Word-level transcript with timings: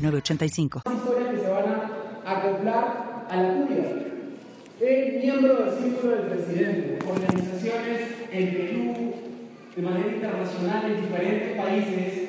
906985. 0.00 0.82
Historias 0.90 1.34
que 1.34 1.40
se 1.40 1.50
van 1.50 1.64
a 1.66 2.32
acoplar 2.32 3.26
a 3.28 3.36
la. 3.36 3.66
Es 4.80 5.22
miembro 5.22 5.56
del 5.56 5.78
Círculo 5.78 6.16
del 6.16 6.26
Presidente, 6.26 6.98
organizaciones 7.06 8.00
en 8.32 8.54
Perú, 8.54 9.14
de 9.76 9.82
manera 9.82 10.08
internacional 10.08 10.90
en 10.90 11.02
diferentes 11.02 11.56
países, 11.58 12.28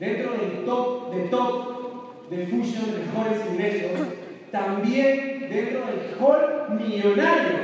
dentro 0.00 0.32
del 0.32 0.64
top 0.64 1.14
de 1.14 1.20
top 1.28 2.30
de 2.30 2.46
Fusion 2.46 2.86
mejores 3.06 3.40
ingresos, 3.52 4.08
también 4.50 5.48
dentro 5.48 5.86
del 5.86 6.16
hall 6.20 6.76
millonario. 6.76 7.58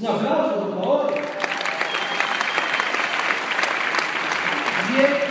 Un 0.00 0.06
aplauso, 0.06 0.54
por 0.56 0.70
favor. 0.70 1.14
Bien, 4.90 5.29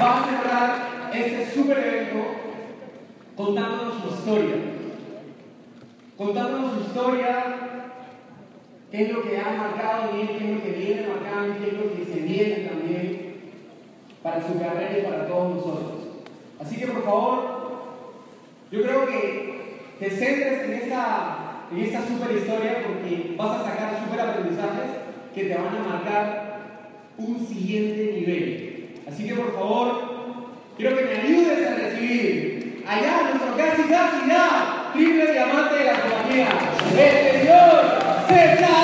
va 0.00 0.20
a 0.20 0.24
cerrar 0.24 1.10
este 1.12 1.50
super 1.52 1.78
evento 1.78 2.18
contándonos 3.36 4.02
su 4.02 4.08
historia. 4.14 4.54
Contándonos 6.16 6.74
su 6.74 6.80
historia, 6.80 7.44
qué 8.90 9.02
es 9.02 9.12
lo 9.12 9.22
que 9.22 9.38
ha 9.38 9.50
marcado 9.50 10.12
bien, 10.12 10.28
qué 10.28 10.34
es 10.36 10.56
lo 10.56 10.62
que 10.62 10.70
viene 10.72 11.06
marcando, 11.08 11.58
qué 11.58 11.68
es 11.68 11.72
lo 11.74 11.94
que 11.94 12.12
se 12.12 12.20
viene 12.20 12.68
también 12.68 13.34
para 14.22 14.46
su 14.46 14.58
carrera 14.58 14.98
y 14.98 15.02
para 15.02 15.26
todos 15.26 15.56
nosotros. 15.56 15.92
Así 16.60 16.76
que 16.76 16.86
por 16.88 17.04
favor, 17.04 17.60
yo 18.70 18.82
creo 18.82 19.06
que 19.06 19.60
te 19.98 20.10
centres 20.10 20.64
en 20.64 20.72
esta, 20.74 21.66
en 21.72 21.78
esta 21.78 22.06
super 22.06 22.36
historia 22.36 22.84
porque 22.86 23.34
vas 23.36 23.60
a 23.60 23.64
sacar 23.64 24.04
super 24.04 24.20
aprendizajes 24.20 24.90
que 25.34 25.44
te 25.44 25.54
van 25.54 25.76
a 25.76 25.88
marcar 25.88 26.60
un 27.16 27.46
siguiente 27.46 28.12
nivel. 28.18 28.69
Así 29.12 29.24
que 29.24 29.34
por 29.34 29.54
favor, 29.54 30.02
quiero 30.76 30.96
que 30.96 31.04
me 31.04 31.20
ayudes 31.20 31.66
a 31.66 31.74
recibir 31.74 32.84
allá 32.86 33.30
nuestro 33.30 33.56
casi 33.56 33.82
casi 33.82 34.28
ya 34.28 34.90
triple 34.92 35.32
diamante 35.32 35.74
de 35.74 35.84
la 35.84 36.00
compañía, 36.00 36.48
el 36.96 37.40
señor 37.40 37.80
César. 38.28 38.80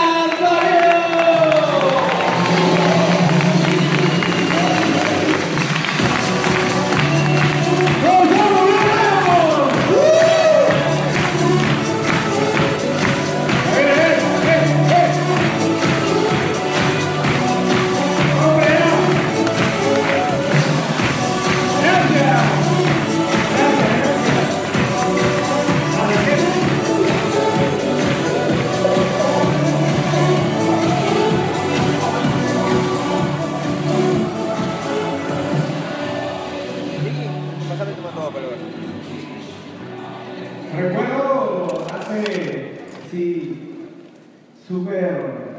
Súper, 44.66 45.56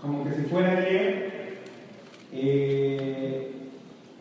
como 0.00 0.24
que 0.24 0.32
si 0.34 0.42
fuera 0.42 0.78
ayer, 0.78 1.58
eh, 2.32 3.52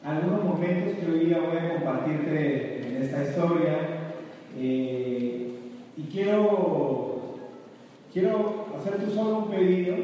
algunos 0.04 0.44
momentos 0.44 0.98
que 1.00 1.12
hoy 1.12 1.26
día 1.26 1.40
voy 1.40 1.58
a 1.58 1.74
compartirte 1.74 2.88
en 2.88 3.04
esta 3.04 3.24
historia. 3.24 3.78
eh, 4.60 5.44
y 5.98 6.04
quiero, 6.12 7.36
quiero 8.14 8.68
hacerte 8.78 9.10
solo 9.14 9.40
un 9.40 9.50
pedido 9.52 9.96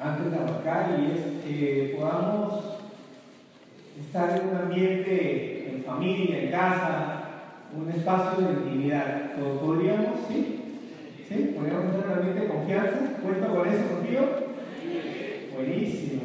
antes 0.00 0.30
de 0.30 0.36
arrancar 0.36 0.96
y 1.00 1.12
es 1.12 1.44
que 1.44 1.96
podamos 1.98 2.64
estar 4.00 4.38
en 4.40 4.48
un 4.50 4.56
ambiente 4.56 5.70
en 5.74 5.82
familia, 5.84 6.42
en 6.44 6.50
casa, 6.50 7.22
un 7.76 7.90
espacio 7.90 8.46
de 8.46 8.52
intimidad. 8.54 9.32
¿Pod- 9.36 9.58
¿Podríamos? 9.60 10.20
¿Sí? 10.28 10.55
¿Sí? 11.28 11.54
¿Podríamos 11.56 11.86
estar 11.86 12.04
en 12.04 12.12
un 12.12 12.18
ambiente 12.18 12.52
confianza? 12.52 13.18
¿Cuento 13.20 13.48
con 13.48 13.68
eso 13.68 13.88
contigo? 13.88 14.22
Buenísimo. 15.54 16.22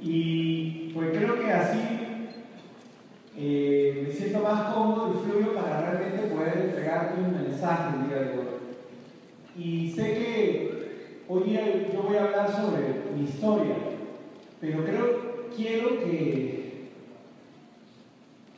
Y 0.00 0.92
pues 0.94 1.18
creo 1.18 1.40
que 1.40 1.50
así 1.50 1.80
eh, 3.36 4.04
me 4.06 4.12
siento 4.12 4.38
más 4.40 4.72
cómodo 4.72 5.14
y 5.14 5.28
fluido 5.28 5.54
para 5.54 5.80
realmente 5.80 6.32
poder 6.32 6.58
entregarte 6.58 7.20
un 7.20 7.32
mensaje 7.32 7.96
el 7.96 8.08
día 8.08 8.18
de 8.18 8.38
hoy. 8.38 8.46
Y 9.56 9.90
sé 9.90 10.02
que 10.14 11.18
hoy 11.26 11.42
día 11.42 11.90
yo 11.92 12.02
voy 12.02 12.16
a 12.18 12.24
hablar 12.24 12.52
sobre 12.52 12.82
mi 13.16 13.24
historia, 13.24 13.74
pero 14.60 14.84
creo, 14.84 15.48
quiero 15.56 16.04
que, 16.04 16.88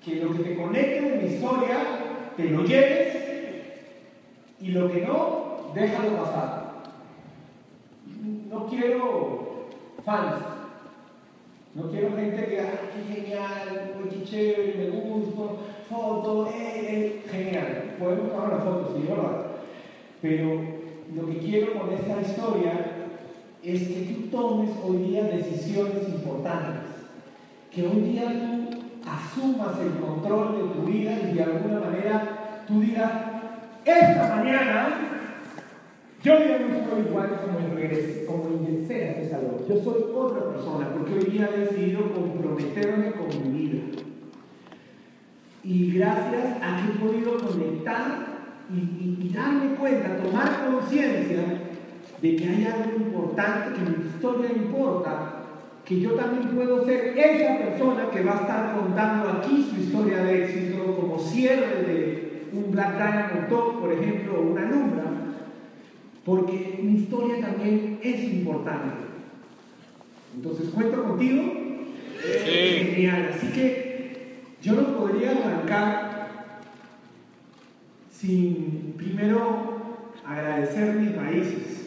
que 0.04 0.16
lo 0.16 0.32
que 0.34 0.42
te 0.42 0.56
conecte 0.56 1.00
de 1.00 1.16
mi 1.16 1.34
historia, 1.34 1.78
te 2.36 2.44
lo 2.44 2.62
lleves 2.62 3.19
y 4.60 4.68
lo 4.68 4.90
que 4.90 5.00
no, 5.02 5.72
déjalo 5.74 6.16
pasar. 6.16 6.70
No 8.50 8.66
quiero 8.66 9.68
fans, 10.04 10.44
no 11.74 11.90
quiero 11.90 12.16
gente 12.16 12.46
que, 12.46 12.60
ah, 12.60 12.90
qué 12.92 13.14
genial, 13.14 13.94
qué 14.10 14.24
chévere, 14.24 14.74
me 14.76 14.90
gusta, 14.90 15.42
foto, 15.88 16.48
eh, 16.48 16.52
eh, 16.54 17.22
genial. 17.30 17.96
Podemos 17.98 18.30
tomar 18.30 18.48
una 18.48 18.64
foto, 18.64 18.94
sí, 18.94 19.06
¿verdad? 19.08 19.46
Pero 20.20 20.60
lo 21.14 21.26
que 21.26 21.38
quiero 21.38 21.78
con 21.78 21.92
esta 21.92 22.20
historia 22.20 23.06
es 23.62 23.88
que 23.88 24.14
tú 24.14 24.36
tomes 24.36 24.70
hoy 24.84 24.98
día 24.98 25.24
decisiones 25.24 26.08
importantes. 26.08 26.90
Que 27.70 27.86
hoy 27.86 28.00
día 28.00 28.24
tú 28.24 28.78
asumas 29.08 29.78
el 29.80 30.00
control 30.00 30.56
de 30.56 30.74
tu 30.74 30.86
vida 30.86 31.18
y 31.30 31.34
de 31.34 31.42
alguna 31.42 31.80
manera 31.80 32.64
tú 32.66 32.80
digas, 32.80 33.29
esta 33.84 34.36
mañana 34.36 34.88
yo 36.22 36.34
ya 36.38 36.58
no 36.58 36.84
soy 36.90 37.00
igual 37.08 37.40
como 37.44 37.60
ingresé, 37.66 38.26
como 38.26 38.50
ingresé 38.50 38.94
a 39.04 39.10
este 39.12 39.30
salón. 39.30 39.56
Yo 39.68 39.82
soy 39.82 40.02
otra 40.14 40.48
persona 40.52 40.88
porque 40.92 41.14
hoy 41.14 41.24
día 41.30 41.48
he 41.54 41.60
decidido 41.60 42.12
comprometerme 42.12 43.12
con 43.12 43.28
mi 43.52 43.58
vida. 43.58 43.82
Y 45.64 45.92
gracias 45.92 46.56
a 46.62 46.76
que 46.76 46.92
he 46.92 47.08
podido 47.08 47.38
conectar 47.38 48.26
y- 48.72 49.26
y 49.26 49.32
darme 49.34 49.74
cuenta, 49.76 50.16
tomar 50.18 50.66
conciencia 50.70 51.38
de 52.20 52.36
que 52.36 52.44
hay 52.48 52.66
algo 52.66 52.96
importante, 52.96 53.74
que 53.78 53.90
mi 53.90 54.06
historia 54.08 54.50
importa, 54.54 55.36
que 55.86 56.00
yo 56.00 56.12
también 56.12 56.48
puedo 56.54 56.84
ser 56.84 57.18
esa 57.18 57.58
persona 57.58 58.10
que 58.10 58.22
va 58.22 58.32
a 58.32 58.40
estar 58.42 58.76
contando 58.78 59.28
aquí 59.30 59.68
su 59.74 59.80
historia 59.80 60.22
de 60.22 60.44
éxito 60.44 60.84
como 60.96 61.18
cierre 61.18 61.82
de 61.86 62.29
un 62.52 62.70
Black 62.72 62.96
Diamond 62.96 63.48
Talk, 63.48 63.80
por 63.80 63.92
ejemplo, 63.92 64.40
o 64.40 64.52
una 64.52 64.62
alumbra, 64.62 65.04
porque 66.24 66.80
mi 66.82 67.00
historia 67.00 67.40
también 67.40 67.98
es 68.02 68.32
importante. 68.32 69.04
Entonces, 70.34 70.68
¿cuento 70.68 71.02
contigo? 71.02 71.42
Genial, 72.44 73.32
así 73.34 73.48
que 73.48 74.40
yo 74.62 74.74
no 74.74 74.96
podría 74.96 75.32
arrancar 75.32 76.10
sin 78.12 78.94
primero 78.96 79.80
agradecer 80.26 80.96
mis 80.96 81.16
raíces 81.16 81.86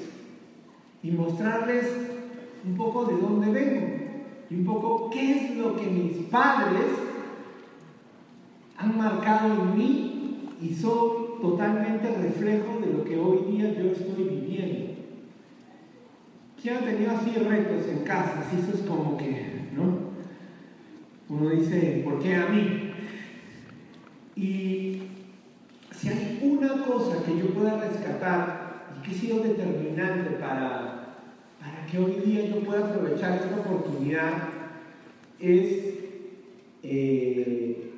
y 1.03 1.11
mostrarles 1.11 1.95
un 2.65 2.75
poco 2.75 3.05
de 3.05 3.17
dónde 3.17 3.49
vengo 3.51 3.87
y 4.49 4.55
un 4.55 4.65
poco 4.65 5.09
qué 5.11 5.35
es 5.35 5.57
lo 5.57 5.75
que 5.75 5.87
mis 5.87 6.17
padres 6.29 6.85
han 8.77 8.97
marcado 8.97 9.47
en 9.53 9.75
mí 9.75 10.12
y 10.63 10.73
soy 10.73 11.41
totalmente 11.41 12.09
reflejo 12.09 12.79
de 12.79 12.93
lo 12.93 13.03
que 13.03 13.17
hoy 13.17 13.51
día 13.51 13.73
yo 13.73 13.91
estoy 13.91 14.23
viviendo. 14.23 14.93
¿Quién 16.61 16.77
ha 16.77 16.85
tenido 16.85 17.11
así 17.11 17.31
retos 17.31 17.85
en 17.89 18.05
casa? 18.05 18.39
Así 18.39 18.55
eso 18.61 18.77
es 18.77 18.81
como 18.83 19.17
que, 19.17 19.67
¿no? 19.75 20.13
Uno 21.27 21.49
dice, 21.49 22.01
¿por 22.05 22.19
qué 22.19 22.35
a 22.35 22.45
mí? 22.45 22.91
Y 24.37 25.01
si 25.91 26.07
hay 26.07 26.39
una 26.41 26.85
cosa 26.85 27.21
que 27.25 27.37
yo 27.37 27.47
pueda 27.47 27.81
rescatar 27.81 28.93
y 28.97 29.05
que 29.05 29.15
ha 29.15 29.19
sido 29.19 29.39
determinante 29.43 30.37
para, 30.37 31.17
para 31.59 31.85
que 31.91 31.99
hoy 31.99 32.21
día 32.25 32.45
yo 32.45 32.61
pueda 32.61 32.87
aprovechar 32.87 33.33
esta 33.33 33.59
oportunidad, 33.59 34.49
es 35.39 35.93
eh, 36.83 37.92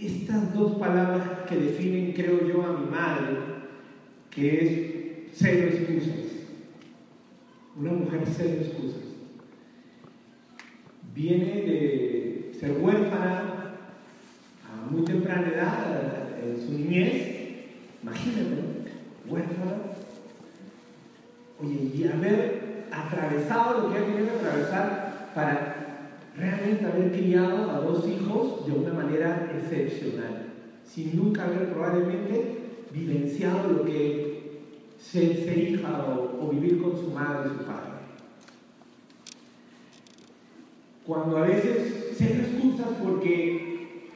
estas 0.00 0.54
dos 0.54 0.76
palabras 0.76 1.22
que 1.48 1.56
definen, 1.56 2.12
creo 2.12 2.46
yo, 2.46 2.64
a 2.64 2.78
mi 2.78 2.90
madre, 2.90 3.36
que 4.30 4.64
es 4.64 5.32
cero 5.34 5.68
excusas. 5.72 6.14
Una 7.76 7.92
mujer 7.92 8.22
cero 8.36 8.58
excusas. 8.60 9.02
Viene 11.14 11.46
de 11.46 12.56
ser 12.58 12.72
huérfana 12.80 13.74
a 14.64 14.90
muy 14.90 15.02
temprana 15.02 15.48
edad, 15.48 16.38
en 16.44 16.60
su 16.60 16.72
niñez, 16.72 17.66
imagínate, 18.02 18.62
huérfana. 19.26 19.78
Oye, 21.60 21.90
y 21.92 22.06
haber 22.06 22.86
atravesado 22.92 23.80
lo 23.80 23.92
que 23.92 23.98
ha 23.98 24.04
tenido 24.04 24.26
que 24.26 24.46
atravesar 24.46 25.30
para 25.34 25.77
realmente 26.38 26.86
haber 26.86 27.12
criado 27.12 27.70
a 27.70 27.80
dos 27.80 28.06
hijos 28.08 28.66
de 28.66 28.72
una 28.72 28.92
manera 28.92 29.50
excepcional, 29.54 30.46
sin 30.84 31.16
nunca 31.16 31.44
haber 31.44 31.72
probablemente 31.72 32.58
vivenciado 32.92 33.72
lo 33.72 33.84
que 33.84 34.62
ser, 35.00 35.36
ser 35.36 35.58
hija 35.58 36.04
o, 36.40 36.48
vivir 36.48 36.80
con 36.80 36.96
su 36.96 37.10
madre 37.10 37.50
y 37.50 37.58
su 37.58 37.64
padre. 37.64 37.90
Cuando 41.04 41.38
a 41.38 41.42
veces 41.42 42.16
se 42.16 42.24
excusas 42.24 42.88
porque 43.02 44.08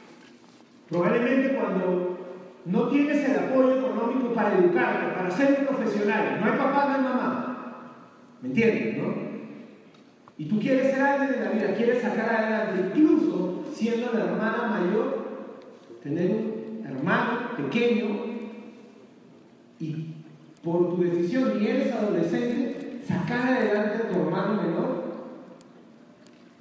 probablemente 0.89 1.55
cuando 1.55 2.17
no 2.65 2.87
tienes 2.87 3.29
el 3.29 3.37
apoyo 3.37 3.79
económico 3.79 4.33
para 4.33 4.57
educarte, 4.57 5.13
para 5.13 5.31
ser 5.31 5.67
profesional, 5.67 6.39
no 6.39 6.45
hay 6.45 6.57
papá, 6.57 6.87
no 6.87 6.95
hay 6.95 7.03
mamá. 7.03 7.99
¿Me 8.41 8.49
entiendes, 8.49 8.97
no? 8.97 9.22
Y 10.37 10.45
tú 10.45 10.59
quieres 10.59 10.91
ser 10.91 11.01
alguien 11.01 11.35
en 11.35 11.43
la 11.43 11.51
vida, 11.51 11.75
quieres 11.75 12.01
sacar 12.01 12.29
adelante, 12.29 12.99
incluso 12.99 13.63
siendo 13.73 14.11
la 14.13 14.25
hermana 14.25 14.67
mayor, 14.67 15.23
tener 16.01 16.31
un 16.31 16.85
hermano 16.85 17.55
pequeño 17.57 18.07
y 19.79 20.15
por 20.63 20.95
tu 20.95 21.03
decisión, 21.03 21.61
y 21.61 21.67
eres 21.67 21.93
adolescente, 21.93 23.01
sacar 23.05 23.53
adelante 23.53 23.95
a 23.97 24.09
tu 24.09 24.19
hermano 24.19 24.61
menor 24.61 25.03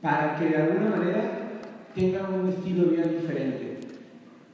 para 0.03 0.37
que 0.37 0.47
de 0.47 0.57
alguna 0.57 0.97
manera 0.97 1.61
tenga 1.95 2.29
un 2.29 2.49
estilo 2.49 2.85
de 2.85 2.91
vida 2.91 3.05
diferente. 3.05 3.79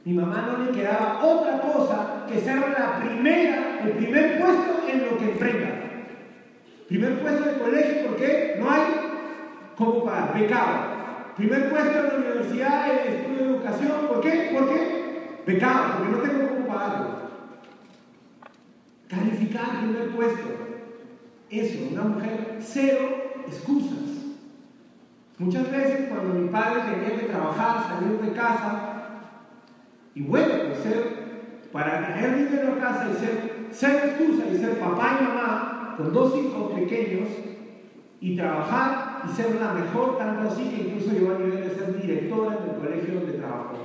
Mi 0.05 0.13
mamá 0.13 0.47
no 0.47 0.65
le 0.65 0.71
quedaba 0.71 1.23
otra 1.23 1.59
cosa 1.61 2.25
que 2.27 2.39
ser 2.39 2.57
la 2.57 2.99
primera, 2.99 3.79
el 3.83 3.91
primer 3.93 4.39
puesto 4.39 4.87
en 4.87 5.05
lo 5.05 5.17
que 5.17 5.31
emprenda. 5.31 5.69
Primer 6.87 7.21
puesto 7.21 7.43
de 7.43 7.59
colegio, 7.59 8.07
porque 8.07 8.57
no 8.59 8.69
hay 8.69 9.08
¿Cómo 9.79 10.03
pagar? 10.03 10.37
Becado. 10.37 10.77
Primer 11.37 11.69
puesto 11.69 11.99
en 11.99 12.07
la 12.07 12.15
universidad 12.15 12.91
en 12.91 13.13
estudio 13.13 13.37
de 13.37 13.49
educación. 13.49 13.91
¿Por 14.09 14.19
qué? 14.19 14.49
¿Por 14.53 14.67
qué? 14.67 15.41
Becado, 15.47 15.93
porque 15.93 16.11
no 16.11 16.17
tengo 16.17 16.49
cómo 16.49 16.67
pagarlo. 16.67 17.07
Calificar 19.07 19.79
primer 19.79 20.09
puesto. 20.09 20.49
Eso, 21.49 21.79
una 21.93 22.03
mujer, 22.03 22.57
cero 22.59 23.07
excusas. 23.47 23.99
Muchas 25.37 25.71
veces 25.71 26.09
cuando 26.09 26.33
mi 26.33 26.49
padre 26.49 26.81
tenía 26.91 27.17
que 27.17 27.27
trabajar, 27.27 27.87
salir 27.87 28.19
de 28.19 28.33
casa, 28.33 28.95
y 30.13 30.23
bueno, 30.23 30.53
pues 30.67 30.79
ser, 30.79 31.69
para 31.71 32.05
traer 32.05 32.49
dinero 32.49 32.73
a 32.73 32.79
casa 32.79 33.07
y 33.09 33.17
ser, 33.17 33.67
ser 33.71 34.09
excusa 34.09 34.43
y 34.51 34.57
ser 34.57 34.77
papá 34.77 35.19
y 35.21 35.23
mamá 35.23 35.93
con 35.95 36.11
dos 36.11 36.35
hijos 36.35 36.73
pequeños 36.73 37.29
y 38.19 38.35
trabajar 38.35 39.08
y 39.25 39.35
ser 39.35 39.55
la 39.55 39.73
mejor, 39.73 40.17
tanto 40.17 40.49
así 40.49 40.63
que 40.69 40.89
incluso 40.89 41.11
llegó 41.11 41.35
a 41.35 41.39
nivel 41.39 41.63
de 41.63 41.75
ser 41.75 42.01
directora 42.01 42.57
del 42.57 42.77
colegio 42.77 43.15
donde 43.15 43.33
trabajó. 43.33 43.77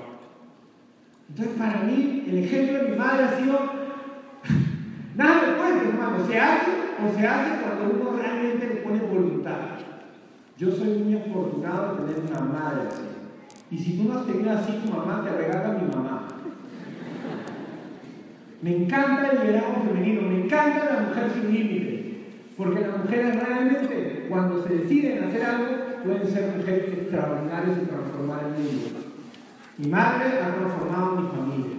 Entonces, 1.28 1.54
para 1.58 1.82
mí, 1.82 2.24
el 2.28 2.38
ejemplo 2.38 2.78
de 2.78 2.88
mi 2.90 2.96
madre 2.96 3.24
ha 3.24 3.36
sido 3.36 3.58
nada 5.16 5.46
de 5.46 5.56
cuento, 5.56 5.88
hermano. 5.88 6.26
Se 6.26 6.38
hace 6.38 6.70
o 7.04 7.18
se 7.18 7.26
hace 7.26 7.62
cuando 7.62 7.94
uno 7.94 8.16
realmente 8.16 8.66
le 8.66 8.74
pone 8.76 9.00
voluntad. 9.00 9.56
Yo 10.56 10.70
soy 10.70 10.98
muy 10.98 11.16
afortunado 11.16 11.96
de 11.96 12.12
tener 12.12 12.30
una 12.30 12.40
madre 12.40 12.88
así. 12.88 13.02
Y 13.70 13.78
si 13.78 13.96
tú 13.96 14.04
no 14.04 14.20
has 14.20 14.26
tenido 14.26 14.52
así 14.52 14.80
tu 14.84 14.92
mamá, 14.92 15.24
te 15.24 15.36
regala 15.36 15.78
mi 15.78 15.92
mamá. 15.92 16.28
Me 18.62 18.76
encanta 18.76 19.30
el 19.30 19.40
liderazgo 19.40 19.82
femenino, 19.86 20.22
me 20.22 20.44
encanta 20.44 20.94
la 20.94 21.08
mujer 21.08 21.30
sin 21.34 21.52
límites. 21.52 21.93
Porque 22.56 22.80
las 22.80 22.98
mujeres 22.98 23.34
realmente, 23.34 24.26
cuando 24.28 24.62
se 24.62 24.74
deciden 24.74 25.24
hacer 25.24 25.44
algo, 25.44 25.66
pueden 26.04 26.32
ser 26.32 26.56
mujeres 26.56 26.98
extraordinarias 26.98 27.78
y 27.82 27.86
transformar 27.86 28.44
el 28.44 28.62
mundo. 28.62 29.00
Mi 29.76 29.88
madre 29.88 30.38
ha 30.40 30.54
transformado 30.54 31.16
mi 31.16 31.28
familia. 31.28 31.76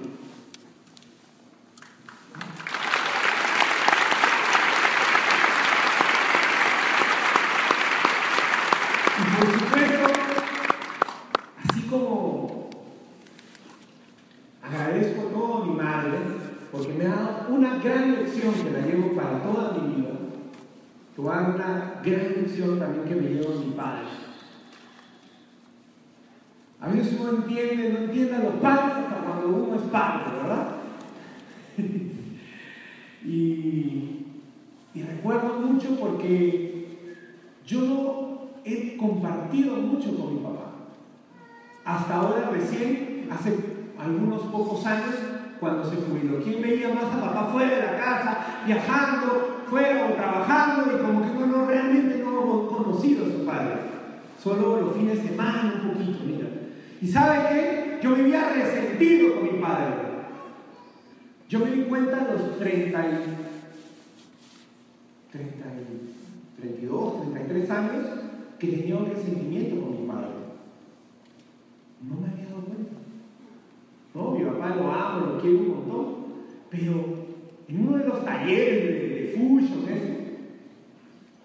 Y 9.18 9.24
por 9.38 9.60
supuesto, 9.60 10.08
así 11.70 11.82
como 11.84 12.70
agradezco 14.62 15.22
todo 15.28 15.62
a 15.62 15.66
mi 15.68 15.74
madre, 15.76 16.18
porque 16.70 16.94
me 16.94 17.06
ha 17.06 17.16
dado 17.16 17.46
una 17.48 17.78
gran 17.78 18.12
lección 18.12 18.54
que 18.56 18.72
la 18.72 18.80
llevo 18.86 19.16
para 19.16 19.42
toda 19.42 19.72
mi 19.72 19.96
vida, 19.96 20.05
tomar 21.16 21.56
una 21.56 22.02
gran 22.04 22.34
lección 22.34 22.80
también 22.80 23.06
que 23.06 23.16
me 23.16 23.28
dio 23.30 23.50
mi 23.60 23.72
padre. 23.72 24.04
A 26.82 26.90
veces 26.90 27.18
uno 27.20 27.38
entiende, 27.38 27.90
no 27.90 28.00
entiende 28.00 28.36
a 28.36 28.40
los 28.40 28.54
padres 28.56 28.98
hasta 28.98 29.22
cuando 29.24 29.48
uno 29.48 29.76
es 29.76 29.82
padre, 29.84 30.24
¿verdad? 30.42 30.68
y, 33.26 34.26
y 34.94 35.02
recuerdo 35.02 35.54
mucho 35.60 35.98
porque 36.00 37.00
yo 37.66 38.52
he 38.66 38.98
compartido 38.98 39.78
mucho 39.78 40.16
con 40.16 40.36
mi 40.36 40.40
papá. 40.42 40.72
Hasta 41.86 42.16
ahora 42.16 42.50
recién, 42.52 43.28
hace 43.32 43.56
algunos 43.98 44.42
pocos 44.44 44.86
años, 44.86 45.16
cuando 45.60 45.90
se 45.90 45.96
jubiló. 45.96 46.44
¿Quién 46.44 46.62
veía 46.62 46.94
más 46.94 47.06
a 47.06 47.22
papá 47.22 47.50
fuera 47.52 47.76
de 47.76 47.82
la 47.82 47.98
casa, 47.98 48.46
viajando, 48.66 49.55
fuera 49.70 50.10
o 50.10 50.14
trabajando 50.14 50.92
y 50.92 51.02
como 51.02 51.22
que 51.22 51.44
uno 51.44 51.66
realmente 51.66 52.24
no 52.24 52.40
ha 52.40 52.68
conocido 52.68 53.26
a 53.26 53.30
su 53.30 53.46
padre. 53.46 53.74
Solo 54.42 54.82
los 54.82 54.96
fines 54.96 55.22
de 55.22 55.30
semana 55.30 55.82
un 55.84 55.92
poquito, 55.92 56.20
mira. 56.26 56.48
¿Y 57.02 57.08
sabe 57.08 57.50
qué? 57.50 58.00
Yo 58.02 58.16
vivía 58.16 58.54
resentido 58.54 59.36
con 59.36 59.44
mi 59.44 59.60
padre. 59.62 59.96
Yo 61.50 61.60
me 61.60 61.72
di 61.72 61.82
cuenta 61.84 62.22
a 62.22 62.34
los 62.34 62.58
30 62.58 63.00
y, 63.00 63.12
30 65.32 65.66
32, 66.60 67.22
33 67.22 67.70
años 67.72 68.06
que 68.58 68.68
tenía 68.68 68.96
un 68.96 69.06
resentimiento 69.08 69.82
con 69.82 70.02
mi 70.02 70.08
padre. 70.08 70.30
No 72.02 72.16
me 72.16 72.28
había 72.28 72.46
dado 72.46 72.62
cuenta. 72.62 72.96
No, 74.14 74.32
mi 74.32 74.46
papá 74.46 74.76
lo 74.76 74.92
amo, 74.92 75.26
lo 75.26 75.42
quiero 75.42 75.60
un 75.60 75.70
montón, 75.70 76.16
pero 76.70 76.92
en 77.68 77.88
uno 77.88 77.98
de 77.98 78.08
los 78.08 78.24
talleres 78.24 79.15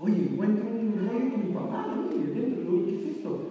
oye, 0.00 0.28
encuentro 0.30 0.64
un 0.66 1.09
rollo 1.09 1.30
con 1.30 1.47
mi 1.47 1.54
papá, 1.54 1.87
¿no? 1.88 2.16
Y 2.16 2.23
dentro, 2.32 2.85
¿qué 2.87 2.97
es 2.97 3.16
esto? 3.16 3.50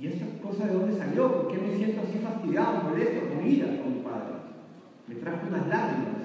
¿Y 0.00 0.06
esta 0.06 0.26
cosa 0.42 0.66
de 0.66 0.74
dónde 0.74 0.98
salió? 0.98 1.42
¿Por 1.42 1.48
qué 1.52 1.58
me 1.58 1.76
siento 1.76 2.00
así 2.00 2.18
fastidiado, 2.18 2.88
molesto, 2.88 3.20
con 3.28 3.46
ira 3.46 3.66
con 3.82 3.94
mi 3.94 4.00
padre? 4.00 4.34
Me 5.06 5.14
trajo 5.16 5.46
unas 5.46 5.68
lágrimas. 5.68 6.20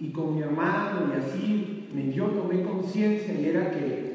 Y 0.00 0.08
con 0.08 0.34
mi 0.34 0.42
hermano 0.42 1.12
y 1.12 1.18
así 1.18 1.88
me, 1.94 2.12
yo 2.12 2.26
tomé 2.26 2.62
conciencia 2.62 3.32
y 3.32 3.46
era 3.46 3.70
que 3.70 4.14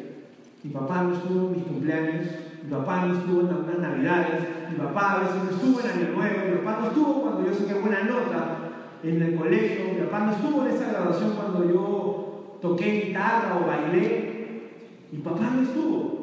mi 0.62 0.72
papá 0.72 1.04
no 1.04 1.14
estuvo 1.14 1.48
en 1.48 1.52
mis 1.54 1.64
cumpleaños, 1.64 2.28
mi 2.64 2.70
papá 2.70 3.06
no 3.06 3.14
estuvo 3.16 3.40
en 3.42 3.48
unas 3.48 3.80
navidades, 3.80 4.44
mi 4.70 4.76
papá 4.76 5.14
a 5.14 5.20
veces 5.20 5.44
no 5.44 5.50
estuvo 5.52 5.80
en 5.80 5.88
Año 5.88 6.16
Nuevo, 6.16 6.46
mi 6.50 6.58
papá 6.58 6.80
no 6.82 6.88
estuvo 6.88 7.22
cuando 7.22 7.46
yo 7.46 7.54
saqué 7.54 7.74
buena 7.76 8.04
nota 8.04 8.69
en 9.04 9.22
el 9.22 9.36
colegio, 9.36 9.94
mi 9.94 10.02
papá 10.02 10.20
no 10.20 10.32
estuvo 10.32 10.66
en 10.66 10.74
esa 10.74 10.92
graduación 10.92 11.34
cuando 11.36 11.70
yo 11.70 12.58
toqué 12.62 13.06
guitarra 13.08 13.58
o 13.58 13.68
bailé, 13.68 14.64
mi 15.12 15.20
papá 15.20 15.52
no 15.56 15.62
estuvo, 15.62 16.20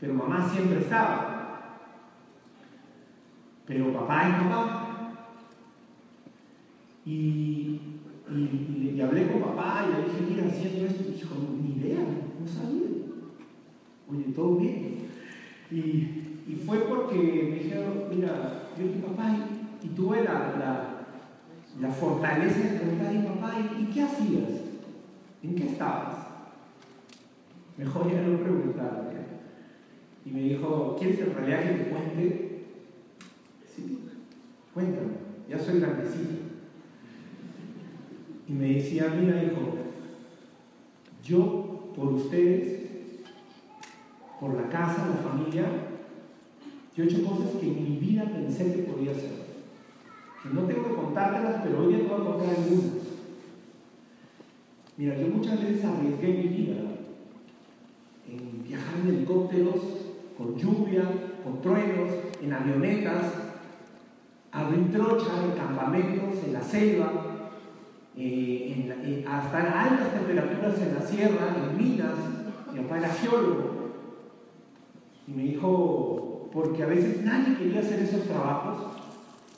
pero 0.00 0.14
mamá 0.14 0.48
siempre 0.48 0.80
estaba. 0.80 1.34
Pero 3.66 3.92
papá 3.92 4.28
y 4.28 4.44
mamá. 4.44 4.84
Y 7.04 7.80
Y, 8.30 9.00
hablé 9.00 9.28
con 9.28 9.40
papá 9.40 9.86
y 9.86 9.92
le 9.92 10.08
dije, 10.08 10.20
mira, 10.28 10.46
haciendo 10.48 10.86
esto. 10.86 11.02
Y 11.08 11.12
dijo, 11.12 11.34
ni 11.62 11.80
idea, 11.80 12.00
no 12.00 12.46
sabía. 12.46 12.88
Oye, 14.10 14.24
todo 14.34 14.56
bien. 14.56 14.98
Y, 15.70 16.54
fue 16.66 16.78
porque 16.80 17.16
me 17.16 17.58
dijeron, 17.60 18.04
mira, 18.10 18.68
yo 18.78 18.86
tu 18.86 19.00
papá, 19.00 19.34
y, 19.82 19.88
tuve 19.88 20.24
la, 20.24 20.32
la, 20.58 20.87
fortaleza 21.86 22.58
de 22.58 22.78
preguntar, 22.78 23.14
y 23.14 23.18
papá, 23.18 23.54
¿y, 23.78 23.84
qué 23.86 24.02
hacías? 24.02 24.62
¿En 25.42 25.54
qué 25.54 25.66
estabas? 25.66 26.16
Mejor 27.76 28.12
ya 28.12 28.20
no 28.22 28.38
preguntar. 28.38 29.08
Y 30.24 30.30
me 30.30 30.40
dijo, 30.40 30.96
¿quieres 30.98 31.20
en 31.20 31.34
realidad 31.34 31.62
que 31.62 31.84
te 31.84 31.90
cuente? 31.90 32.64
Sí, 33.74 34.00
cuéntame, 34.74 35.12
ya 35.48 35.58
soy 35.58 35.80
grandecito. 35.80 36.34
Y 38.46 38.52
me 38.52 38.74
decía, 38.74 39.14
mira 39.18 39.42
hijo, 39.42 39.76
yo 41.24 41.92
por 41.94 42.12
ustedes, 42.14 42.80
por 44.40 44.54
la 44.54 44.68
casa, 44.68 45.08
la 45.08 45.30
familia, 45.30 45.64
yo 46.96 47.04
he 47.04 47.06
hecho 47.06 47.24
cosas 47.24 47.52
que 47.60 47.68
en 47.68 47.84
mi 47.84 47.96
vida 47.98 48.24
pensé 48.24 48.72
que 48.74 48.82
podía 48.82 49.12
hacer. 49.12 49.37
No 50.44 50.62
tengo 50.62 50.88
que 50.88 50.94
contártelas, 50.94 51.62
pero 51.62 51.80
hoy 51.80 51.94
te 51.94 52.02
voy 52.02 52.20
a 52.20 52.24
contar 52.24 52.48
algunas. 52.48 53.08
Mira, 54.96 55.16
yo 55.16 55.28
muchas 55.28 55.62
veces 55.62 55.84
arriesgué 55.84 56.28
mi 56.28 56.48
vida 56.48 56.76
en 58.28 58.64
viajar 58.64 58.94
en 59.02 59.08
helicópteros, 59.08 59.76
con 60.36 60.56
lluvia, 60.56 61.04
con 61.44 61.60
truenos, 61.60 62.10
en 62.42 62.52
avionetas, 62.52 63.32
abrir 64.52 64.92
trocha 64.92 65.44
en 65.44 65.58
campamentos, 65.58 66.44
en 66.44 66.52
la 66.52 66.62
selva, 66.62 67.12
eh, 68.16 68.92
eh, 69.04 69.24
hasta 69.28 69.82
altas 69.82 70.12
temperaturas 70.12 70.80
en 70.80 70.94
la 70.94 71.02
sierra, 71.02 71.56
en 71.56 71.76
minas. 71.76 72.14
Mi 72.72 72.80
papá 72.80 72.98
era 72.98 73.08
geólogo. 73.08 73.78
Y 75.26 75.32
me 75.32 75.42
dijo, 75.42 76.48
porque 76.52 76.82
a 76.82 76.86
veces 76.86 77.22
nadie 77.24 77.56
quería 77.56 77.80
hacer 77.80 78.00
esos 78.00 78.22
trabajos, 78.22 78.97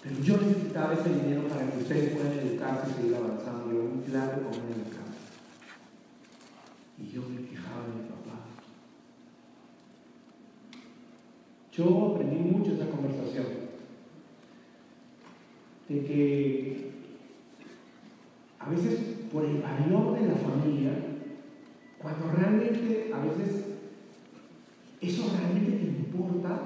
pero 0.02 0.19
yo 0.23 0.37
necesitaba 0.38 0.95
ese 0.95 1.11
dinero 1.11 1.47
para 1.49 1.71
que 1.71 1.78
ustedes 1.78 2.14
puedan 2.14 2.33
educarse 2.33 2.90
y 2.90 2.95
seguir 2.95 3.16
avanzando. 3.16 3.71
Yo 3.71 3.83
un 3.83 4.02
de 4.02 4.11
comer 4.11 4.73
en 4.73 4.85
la 4.85 4.97
casa. 4.97 5.19
Y 6.99 7.11
yo 7.11 7.23
me 7.23 7.40
fijaba 7.40 7.85
en 7.85 8.02
mi 8.02 8.09
papá. 8.09 8.40
Yo 11.73 12.14
aprendí 12.14 12.38
mucho 12.38 12.73
esa 12.73 12.90
conversación. 12.90 13.47
De 15.88 16.04
que 16.04 16.90
a 18.59 18.71
veces 18.71 19.00
por 19.30 19.45
el 19.45 19.61
valor 19.61 20.19
de 20.19 20.28
la 20.28 20.35
familia, 20.35 20.92
cuando 21.99 22.33
realmente 22.33 23.11
a 23.12 23.19
veces 23.21 23.64
eso 25.00 25.30
realmente 25.37 25.73
te 25.73 25.85
importa, 25.85 26.61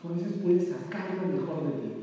tú 0.00 0.08
a 0.08 0.12
veces 0.12 0.32
puedes 0.42 0.68
sacar 0.68 1.14
lo 1.14 1.40
mejor 1.40 1.64
de 1.64 1.80
ti. 1.80 1.93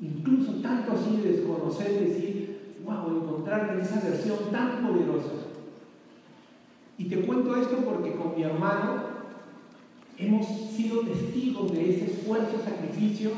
Incluso 0.00 0.52
tanto 0.62 0.92
así 0.92 1.16
de 1.22 1.32
desconocer 1.32 1.90
y 1.92 2.04
decir, 2.06 2.74
wow, 2.84 3.16
encontrarte 3.16 3.74
en 3.74 3.80
esa 3.80 4.00
versión 4.00 4.38
tan 4.50 4.86
poderosa. 4.86 5.32
Y 6.98 7.04
te 7.04 7.20
cuento 7.20 7.56
esto 7.56 7.76
porque 7.78 8.12
con 8.12 8.34
mi 8.36 8.42
hermano 8.42 9.16
hemos 10.18 10.46
sido 10.46 11.00
testigos 11.00 11.72
de 11.72 11.90
ese 11.90 12.04
esfuerzo, 12.06 12.62
sacrificio 12.64 13.30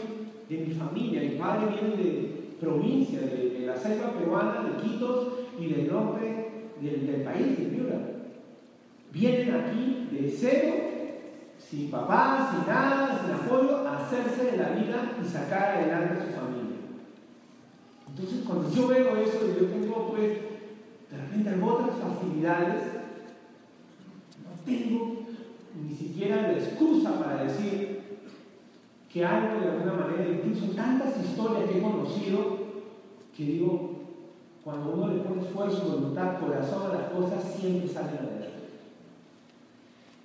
de 0.49 0.59
mi 0.59 0.75
familia. 0.75 1.23
Mi 1.23 1.37
padre 1.39 1.75
viene 1.81 1.97
de 1.97 2.39
provincia, 2.61 3.21
de, 3.21 3.65
la 3.67 3.77
selva 3.77 4.13
peruana, 4.15 4.63
de 4.63 4.83
Quitos 4.83 5.29
y 5.61 5.67
del 5.67 5.89
norte 5.89 6.49
del, 6.81 7.23
país, 7.23 7.59
de 7.59 7.65
Piura. 7.67 8.01
Vienen 9.13 9.55
aquí 9.55 10.09
de 10.11 10.31
cero, 10.31 10.75
sin 11.69 11.91
papá, 11.91 12.51
sin 12.51 12.73
nada, 12.73 13.21
sin 13.21 13.35
apoyo, 13.35 13.87
a 13.87 13.99
hacerse 13.99 14.53
de 14.53 14.57
la 14.57 14.71
vida 14.71 15.17
y 15.23 15.29
sacar 15.29 15.77
adelante 15.77 16.15
a 16.15 16.27
su 16.27 16.33
familia. 16.33 16.79
Entonces, 18.09 18.43
cuando 18.47 18.71
yo 18.71 18.89
veo 18.89 19.17
eso, 19.17 19.39
y 19.45 19.61
yo 19.61 19.67
tengo 19.67 20.09
pues 20.09 20.31
de 21.11 21.17
repente 21.17 21.63
otras 21.63 21.99
facilidades, 21.99 22.83
no 24.45 24.65
tengo 24.65 25.19
ni 25.81 25.95
siquiera 25.95 26.43
la 26.43 26.53
excusa 26.53 27.19
para 27.19 27.45
decir 27.45 28.01
que 29.13 29.25
algo 29.25 29.61
de 29.61 29.69
alguna 29.69 29.93
manera, 29.93 30.29
incluso 30.29 30.73
tantas 30.75 31.19
historias 31.23 31.71
que 31.71 31.79
he 31.79 31.83
conocido, 31.83 32.59
que 33.37 33.45
digo, 33.45 33.99
cuando 34.65 34.91
uno 34.91 35.09
le 35.09 35.21
pone 35.21 35.43
esfuerzo, 35.43 35.85
voluntad, 35.85 36.41
corazón 36.41 36.91
a 36.91 36.95
las 36.95 37.11
cosas, 37.11 37.43
siempre 37.59 37.89
salen 37.89 38.19
adelante. 38.19 38.49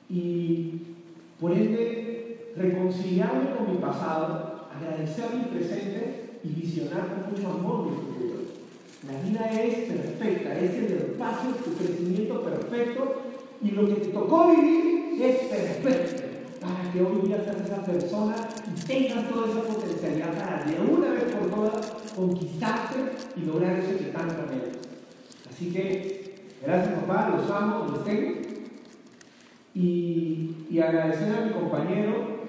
Y 0.10 0.93
por 1.44 1.52
ende, 1.52 2.54
reconciliarme 2.56 3.58
con 3.58 3.70
mi 3.70 3.78
pasado, 3.80 4.70
agradecer 4.74 5.26
mi 5.36 5.44
presente 5.54 6.40
y 6.42 6.48
visionar 6.48 7.10
con 7.10 7.34
mucho 7.34 7.50
amor 7.50 7.92
mi 7.92 7.98
futuro. 7.98 8.36
La 9.06 9.20
vida 9.20 9.62
es 9.62 9.92
perfecta, 9.92 10.58
es 10.58 10.72
el 10.76 10.94
espacio, 10.94 11.50
tu 11.66 11.74
crecimiento 11.74 12.44
perfecto 12.44 13.24
y 13.62 13.72
lo 13.72 13.90
que 13.90 13.96
te 13.96 14.08
tocó 14.12 14.56
vivir 14.56 15.22
es 15.22 15.36
perfecto 15.50 16.24
para 16.62 16.94
que 16.94 17.02
hoy 17.02 17.28
día 17.28 17.44
seas 17.44 17.58
esa 17.66 17.84
persona 17.84 18.36
y 18.66 18.86
tengas 18.86 19.30
toda 19.30 19.50
esa 19.50 19.64
potencialidad 19.64 20.34
para 20.36 20.64
de 20.64 20.80
una 20.80 21.10
vez 21.10 21.26
por 21.26 21.50
todas 21.50 21.92
conquistarte 22.16 23.00
y 23.36 23.42
lograr 23.42 23.80
eso 23.80 23.98
que 23.98 24.12
tanto 24.14 24.44
anhelas. 24.44 24.78
Así 25.50 25.72
que, 25.72 26.36
gracias 26.66 27.00
papá, 27.02 27.36
los 27.36 27.52
amo, 27.52 27.90
los 27.92 28.06
tengo. 28.06 28.53
Y, 29.76 30.80
agradecer 30.80 31.36
a 31.36 31.46
mi 31.46 31.52
compañero, 31.52 32.44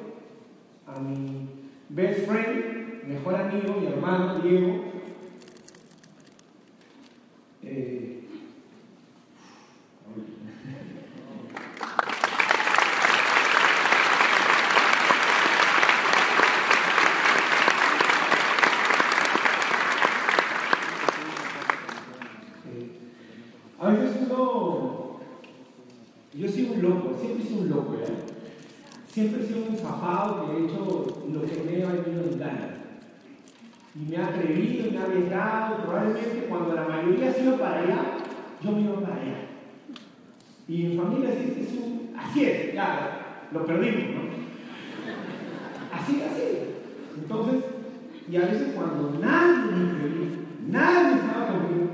a 0.87 0.99
mi 0.99 1.49
best 1.89 2.27
friend, 2.27 3.05
mejor 3.07 3.37
amigo, 3.37 3.81
mi 3.81 3.87
hermano 3.87 4.39
Diego. 4.41 4.85
Eh, 7.63 8.15
Siempre 29.15 29.45
he 29.45 29.47
sido 29.47 29.67
un 29.71 29.77
zafado 29.79 30.45
que 30.45 30.57
he 30.57 30.65
hecho 30.65 31.23
lo 31.33 31.43
que 31.43 31.63
me 31.63 31.85
ha 31.85 31.93
venido 31.93 32.25
en 32.33 32.37
gana. 32.37 32.75
Y 33.95 34.11
me 34.11 34.17
ha 34.17 34.24
atrevido 34.35 34.89
y 34.89 34.91
me 34.91 34.99
arriesgado. 34.99 35.83
Probablemente 35.83 36.47
cuando 36.49 36.75
la 36.75 36.89
mayoría 36.89 37.31
ha 37.31 37.33
sido 37.33 37.59
para 37.59 37.81
allá, 37.81 37.99
yo 38.63 38.73
me 38.73 38.81
iba 38.83 39.01
para 39.01 39.15
allá. 39.17 39.37
Y 40.67 40.83
mi 40.85 40.97
familia 40.97 41.31
dice, 41.31 41.61
es 41.61 41.73
un, 41.75 42.15
así 42.19 42.45
es, 42.45 42.75
ya, 42.75 43.47
lo 43.53 43.67
perdimos, 43.67 44.15
¿no? 44.15 44.23
Así, 45.93 46.23
así. 46.23 46.59
Entonces, 47.17 47.65
y 48.31 48.37
a 48.37 48.41
veces 48.41 48.73
cuando 48.75 49.19
nadie 49.21 49.73
me 49.73 49.99
creía, 49.99 50.29
nadie 50.69 51.21
estaba 51.21 51.47
conmigo, 51.49 51.91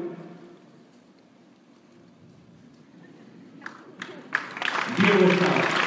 Dios 4.96 5.32
estaba. 5.32 5.80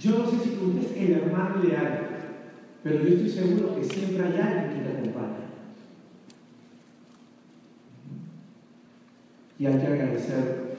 Yo 0.00 0.18
no 0.18 0.30
sé 0.30 0.38
si 0.38 0.50
tú 0.56 0.72
eres 0.72 0.96
el 0.96 1.12
hermano 1.12 1.62
ideal, 1.62 2.08
pero 2.82 3.04
yo 3.04 3.08
estoy 3.08 3.28
seguro 3.28 3.76
que 3.76 3.84
siempre 3.84 4.26
hay 4.26 4.40
alguien 4.40 4.72
que 4.72 4.88
te 4.88 4.96
acompaña. 4.96 5.36
Y 9.58 9.66
hay 9.66 9.78
que 9.78 9.86
agradecer. 9.86 10.78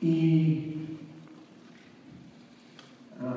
Y. 0.00 0.74
Ah, 3.20 3.34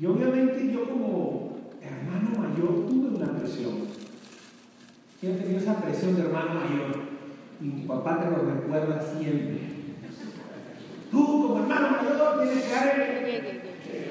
y 0.00 0.06
obviamente 0.06 0.72
yo 0.72 0.88
como 0.88 1.58
hermano 1.82 2.30
mayor 2.38 2.86
tuve 2.86 3.16
una 3.16 3.36
presión. 3.40 3.88
Yo 5.20 5.30
tenido 5.32 5.58
esa 5.58 5.80
presión 5.82 6.14
de 6.14 6.22
hermano 6.22 6.54
mayor 6.60 7.14
y 7.60 7.70
tu 7.70 7.86
papá 7.86 8.20
te 8.20 8.30
lo 8.30 8.50
recuerda 8.50 9.00
siempre. 9.00 9.60
Tú 11.10 11.24
como 11.24 11.60
hermano 11.60 11.90
mayor 11.92 12.42
tienes 12.42 12.64
que 12.64 12.74
dar 12.74 13.00
el 13.00 13.60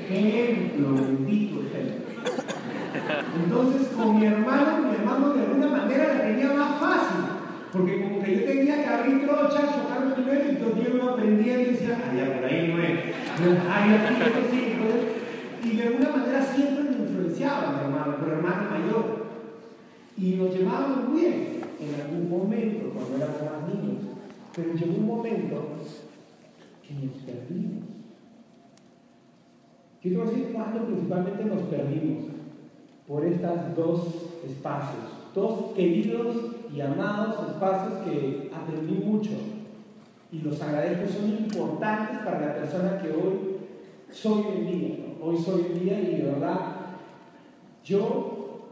ejemplo, 0.10 0.94
bendito 0.96 1.62
ejemplo. 1.62 2.04
Entonces, 3.44 3.88
con 3.90 4.20
mi 4.20 4.26
hermano, 4.26 4.90
mi 4.90 4.96
hermano 4.96 5.34
de 5.34 5.42
alguna 5.42 5.68
manera 5.68 6.14
la 6.14 6.22
tenía 6.22 6.54
más 6.54 6.80
fácil, 6.80 7.22
porque 7.72 8.02
como 8.02 8.24
que 8.24 8.36
yo 8.40 8.46
tenía 8.46 8.84
que 8.84 8.88
abrir 8.88 9.26
trochas, 9.26 9.76
chocarme 9.76 10.16
primero, 10.16 10.46
y 10.46 10.50
entonces 10.50 10.84
yo 10.84 10.96
iba 10.96 11.12
aprendiendo 11.12 11.62
y 11.62 11.74
decía, 11.74 12.02
ah, 12.02 12.16
ya 12.16 12.36
por 12.36 12.46
ahí 12.46 12.74
no 12.74 12.82
es, 12.82 13.60
ay, 13.70 13.94
aquí, 13.94 14.14
esto 14.22 14.42
sí, 14.52 14.74
pues". 14.80 15.72
y 15.74 15.78
de 15.78 15.84
alguna 15.84 16.10
manera 16.10 16.44
siempre 16.44 16.84
me 16.84 17.04
influenciaba 17.04 17.72
mi 17.72 17.80
hermano, 17.86 18.18
mi 18.20 18.32
hermano 18.32 18.70
mayor, 18.70 19.24
y 20.18 20.36
nos 20.36 20.56
llevábamos 20.56 21.14
bien 21.14 21.54
en 21.80 22.02
algún 22.02 22.30
momento, 22.30 22.90
cuando 22.94 23.18
éramos 23.18 23.42
más 23.42 23.74
niños, 23.74 23.98
pero 24.56 24.74
llegó 24.74 24.94
un 24.98 25.08
momento 25.08 25.64
que 26.88 26.94
nos 26.94 27.16
perdimos. 27.26 27.84
Quiero 30.02 30.26
decir 30.26 30.52
cuándo 30.54 30.86
principalmente 30.86 31.46
nos 31.46 31.62
perdimos 31.64 32.26
por 33.08 33.26
estos 33.26 33.76
dos 33.76 34.08
espacios, 34.46 35.04
dos 35.34 35.74
queridos 35.76 36.36
y 36.74 36.82
amados 36.82 37.50
espacios 37.50 37.94
que 38.06 38.52
aprendí 38.54 38.94
mucho 39.06 39.32
y 40.34 40.40
los 40.42 40.60
agradezco, 40.60 41.08
son 41.08 41.30
importantes 41.30 42.18
para 42.26 42.42
la 42.42 42.56
persona 42.56 43.00
que 43.00 43.10
hoy 43.10 43.58
soy 44.12 44.42
hoy 44.42 44.58
en 44.58 44.66
día. 44.66 44.96
Hoy 45.22 45.38
soy 45.38 45.62
hoy 45.62 45.68
en 45.74 45.80
día 45.80 46.00
y 46.02 46.16
de 46.18 46.24
verdad, 46.24 46.58
yo, 47.86 48.72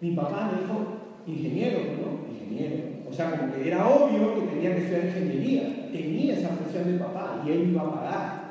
mi 0.00 0.12
papá 0.12 0.52
me 0.52 0.62
dijo, 0.62 0.86
ingeniero, 1.26 1.80
¿no? 1.80 2.32
Ingeniero. 2.32 2.76
O 3.10 3.12
sea, 3.12 3.32
como 3.32 3.52
que 3.52 3.66
era 3.66 3.88
obvio 3.88 4.36
que 4.36 4.42
tenía 4.42 4.76
que 4.76 4.82
estudiar 4.82 5.06
ingeniería. 5.06 5.90
Tenía 5.90 6.34
esa 6.34 6.50
presión 6.50 6.92
de 6.92 6.98
papá 6.98 7.42
y 7.44 7.50
él 7.50 7.70
iba 7.70 7.82
a 7.82 7.94
pagar. 7.94 8.46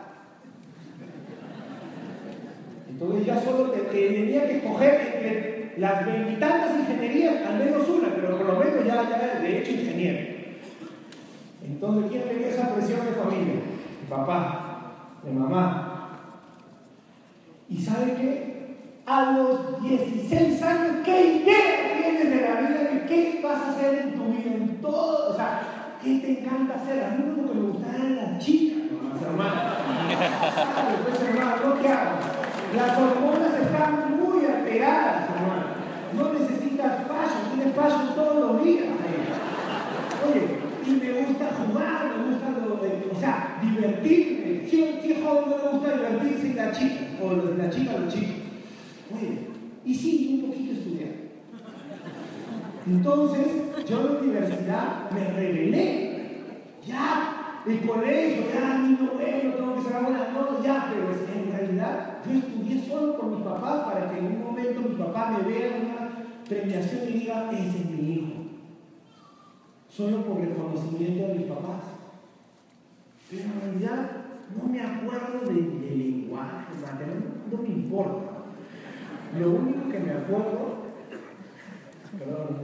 Entonces 2.90 3.26
ya 3.26 3.42
solo 3.42 3.72
tenía 3.72 4.48
que 4.48 4.58
escoger 4.58 5.14
entre 5.16 5.74
las 5.78 6.06
veintitantas 6.06 6.80
ingenierías, 6.80 7.46
al 7.46 7.60
menos 7.60 7.88
una, 7.88 8.14
pero 8.14 8.38
por 8.38 8.46
lo 8.46 8.60
menos 8.60 8.86
ya, 8.86 9.10
ya 9.10 9.40
de 9.42 9.60
hecho 9.60 9.72
ingeniero. 9.72 10.35
Entonces, 11.68 12.12
¿quién 12.12 12.28
tenía 12.28 12.48
esa 12.50 12.74
presión 12.76 13.06
de 13.06 13.12
familia? 13.14 13.54
Mi 14.02 14.08
papá, 14.10 14.92
mi 15.24 15.32
mamá. 15.38 16.10
¿Y 17.68 17.78
sabe 17.82 18.14
qué? 18.14 19.02
A 19.08 19.32
los 19.32 19.82
16 19.82 20.62
años, 20.62 20.98
¿qué 21.04 21.38
idea 21.38 22.02
tienes 22.02 22.30
de 22.30 22.42
la 22.42 22.62
vida? 22.62 23.06
¿Qué 23.08 23.42
vas 23.44 23.62
a 23.62 23.70
hacer 23.72 23.96
en 24.00 24.14
tu 24.16 24.24
vida? 24.26 24.56
En 24.56 24.82
todo, 24.82 25.32
o 25.32 25.36
sea, 25.36 25.98
¿qué 26.04 26.20
te 26.20 26.40
encanta 26.40 26.76
hacer? 26.76 27.04
A 27.04 27.10
mí 27.10 27.24
lo 27.36 27.48
que 27.48 27.56
me 27.56 27.68
gustaban 27.72 28.16
las 28.16 28.44
chicas, 28.44 28.90
hermanos. 29.22 29.64
Pues 31.04 31.22
hermano, 31.22 31.82
¿qué 31.82 31.88
hago? 31.88 32.12
Las 32.76 32.98
hormonas 32.98 33.54
están 33.54 34.20
muy 34.20 34.46
alteradas, 34.46 35.30
hermano. 35.30 35.66
No 36.14 36.34
necesitas 36.34 37.06
paso, 37.06 37.36
tienes 37.54 37.74
paso 37.74 38.14
todos 38.16 38.54
los 38.54 38.64
días. 38.64 38.86
Oye, 40.28 40.55
y 40.88 40.92
me 40.92 41.12
gusta 41.24 41.50
jugar, 41.54 42.16
me 42.18 42.32
gusta 42.32 42.50
lo 42.52 42.76
de, 42.78 43.10
o 43.12 43.20
sea, 43.20 43.60
divertirme. 43.62 44.62
¿Qué, 44.70 45.22
joven 45.24 45.50
no 45.50 45.58
le 45.58 45.78
gusta 45.78 45.98
divertirse 45.98 46.54
la 46.54 46.72
chica? 46.72 47.06
O 47.22 47.34
la 47.58 47.70
chica 47.70 47.98
los 47.98 48.14
chicos. 48.14 48.36
Oye, 49.14 49.40
y 49.84 49.96
sí, 49.96 50.42
un 50.42 50.50
poquito 50.50 50.74
estudiar. 50.74 51.10
Entonces, 52.88 53.48
yo 53.88 54.00
en 54.00 54.06
la 54.06 54.20
universidad 54.20 55.12
me 55.12 55.32
rebelé. 55.32 56.16
Ya, 56.86 57.62
el 57.66 57.80
colegio, 57.82 58.44
ya, 58.54 58.78
niño 58.78 59.12
bueno, 59.16 59.56
tengo 59.56 59.76
que 59.76 59.82
sacar 59.82 60.04
buenas 60.04 60.34
notas, 60.34 60.64
ya, 60.64 60.88
pero 60.92 61.08
en 61.10 61.52
realidad 61.52 62.18
yo 62.28 62.38
estudié 62.38 62.88
solo 62.88 63.18
por 63.18 63.32
mis 63.32 63.42
papás 63.42 63.86
para 63.86 64.12
que 64.12 64.20
en 64.20 64.26
un 64.28 64.44
momento 64.44 64.82
mi 64.82 64.96
papá 64.96 65.32
me 65.32 65.52
vea 65.52 65.80
una 65.82 66.10
premiación 66.48 67.02
y 67.10 67.14
diga, 67.14 67.50
ese 67.52 67.78
es 67.80 67.90
mi 67.90 68.14
hijo. 68.14 68.35
Solo 69.96 70.26
por 70.26 70.42
reconocimiento 70.42 71.28
de 71.28 71.36
mis 71.36 71.48
papás. 71.48 71.84
Pero 73.32 73.44
en 73.44 73.62
realidad 73.62 74.12
no 74.54 74.68
me 74.68 74.82
acuerdo 74.82 75.46
del 75.46 75.80
de 75.80 75.96
lenguaje, 75.96 76.66
no, 76.82 77.58
no 77.58 77.64
me 77.64 77.70
importa. 77.70 78.32
Lo 79.40 79.52
único 79.52 79.90
que 79.90 80.00
me 80.00 80.12
acuerdo, 80.12 80.76
perdón, 82.20 82.58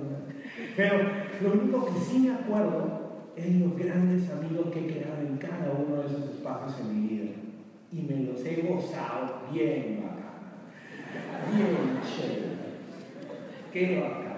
pero 0.76 0.98
lo 1.42 1.54
único 1.54 1.86
que 1.86 2.00
sí 2.02 2.20
me 2.20 2.34
acuerdo 2.34 3.00
es 3.38 3.56
los 3.56 3.78
grandes 3.78 4.30
amigos 4.30 4.68
que 4.74 4.80
he 4.80 4.88
creado 4.88 5.22
en 5.22 5.38
cada 5.38 5.72
uno 5.72 6.02
de 6.02 6.08
esos 6.08 6.36
espacios 6.36 6.82
en 6.82 7.02
mi 7.02 7.08
vida. 7.08 7.32
Y 7.94 8.02
me 8.02 8.26
los 8.26 8.46
he 8.46 8.62
gozado 8.62 9.44
bien 9.54 10.04
bacán. 10.04 11.56
Bien 11.56 12.02
chévere. 12.04 12.52
Qué 13.72 14.02
bacán. 14.02 14.32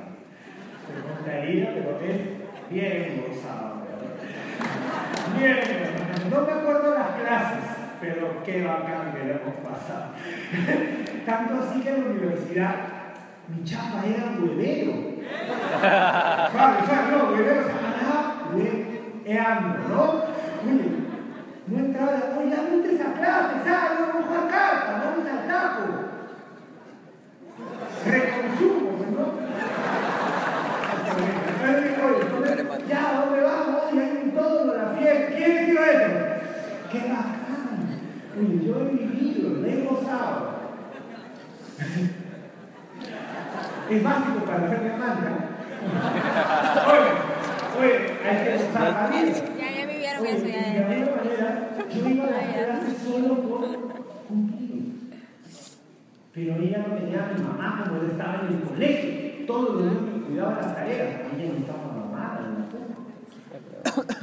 Se 0.86 1.08
contaría, 1.08 1.74
pero 1.74 2.00
es 2.00 2.33
bien 2.74 3.26
gozado. 3.28 3.84
Bien 5.38 5.58
bacán. 5.84 6.30
No 6.30 6.38
me 6.42 6.52
acuerdo 6.52 6.96
las 6.96 7.12
clases, 7.22 7.66
pero 8.02 8.44
qué 8.44 8.66
bacán 8.66 9.14
que 9.14 9.20
lo 9.26 9.34
hemos 9.34 9.56
pasado. 9.64 10.06
Tanto 11.26 11.64
así 11.64 11.82
que 11.82 11.90
en 11.90 12.04
la 12.04 12.10
universidad 12.10 12.76
mi 13.48 13.64
chapa 13.64 14.04
era 14.06 14.34
huevero. 14.40 14.94
Claro, 15.80 16.78
o 16.82 16.86
sea, 16.86 17.00
no, 17.12 17.18
huevero, 17.32 17.64
eando, 19.26 19.80
¿no? 19.90 20.04
Mire, 20.66 20.88
no 21.68 21.78
entraba, 21.78 22.12
oye, 22.38 22.50
ya 22.50 22.62
viste 22.64 22.96
esa 22.96 23.14
clase, 23.14 23.54
¿sabes? 23.64 24.00
Vamos 24.00 24.16
a 24.16 24.28
jugar 24.28 24.48
cartas, 24.50 24.96
vamos 25.04 25.26
al 25.32 25.48
taco. 25.48 25.84
Reconsumo, 28.06 28.92
¿no? 29.12 29.26
Ya, 32.90 33.02
¿dónde 33.14 33.40
vamos? 33.44 33.82
Oye, 33.92 34.02
hay 34.02 34.22
un 34.24 34.32
todo 34.32 34.76
la 34.76 34.88
fiesta. 34.98 35.36
¿Quién 35.38 35.66
dio 35.66 35.84
eso? 35.84 36.12
¡Qué 36.92 37.00
bacán! 37.00 37.80
Yo 38.74 38.80
he 38.80 38.86
vivido, 38.86 39.50
lo 39.50 39.68
he 39.68 39.86
gozado. 39.86 40.54
Es 43.90 44.04
básico 44.04 44.46
para 44.46 44.66
hacer 44.66 44.82
demanda. 44.82 45.32
Oye, 46.88 47.34
Oye, 47.80 47.96
hay 48.26 48.38
que 48.44 48.56
estar 48.56 49.12
Ya, 49.12 49.72
ya 49.72 49.86
vivieron 49.86 50.26
eso, 50.26 50.48
ya. 50.48 50.54
De 50.54 50.78
alguna 50.80 51.16
manera, 51.18 51.48
yo 51.94 52.10
iba 52.10 52.24
a 52.24 52.32
la 52.32 52.42
clase 52.54 52.96
solo 53.06 53.42
por 53.42 53.62
cumplir. 54.28 54.94
Pero 56.34 56.56
ella 56.56 56.86
no 56.88 56.96
tenía 56.96 57.30
a 57.30 57.34
mi 57.34 57.44
mamá 57.44 57.92
él 58.02 58.10
estaba 58.12 58.48
en 58.48 58.56
el 58.56 58.62
colegio. 58.64 59.46
Todos 59.46 59.76
los 59.76 59.84
niños 59.84 60.26
cuidaban 60.26 60.58
las 60.58 60.76
tareas. 60.76 61.10
Ella 61.36 61.52
no 61.52 61.58
estaba 61.60 61.94
mamada 61.94 62.40
en 62.40 62.54
la 62.60 62.66
casa. 63.84 64.18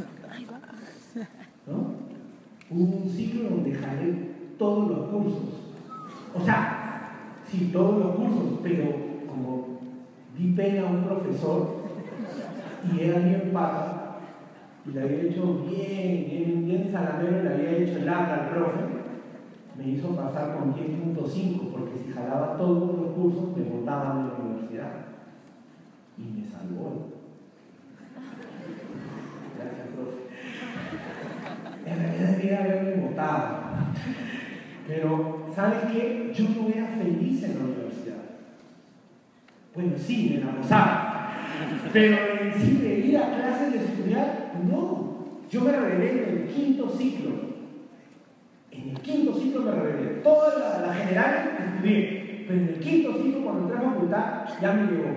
¿No? 1.66 1.78
Hubo 2.70 2.96
un 2.96 3.10
ciclo 3.10 3.50
donde 3.50 3.74
jalé 3.74 4.39
todos 4.61 4.88
los 4.90 5.09
cursos. 5.09 5.73
O 6.35 6.40
sea, 6.44 7.09
sí, 7.46 7.70
todos 7.73 7.99
los 7.99 8.14
cursos, 8.14 8.59
pero 8.62 8.85
como 9.27 9.64
di 10.37 10.53
pena 10.53 10.83
a 10.83 10.90
un 10.90 11.03
profesor, 11.03 11.77
y 12.92 13.01
era 13.01 13.20
bien 13.20 13.51
pata, 13.55 14.18
y 14.87 14.90
le 14.90 15.01
había 15.01 15.23
hecho 15.23 15.64
bien, 15.66 16.27
bien, 16.29 16.66
bien 16.66 16.92
salamero, 16.92 17.42
le 17.42 17.55
había 17.55 17.79
hecho 17.79 18.01
el 18.01 18.09
acta 18.09 18.35
al 18.35 18.51
profe, 18.51 18.81
me 19.79 19.88
hizo 19.88 20.14
pasar 20.14 20.59
con 20.59 20.75
10.5, 20.75 21.70
porque 21.73 21.99
si 22.05 22.12
jalaba 22.12 22.59
todos 22.59 22.99
los 22.99 23.12
cursos 23.12 23.57
me 23.57 23.62
botaban 23.62 24.25
de 24.25 24.29
la 24.29 24.38
universidad. 24.40 24.92
Y 26.18 26.23
me 26.38 26.44
salvó. 26.44 27.07
Gracias, 29.57 29.87
profe. 29.94 30.18
En 31.90 31.99
realidad 31.99 32.37
debía 32.37 32.61
haberme 32.61 33.07
votado. 33.07 33.69
Pero, 34.90 35.46
¿sabes 35.55 35.79
qué? 35.92 36.33
Yo 36.35 36.44
no 36.48 36.68
era 36.68 36.87
feliz 36.88 37.44
en 37.44 37.55
la 37.55 37.64
universidad. 37.64 38.22
Bueno, 39.72 39.92
sí, 39.96 40.35
me 40.35 40.44
la 40.44 40.57
gozaba 40.57 41.11
pero 41.92 42.16
en 42.40 42.55
sí 42.55 42.79
de 42.83 42.98
ir 43.00 43.18
a 43.18 43.35
clases 43.35 43.72
de 43.72 43.79
estudiar, 43.79 44.53
no. 44.68 45.18
Yo 45.50 45.61
me 45.62 45.72
rebelé 45.72 46.11
en 46.11 46.38
el 46.38 46.48
quinto 46.48 46.88
ciclo. 46.90 47.31
En 48.70 48.90
el 48.90 48.98
quinto 49.00 49.35
ciclo 49.35 49.62
me 49.62 49.72
rebelé. 49.72 50.20
Toda 50.22 50.81
la, 50.87 50.94
general 50.94 51.59
estudié. 51.59 52.44
Pero 52.46 52.61
en 52.61 52.68
el 52.68 52.81
quinto 52.81 53.22
ciclo, 53.22 53.44
cuando 53.44 53.62
entré 53.62 53.79
a 53.79 53.90
facultad, 53.90 54.44
ya 54.61 54.72
me 54.72 54.90
llegó. 54.90 55.09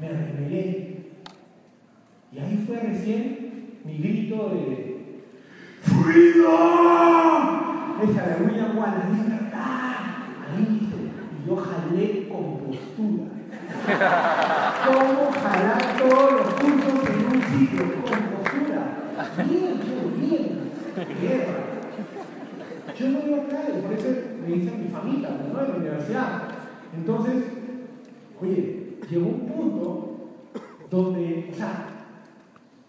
Me 0.00 0.08
rebelé. 0.08 0.96
Y 2.32 2.38
ahí 2.38 2.64
fue 2.66 2.76
recién 2.80 3.78
mi 3.84 3.98
grito 3.98 4.50
de 4.50 4.96
¡Freedom! 5.82 7.35
De 7.96 8.44
William 8.44 8.76
Wallace, 8.76 9.08
libertad. 9.10 9.60
Ahí 10.52 10.90
y 10.92 11.48
yo 11.48 11.56
jalé 11.56 12.28
con 12.28 12.58
postura. 12.58 13.24
¿Cómo 14.86 15.32
jalar 15.32 15.82
todos 15.96 16.32
los 16.32 16.54
cursos 16.54 17.08
en 17.08 17.26
un 17.26 17.42
sitio 17.42 17.82
con 18.02 18.20
postura? 18.36 18.82
Bien, 19.48 19.74
bien, 20.20 20.46
bien. 21.20 21.44
Yo 22.98 23.08
no 23.08 23.26
iba 23.26 23.42
a 23.42 23.46
caer, 23.46 23.80
por 23.80 23.92
eso 23.92 24.08
me 24.42 24.54
dice 24.54 24.76
mi 24.76 24.88
familia, 24.88 25.30
¿no? 25.30 25.60
En 25.60 25.68
la 25.68 25.76
universidad. 25.76 26.42
Entonces, 26.94 27.44
llegó 29.10 29.26
un 29.26 29.48
punto 29.48 29.88
donde, 30.90 31.50
o 31.50 31.56
sea, 31.56 31.86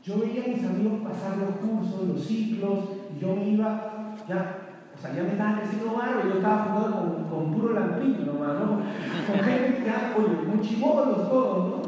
yo 0.04 0.20
veía 0.20 0.44
a 0.44 0.48
mis 0.48 0.66
amigos 0.66 1.00
pasar 1.02 1.38
los 1.38 1.56
cursos, 1.56 2.08
los 2.10 2.26
ciclos, 2.26 2.80
y 3.16 3.22
yo 3.22 3.36
me 3.36 3.50
iba, 3.50 4.16
ya, 4.28 4.67
o 4.98 5.02
sea, 5.02 5.14
ya 5.14 5.24
me 5.24 5.30
estaba 5.30 5.60
creciendo 5.60 5.94
barro 5.94 6.22
y 6.24 6.30
yo 6.30 6.36
estaba 6.38 6.64
jugando 6.66 6.98
con, 6.98 7.24
con 7.30 7.54
puro 7.54 7.74
lampiño 7.74 8.26
nomás, 8.26 8.60
¿no? 8.60 8.82
Con 9.28 9.40
gente 9.40 9.84
ya, 9.86 10.16
oye, 10.18 10.48
muy 10.48 10.66
chivolos 10.66 11.30
todos, 11.30 11.70
¿no? 11.70 11.82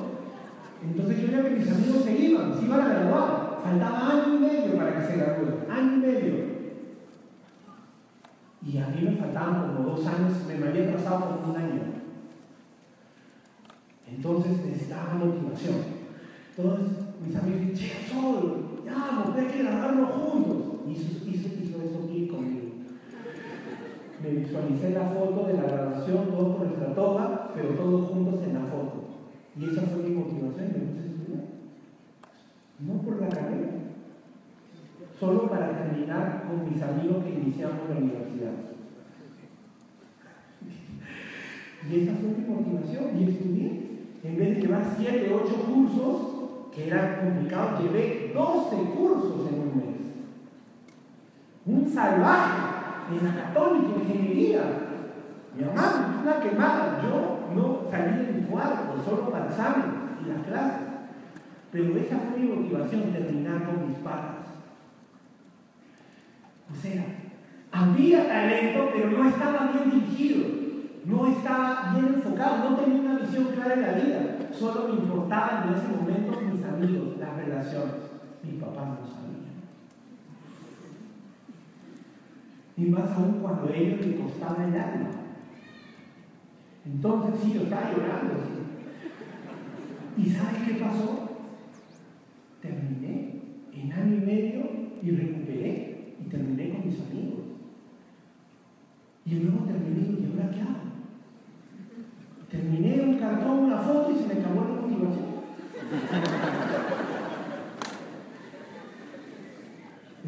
Entonces 0.84 1.22
yo 1.22 1.28
veía 1.28 1.43
que 1.43 1.56
mis 1.56 1.72
amigos 1.72 2.04
se 2.04 2.17
iban, 2.17 2.54
se 2.54 2.65
iban 2.65 2.82
a 2.82 2.89
graduar. 2.89 3.60
Faltaba 3.63 4.10
año 4.12 4.36
y 4.36 4.39
medio 4.39 4.78
para 4.78 4.95
que 4.95 5.08
se 5.08 5.17
gradúen, 5.17 5.56
año 5.69 5.93
y 5.93 5.98
medio. 5.98 6.36
Y 8.65 8.78
a 8.78 8.88
mí 8.88 9.02
me 9.02 9.15
faltaban 9.15 9.74
como 9.76 9.89
dos 9.89 10.06
años, 10.06 10.34
me 10.48 10.67
había 10.67 10.93
pasado 10.93 11.38
como 11.41 11.54
un 11.54 11.58
año. 11.60 11.82
Entonces 14.08 14.65
necesitaba 14.65 15.15
motivación. 15.15 15.78
Entonces 16.56 16.88
mis 17.26 17.36
amigos 17.36 17.62
dicen, 17.62 17.76
che, 17.76 18.13
Sol, 18.13 18.82
ya, 18.86 19.24
no 19.26 19.34
hay 19.36 19.48
que 19.48 19.63
grabarnos 19.63 20.10
juntos. 20.12 20.58
Hizo, 20.88 21.28
hizo, 21.28 21.48
hizo 21.62 21.82
eso 21.82 22.06
aquí 22.06 22.28
conmigo. 22.28 22.59
Me 24.21 24.32
visualicé 24.32 24.89
la 24.89 25.12
foto 25.12 25.47
de 25.47 25.53
la 25.53 25.63
grabación, 25.63 26.32
todos 26.32 26.58
con 26.58 26.67
nuestra 26.67 26.93
toma, 26.93 27.51
pero 27.55 27.69
todos 27.69 28.10
juntos 28.10 28.41
en 28.43 28.53
la 28.53 28.65
foto. 28.65 29.05
Y 29.58 29.65
esa 29.65 29.82
fue 29.84 30.03
mi 30.03 30.15
motivación. 30.15 30.67
Me 30.67 30.79
puse 30.79 30.99
a 30.99 31.05
estudiar. 31.05 31.43
No 32.79 33.01
por 33.01 33.21
la 33.21 33.29
carrera, 33.29 33.69
solo 35.17 35.49
para 35.49 35.77
terminar 35.77 36.43
con 36.47 36.69
mis 36.69 36.82
amigos 36.82 37.23
que 37.23 37.29
iniciamos 37.29 37.89
la 37.89 37.97
universidad. 37.97 38.51
Y 41.89 41.95
esa 41.95 42.12
fue 42.15 42.29
mi 42.29 42.45
motivación. 42.45 43.17
Y 43.17 43.23
estudié. 43.23 43.89
En 44.21 44.38
vez 44.38 44.55
de 44.55 44.62
llevar 44.62 44.95
7, 44.97 45.32
8 45.34 45.55
cursos, 45.63 46.17
que 46.75 46.88
era 46.88 47.21
complicado, 47.21 47.82
llevé 47.82 48.32
12 48.34 48.75
cursos 48.75 49.47
en 49.47 49.60
un 49.60 49.77
mes. 49.77 49.95
Un 51.65 51.88
salvaje 51.88 52.79
en 53.17 53.26
la 53.26 53.43
católica, 53.43 54.00
ingeniería. 54.00 54.62
Mi 55.56 55.65
mamá, 55.65 56.22
una 56.22 56.39
quemada. 56.39 57.02
Yo 57.04 57.50
no 57.56 57.89
salí 57.89 58.26
de 58.26 58.34
mi 58.34 58.41
cuarto, 58.48 59.04
solo 59.04 59.30
para 59.30 59.48
exámenes 59.48 59.95
y 60.24 60.30
las 60.30 60.45
clases. 60.45 60.88
Pero 61.72 61.98
esa 61.98 62.17
fue 62.17 62.39
mi 62.39 62.50
motivación, 62.50 63.12
terminar 63.12 63.65
con 63.65 63.88
mis 63.88 63.98
padres. 63.98 64.45
O 66.72 66.76
sea, 66.76 67.06
había 67.72 68.28
talento, 68.28 68.89
pero 68.93 69.10
no 69.12 69.30
estaba 69.30 69.72
bien 69.72 69.91
dirigido 69.91 70.60
no 71.10 71.28
estaba 71.28 71.93
bien 71.93 72.13
enfocado, 72.15 72.69
no 72.69 72.76
tenía 72.78 73.02
una 73.02 73.19
visión 73.19 73.45
clara 73.45 73.74
en 73.74 73.82
la 73.82 73.91
vida. 73.93 74.38
Solo 74.58 74.89
me 74.89 75.00
importaban 75.00 75.67
en 75.67 75.76
ese 75.76 75.88
momento 75.88 76.41
mis 76.41 76.63
amigos, 76.63 77.17
las 77.19 77.36
relaciones. 77.36 77.95
Mi 78.43 78.60
papá 78.60 78.86
no 78.86 79.08
sabía. 79.08 79.50
Y 82.80 82.86
más 82.86 83.12
aún 83.12 83.39
cuando 83.42 83.68
a 83.68 83.76
ellos 83.76 84.06
les 84.06 84.22
costaba 84.22 84.65
el 84.65 84.74
alma. 84.74 85.10
Entonces 86.86 87.42
sí, 87.44 87.54
yo 87.54 87.63
estaba 87.63 87.92
llorando. 87.92 88.36
¿Y 90.18 90.30
sabes 90.30 90.63
qué 90.65 90.76
pasó? 90.76 91.30
Terminé 92.62 93.42
en 93.74 93.92
año 93.92 94.15
y 94.15 94.26
medio 94.26 94.62
y 95.02 95.12
recuperé 95.12 96.15
y 96.22 96.30
terminé 96.30 96.70
con 96.70 96.86
mis 96.88 97.02
amigos. 97.02 97.39
Y 99.26 99.36
luego 99.36 99.65
terminé 99.65 100.22
y 100.22 100.32
ahora 100.32 100.52
qué 100.52 100.62
hago? 100.62 100.89
Terminé 102.50 103.02
un 103.02 103.18
cartón, 103.20 103.60
una 103.60 103.78
foto 103.80 104.12
y 104.12 104.15
se 104.20 104.28
me 104.28 104.39
acabó 104.39 104.62
la 104.63 104.82
motivación. 104.82 105.30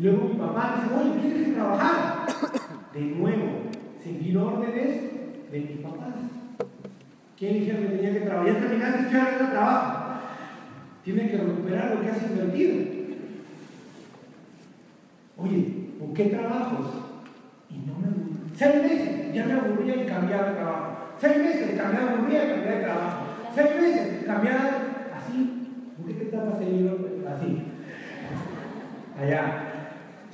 Luego 0.02 0.30
mi 0.30 0.34
papá 0.34 0.82
dice, 0.82 0.96
oye, 0.96 1.22
¿quieres 1.22 1.48
que 1.48 1.54
trabajar? 1.54 2.26
De 2.94 3.02
nuevo, 3.02 3.70
seguir 4.04 4.36
órdenes 4.36 5.02
de 5.52 5.60
mis 5.60 5.78
papás. 5.78 6.16
¿Quién 7.38 7.54
dijeron 7.54 7.84
que 7.84 7.90
tenía 7.90 8.14
que 8.14 8.20
trabajar? 8.22 8.54
Ya 8.54 8.60
terminaste, 8.60 9.14
ya 9.14 9.38
no 9.40 9.50
trabajo. 9.52 10.22
Tienes 11.04 11.32
que 11.32 11.38
recuperar 11.38 11.96
lo 11.96 12.02
que 12.02 12.10
has 12.10 12.24
invertido. 12.24 12.76
Oye, 15.38 15.74
¿por 16.00 16.14
qué 16.14 16.26
trabajos? 16.26 16.88
Y 17.70 17.78
no 17.78 17.94
me 18.00 18.58
Seis 18.58 18.76
meses, 18.82 19.34
ya 19.34 19.46
me 19.46 19.54
aburría 19.54 20.04
y 20.04 20.08
cambiaba 20.08 20.50
de 20.50 20.56
trabajo. 20.56 20.98
Seis 21.20 21.38
meses, 21.38 21.80
cambiaba, 21.80 22.12
aburría 22.14 22.46
y 22.46 22.50
cambiaba 22.50 22.78
de 22.78 22.84
trabajo. 22.84 23.18
Seis 23.54 23.70
meses, 23.80 24.24
cambiaba 24.26 24.70
así. 25.16 25.94
¿Por 25.96 26.08
qué 26.08 26.14
te 26.14 26.26
tapas 26.26 26.60
el? 26.62 27.24
Así. 27.28 27.64
Allá. 29.20 29.71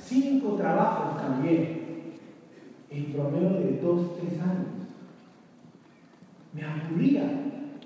Cinco 0.07 0.55
trabajos 0.55 1.21
cambié 1.21 1.77
en 2.89 3.05
promedio 3.11 3.59
de 3.59 3.79
dos, 3.81 4.17
tres 4.17 4.39
años. 4.41 4.87
Me 6.53 6.63
aburría. 6.63 7.23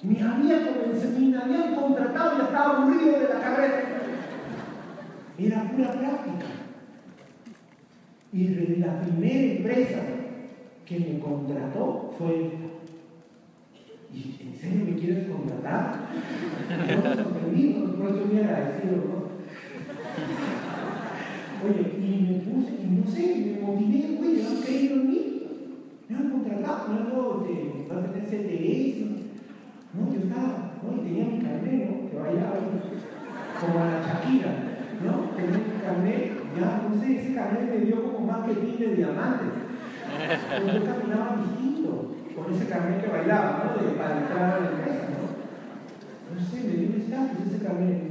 Me 0.03 0.21
había 0.21 0.67
comenzado, 0.67 1.19
me 1.19 1.37
habían 1.37 1.75
contratado 1.75 2.37
y 2.37 2.41
estaba 2.41 2.77
aburrido 2.77 3.19
de 3.19 3.29
la 3.29 3.39
carrera. 3.39 3.83
Era 5.37 5.71
pura 5.71 5.91
práctica. 5.91 6.45
Y 8.33 8.47
la 8.77 9.01
primera 9.01 9.53
empresa 9.53 9.99
que 10.85 10.99
me 10.99 11.19
contrató 11.19 12.13
fue 12.17 12.51
¿Y 14.13 14.35
en 14.41 14.59
serio 14.59 14.85
me 14.85 14.95
quieres 14.99 15.29
contratar? 15.29 16.09
Yo 16.69 17.23
sorprendido, 17.23 17.95
por 17.95 18.09
eso 18.09 18.25
muy 18.25 18.41
agradecido, 18.41 18.95
¿no? 18.97 19.31
Oye, 21.63 21.97
me 21.97 22.00
no 22.91 23.09
sé, 23.09 23.55
me 23.55 23.65
motivé, 23.65 24.19
oye, 24.19 24.45
han 24.45 24.61
creído 24.61 24.95
en 24.95 25.07
mí. 25.07 25.47
Me 26.09 26.17
han 26.17 26.29
contratado, 26.31 26.93
luego 26.93 27.45
te 27.47 27.87
va 27.89 28.01
a 28.01 28.03
tener 28.05 28.27
CTS. 28.27 29.11
No, 29.93 30.13
yo 30.13 30.19
estaba, 30.19 30.73
¿no? 30.83 31.01
Tenía 31.01 31.25
mi 31.25 31.39
carnet, 31.39 31.89
¿no? 31.89 32.09
Que 32.09 32.17
vaya 32.17 32.53
como 33.59 33.79
a 33.79 33.85
la 33.85 34.01
Shakira, 34.01 34.53
¿no? 35.03 35.29
Tenía 35.35 35.57
mi 35.57 35.81
carnet, 35.81 36.31
ya, 36.59 36.89
no 36.89 37.01
sé, 37.01 37.17
ese 37.17 37.33
carnet 37.33 37.69
me 37.69 37.85
dio 37.85 38.03
como 38.03 38.27
más 38.27 38.47
que 38.47 38.61
mil 38.61 38.79
de 38.79 38.95
diamantes. 38.95 39.49
Pero 40.49 40.67
yo 40.67 40.85
caminaba 40.85 41.37
distinto 41.43 42.15
con 42.35 42.53
ese 42.53 42.65
carnet 42.67 43.01
que 43.01 43.11
bailaba, 43.11 43.63
¿no? 43.63 43.87
De, 43.87 43.91
para 43.95 44.17
entrar 44.19 44.43
a 44.43 44.59
la 44.59 44.69
empresa, 44.71 45.07
¿no? 45.11 46.35
No 46.35 46.45
sé, 46.45 46.63
me 46.63 46.73
dio 46.73 46.89
un 46.89 47.01
estatus 47.01 47.47
ese 47.47 47.63
carnet, 47.63 48.01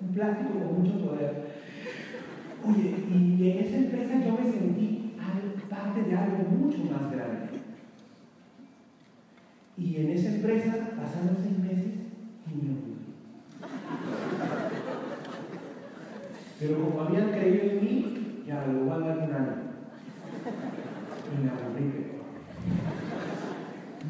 un 0.00 0.14
plástico 0.14 0.52
con 0.58 0.82
mucho 0.82 1.06
poder. 1.06 1.41
Oye, 2.64 2.94
y 3.10 3.50
en 3.50 3.58
esa 3.58 3.76
empresa 3.76 4.24
yo 4.24 4.38
me 4.38 4.50
sentí 4.50 5.14
parte 5.68 6.02
de 6.02 6.14
algo 6.14 6.44
mucho 6.50 6.78
más 6.78 7.10
grande. 7.10 7.60
Y 9.76 9.96
en 9.96 10.10
esa 10.10 10.28
empresa 10.28 10.90
pasaron 10.96 11.36
seis 11.42 11.58
meses 11.58 11.94
y 12.46 12.54
me 12.54 12.72
aburrí. 12.72 12.92
Pero 16.60 16.84
como 16.84 17.00
habían 17.00 17.30
creído 17.30 17.70
en 17.70 17.80
mí, 17.80 18.44
ya 18.46 18.66
lo 18.66 18.86
van 18.86 19.02
a 19.02 19.06
dar 19.06 19.18
un 19.18 19.34
año. 19.34 19.56
Y 21.32 21.42
me 21.42 21.50
aburrí. 21.50 22.12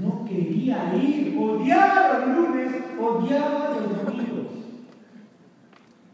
No 0.01 0.25
quería 0.25 0.95
ir, 0.97 1.39
odiaba 1.39 2.19
los 2.19 2.37
lunes, 2.37 2.73
odiaba 3.01 3.81
los 3.81 4.05
domingos. 4.05 4.47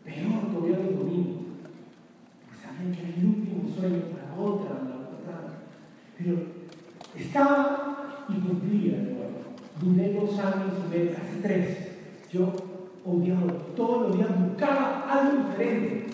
Peor 0.04 0.52
todavía 0.52 0.78
los 0.78 0.98
domingos. 0.98 1.37
El 2.80 3.26
último 3.26 3.68
sueño 3.74 4.02
para 4.12 4.40
otra, 4.40 4.70
la 4.70 4.96
otra. 4.96 5.58
Pero 6.16 6.36
estaba 7.16 8.24
y 8.28 8.34
cumplía 8.34 8.98
de 8.98 9.02
nuevo. 9.02 9.38
Duré 9.80 10.14
dos 10.14 10.38
años 10.38 10.74
y 10.86 10.90
medio, 10.90 11.12
casi 11.12 11.40
tres. 11.42 11.88
Yo 12.32 12.52
odiaba, 13.04 13.52
todos 13.74 14.08
los 14.08 14.16
días 14.16 14.48
buscaba 14.48 15.10
algo 15.10 15.48
diferente. 15.48 16.06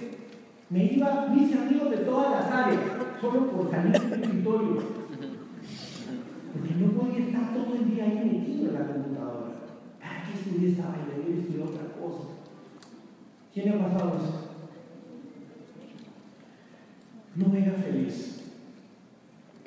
Me 0.71 0.85
iba 0.85 1.27
mis 1.29 1.55
amigos 1.55 1.91
de 1.91 1.99
todas 1.99 2.31
las 2.31 2.51
áreas, 2.51 2.81
solo 3.21 3.51
por 3.51 3.71
salir 3.71 3.93
del 3.93 4.23
escritorio 4.23 5.05
porque 6.55 6.75
no 6.75 6.93
podía 6.93 7.27
estar 7.27 7.53
todo 7.53 7.75
el 7.75 7.91
día 7.91 8.05
ahí 8.05 8.31
metido 8.33 8.69
en 8.69 8.75
la 8.75 8.87
computadora. 8.87 9.51
¿Para 10.01 10.23
qué 10.25 10.33
estudié 10.39 10.71
esta 10.71 10.85
vaina? 10.85 11.27
Yo 11.27 11.35
estudié 11.35 11.63
otra 11.63 11.87
cosa. 12.01 12.29
¿Quién 13.53 13.69
ha 13.71 13.89
pasado 13.89 14.17
eso? 14.17 14.44
No 17.37 17.55
era 17.55 17.73
feliz. 17.73 18.43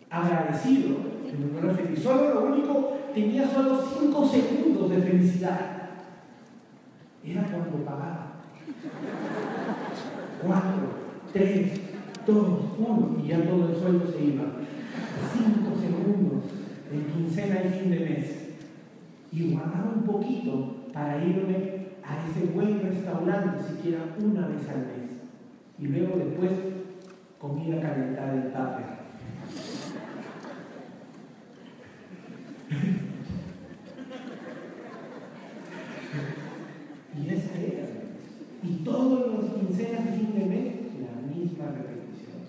Agradecido, 0.10 0.98
pero 1.24 1.52
no 1.52 1.60
era 1.60 1.74
feliz. 1.74 2.00
Solo 2.02 2.34
lo 2.34 2.46
único, 2.54 2.98
tenía 3.14 3.48
solo 3.48 3.84
cinco 4.00 4.28
segundos 4.28 4.90
de 4.90 5.02
felicidad. 5.02 5.60
Era 7.24 7.44
cuando 7.44 7.86
pagaba. 7.86 8.28
Cuatro, 10.42 10.88
tres, 11.34 11.82
dos, 12.26 12.48
uno, 12.78 13.18
y 13.22 13.28
ya 13.28 13.44
todo 13.44 13.70
el 13.70 13.76
sueldo 13.76 14.12
se 14.12 14.24
iba. 14.24 14.46
Cinco 15.34 15.76
segundos 15.80 16.44
en 16.92 17.04
quincena 17.06 17.66
y 17.66 17.80
fin 17.80 17.92
de 17.92 18.00
mes 18.00 18.38
y 19.32 19.52
guardaba 19.52 19.94
un 19.96 20.04
poquito 20.04 20.76
para 20.94 21.24
irme 21.24 21.88
a 22.04 22.28
ese 22.28 22.52
buen 22.54 22.82
restaurante 22.82 23.64
siquiera 23.68 24.16
una 24.20 24.48
vez 24.48 24.68
al 24.70 24.80
mes. 24.80 25.12
Y 25.80 25.88
luego 25.88 26.18
después 26.18 26.52
comida 27.48 27.82
calentada 27.82 28.34
en 28.34 28.52
tupper. 28.52 28.98
y 37.18 37.30
esa 37.30 37.56
era. 37.56 37.88
Y 38.64 38.84
todos 38.84 39.34
los 39.34 39.54
quincenas 39.54 40.16
fin 40.16 40.34
de 40.34 40.46
mes, 40.46 40.74
la 41.00 41.22
misma 41.34 41.66
repetición. 41.68 42.42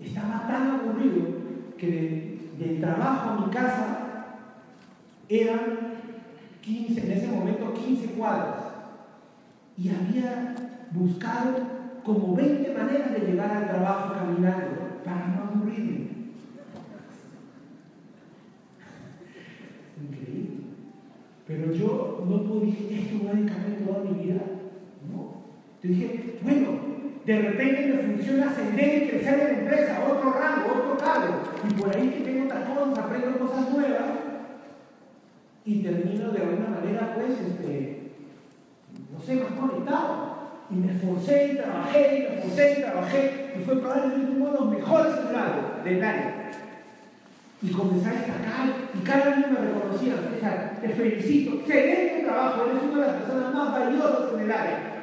Estaba 0.00 0.46
tan 0.48 0.70
aburrido 0.70 1.26
que 1.76 2.54
del 2.58 2.80
trabajo 2.80 3.30
a 3.30 3.46
mi 3.46 3.52
casa 3.52 3.98
eran 5.28 5.60
15, 6.62 7.00
en 7.00 7.12
ese 7.12 7.28
momento 7.28 7.74
15 7.74 8.06
cuadras. 8.12 8.64
Y 9.76 9.90
había 9.90 10.54
buscado 10.92 11.77
como 12.08 12.34
20 12.34 12.72
maneras 12.72 13.12
de 13.12 13.26
llegar 13.26 13.50
al 13.50 13.68
trabajo 13.68 14.14
caminando 14.14 14.76
para 15.04 15.26
no 15.26 15.42
aburrirme. 15.42 16.08
Increíble. 20.02 20.56
Pero 21.46 21.72
yo 21.74 22.24
no 22.26 22.44
pude 22.44 22.66
decir, 22.66 22.98
esto 22.98 23.26
va 23.26 23.32
a 23.32 23.34
cambiar 23.34 23.86
toda 23.86 24.04
mi 24.04 24.24
vida. 24.24 24.40
No. 25.12 25.42
Yo 25.82 25.88
dije, 25.90 26.38
bueno, 26.42 26.68
de 27.26 27.42
repente 27.42 27.86
me 27.86 28.14
funciona 28.14 28.48
ascender 28.48 29.02
y 29.02 29.08
crecer 29.08 29.40
en 29.40 29.44
la 29.44 29.58
empresa, 29.58 30.04
otro 30.08 30.32
rango, 30.32 30.80
otro 30.80 30.96
cargo. 30.96 31.34
Y 31.68 31.74
por 31.74 31.94
ahí 31.94 32.08
que 32.08 32.24
tengo 32.24 32.46
otras 32.46 32.70
cosas, 32.70 32.98
aprendo 32.98 33.38
cosas 33.38 33.70
nuevas 33.70 34.10
y 35.66 35.82
termino 35.82 36.30
de 36.30 36.40
alguna 36.40 36.68
manera, 36.70 37.14
pues, 37.14 37.38
este, 37.38 38.12
no 39.12 39.20
sé, 39.20 39.36
más 39.36 39.52
conectado. 39.60 40.37
Y 40.70 40.74
me 40.74 40.92
esforcé 40.92 41.52
y 41.52 41.56
trabajé, 41.56 42.18
y 42.18 42.20
me 42.20 42.36
esforcé 42.36 42.72
y 42.72 42.82
trabajé, 42.82 43.54
y 43.58 43.64
fue 43.64 43.80
probablemente 43.80 44.32
uno 44.32 44.46
de 44.46 44.52
los 44.52 44.68
mejores 44.70 45.16
empleados 45.16 45.84
del 45.84 46.04
área. 46.04 46.50
Y 47.62 47.70
comencé 47.70 48.08
a 48.08 48.12
destacar, 48.12 48.68
y 48.94 48.98
cada 49.04 49.34
año 49.34 49.46
me 49.48 49.66
reconocían, 49.66 50.18
te 50.80 50.88
felicito, 50.90 51.54
excelente 51.54 52.24
trabajo, 52.24 52.66
eres 52.66 52.82
una 52.82 53.00
de 53.00 53.06
las 53.06 53.16
personas 53.22 53.54
más 53.54 53.72
valiosas 53.72 54.34
en 54.34 54.40
el 54.40 54.52
área. 54.52 54.94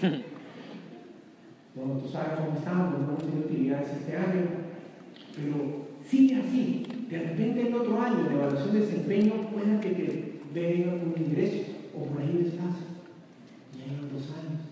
Bueno, 1.74 2.00
tú 2.00 2.08
sabes 2.08 2.30
cómo 2.38 2.58
estamos, 2.58 2.90
no 2.90 3.04
hemos 3.04 3.18
tenido 3.18 3.46
utilidades 3.46 3.88
este 4.00 4.16
año, 4.16 4.46
pero 5.36 5.86
sigue 6.04 6.34
así. 6.34 7.06
De 7.08 7.18
repente 7.18 7.68
el 7.68 7.74
otro 7.74 8.02
año 8.02 8.24
de 8.24 8.34
evaluación 8.34 8.72
de 8.72 8.80
desempeño 8.80 9.32
puede 9.52 9.78
que 9.78 9.90
te 9.90 10.40
venga 10.52 10.94
un 10.94 11.14
ingreso 11.16 11.77
o 11.98 12.04
por 12.04 12.22
ahí 12.22 12.38
un. 12.44 12.84
Y 13.74 13.82
eran 13.82 14.12
dos 14.12 14.22
años. 14.30 14.62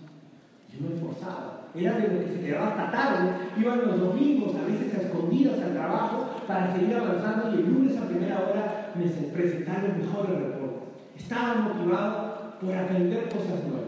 Yo 0.71 0.87
me 0.87 0.95
esforzaba. 0.95 1.67
Era 1.75 1.99
de 1.99 2.07
lo 2.07 2.19
que 2.21 2.33
se 2.33 2.41
quedaba 2.41 2.69
hasta 2.69 2.91
tarde. 2.91 3.31
Iban 3.57 3.87
los 3.87 3.99
domingos, 3.99 4.55
a 4.55 4.65
veces 4.65 4.93
a 4.93 5.01
escondidas 5.01 5.59
al 5.61 5.73
trabajo, 5.73 6.29
para 6.47 6.73
seguir 6.73 6.95
avanzando 6.95 7.51
y 7.51 7.61
el 7.61 7.73
lunes 7.73 7.97
a 7.97 8.07
primera 8.07 8.39
hora 8.39 8.93
me 8.95 9.07
presentar 9.07 9.83
los 9.83 9.97
mejores 9.97 10.39
reportes. 10.39 10.89
Estaba 11.17 11.55
motivado 11.55 12.57
por 12.59 12.73
aprender 12.73 13.29
cosas 13.29 13.63
nuevas. 13.65 13.87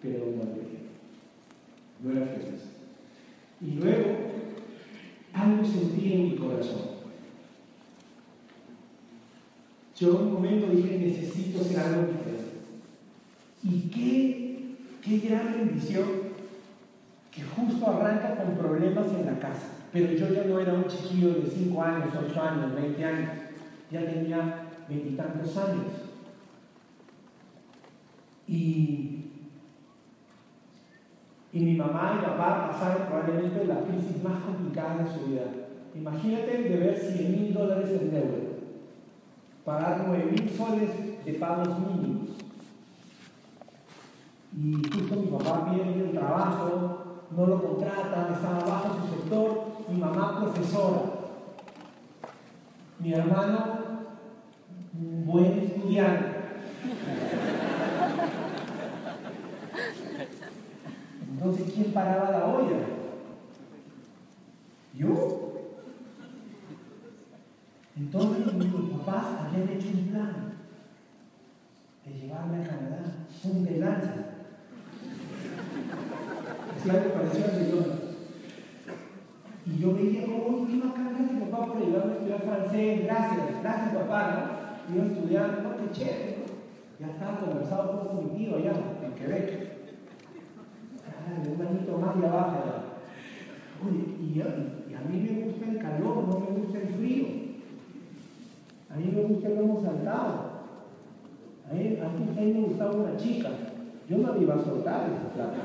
Pero 0.00 0.24
no 0.36 0.52
no 2.02 2.16
era 2.16 2.26
feliz. 2.26 2.62
Y 3.60 3.74
luego, 3.76 4.08
algo 5.32 5.64
sentí 5.64 6.12
en 6.12 6.22
mi 6.24 6.36
corazón. 6.36 6.92
Yo 9.96 10.10
en 10.10 10.16
un 10.16 10.32
momento 10.32 10.66
dije, 10.66 10.98
necesito 10.98 11.60
hacer 11.60 11.78
algo. 11.78 12.21
Y 13.62 13.80
qué, 13.90 14.76
qué 15.02 15.28
gran 15.28 15.52
bendición 15.52 16.04
que 17.30 17.42
justo 17.42 17.86
arranca 17.86 18.36
con 18.36 18.56
problemas 18.56 19.06
en 19.08 19.26
la 19.26 19.38
casa. 19.38 19.68
Pero 19.92 20.12
yo 20.12 20.32
ya 20.34 20.44
no 20.44 20.58
era 20.58 20.74
un 20.74 20.86
chiquillo 20.86 21.34
de 21.34 21.50
5 21.50 21.82
años, 21.82 22.08
8 22.28 22.42
años, 22.42 22.74
20 22.74 23.04
años. 23.04 23.30
Ya 23.90 24.00
tenía 24.00 24.68
veintitantos 24.88 25.56
años. 25.56 25.86
Y 28.48 29.12
y 31.52 31.60
mi 31.60 31.74
mamá 31.74 32.18
y 32.18 32.24
papá 32.24 32.70
pasaron 32.70 33.06
probablemente 33.08 33.66
la 33.66 33.80
crisis 33.80 34.22
más 34.24 34.42
complicada 34.42 35.04
de 35.04 35.12
su 35.12 35.26
vida. 35.26 35.42
Imagínate 35.94 36.62
deber 36.62 36.96
100 36.96 37.30
mil 37.30 37.52
dólares 37.52 37.90
en 37.90 38.10
deuda, 38.10 38.38
pagar 39.62 40.04
9 40.06 40.30
mil 40.30 40.48
soles 40.48 41.24
de 41.26 41.34
pagos 41.34 41.78
mínimos. 41.78 42.30
Y 44.54 44.74
justo 44.74 45.16
mi 45.16 45.26
papá 45.28 45.70
viene 45.70 46.04
el 46.04 46.12
trabajo, 46.12 47.24
no 47.30 47.46
lo 47.46 47.62
contratan, 47.62 48.34
estaba 48.34 48.60
bajo 48.60 48.96
su 49.00 49.14
sector, 49.14 49.72
mi 49.88 49.98
mamá 49.98 50.40
profesora, 50.40 51.00
mi 52.98 53.14
hermano 53.14 53.82
buen 54.92 55.58
estudiante. 55.58 56.26
Entonces, 61.30 61.72
¿quién 61.74 61.92
paraba 61.92 62.30
la 62.30 62.46
olla? 62.46 62.76
¿Yo? 64.94 65.52
Entonces 67.96 68.54
mis 68.54 68.90
papás 68.90 69.24
habían 69.40 69.68
hecho 69.68 69.88
un 69.88 70.06
plan 70.08 70.52
de 72.04 72.12
llevarme 72.12 72.58
a 72.58 72.66
Canadá, 72.66 73.04
un 73.44 73.64
de 73.64 73.78
lanza. 73.78 74.31
Es 76.84 76.90
algo 76.90 77.14
parecido 77.14 77.46
a 77.46 77.50
Señor. 77.50 77.84
Y 79.66 79.78
yo 79.78 79.94
veía 79.94 80.26
como, 80.26 80.66
qué 80.66 80.80
bacán 80.80 81.30
mi 81.32 81.40
papá 81.46 81.66
por 81.66 81.76
ayudarme 81.76 82.12
a 82.12 82.16
estudiar 82.16 82.42
francés, 82.42 83.04
gracias, 83.04 83.62
gracias 83.62 83.94
papá, 83.94 84.74
¿no? 84.90 84.94
Iba 84.94 85.06
estudiando, 85.06 85.62
no, 85.62 85.76
qué 85.76 85.92
chévere, 85.92 86.36
Ya 86.98 87.06
estaba 87.06 87.38
conversado 87.38 87.92
un 87.92 88.08
con 88.08 88.24
mi 88.24 88.36
tío 88.36 88.56
allá, 88.56 88.72
en 89.04 89.12
Quebec 89.12 89.72
un 91.48 91.58
bañito 91.58 91.98
más 91.98 92.16
y 92.20 92.24
abajo. 92.24 92.58
y, 94.20 94.40
a 94.40 95.00
mí 95.08 95.20
me 95.20 95.44
gusta 95.44 95.70
el 95.70 95.78
calor, 95.78 96.24
no 96.28 96.40
me 96.40 96.58
gusta 96.58 96.78
el 96.78 96.88
frío. 96.88 97.26
A 98.90 98.96
mí 98.96 99.12
me 99.14 99.22
gusta 99.22 99.48
el 99.48 99.56
lomo 99.56 99.80
saltado. 99.80 100.50
A 101.70 101.74
mí, 101.74 101.98
a 102.00 102.40
mí 102.40 102.52
me 102.52 102.60
gustaba 102.60 102.92
una 102.92 103.16
chica. 103.16 103.50
Yo 104.12 104.18
no 104.18 104.36
iba 104.38 104.54
a 104.54 104.62
soltar 104.62 105.08
esa 105.08 105.32
plata. 105.32 105.56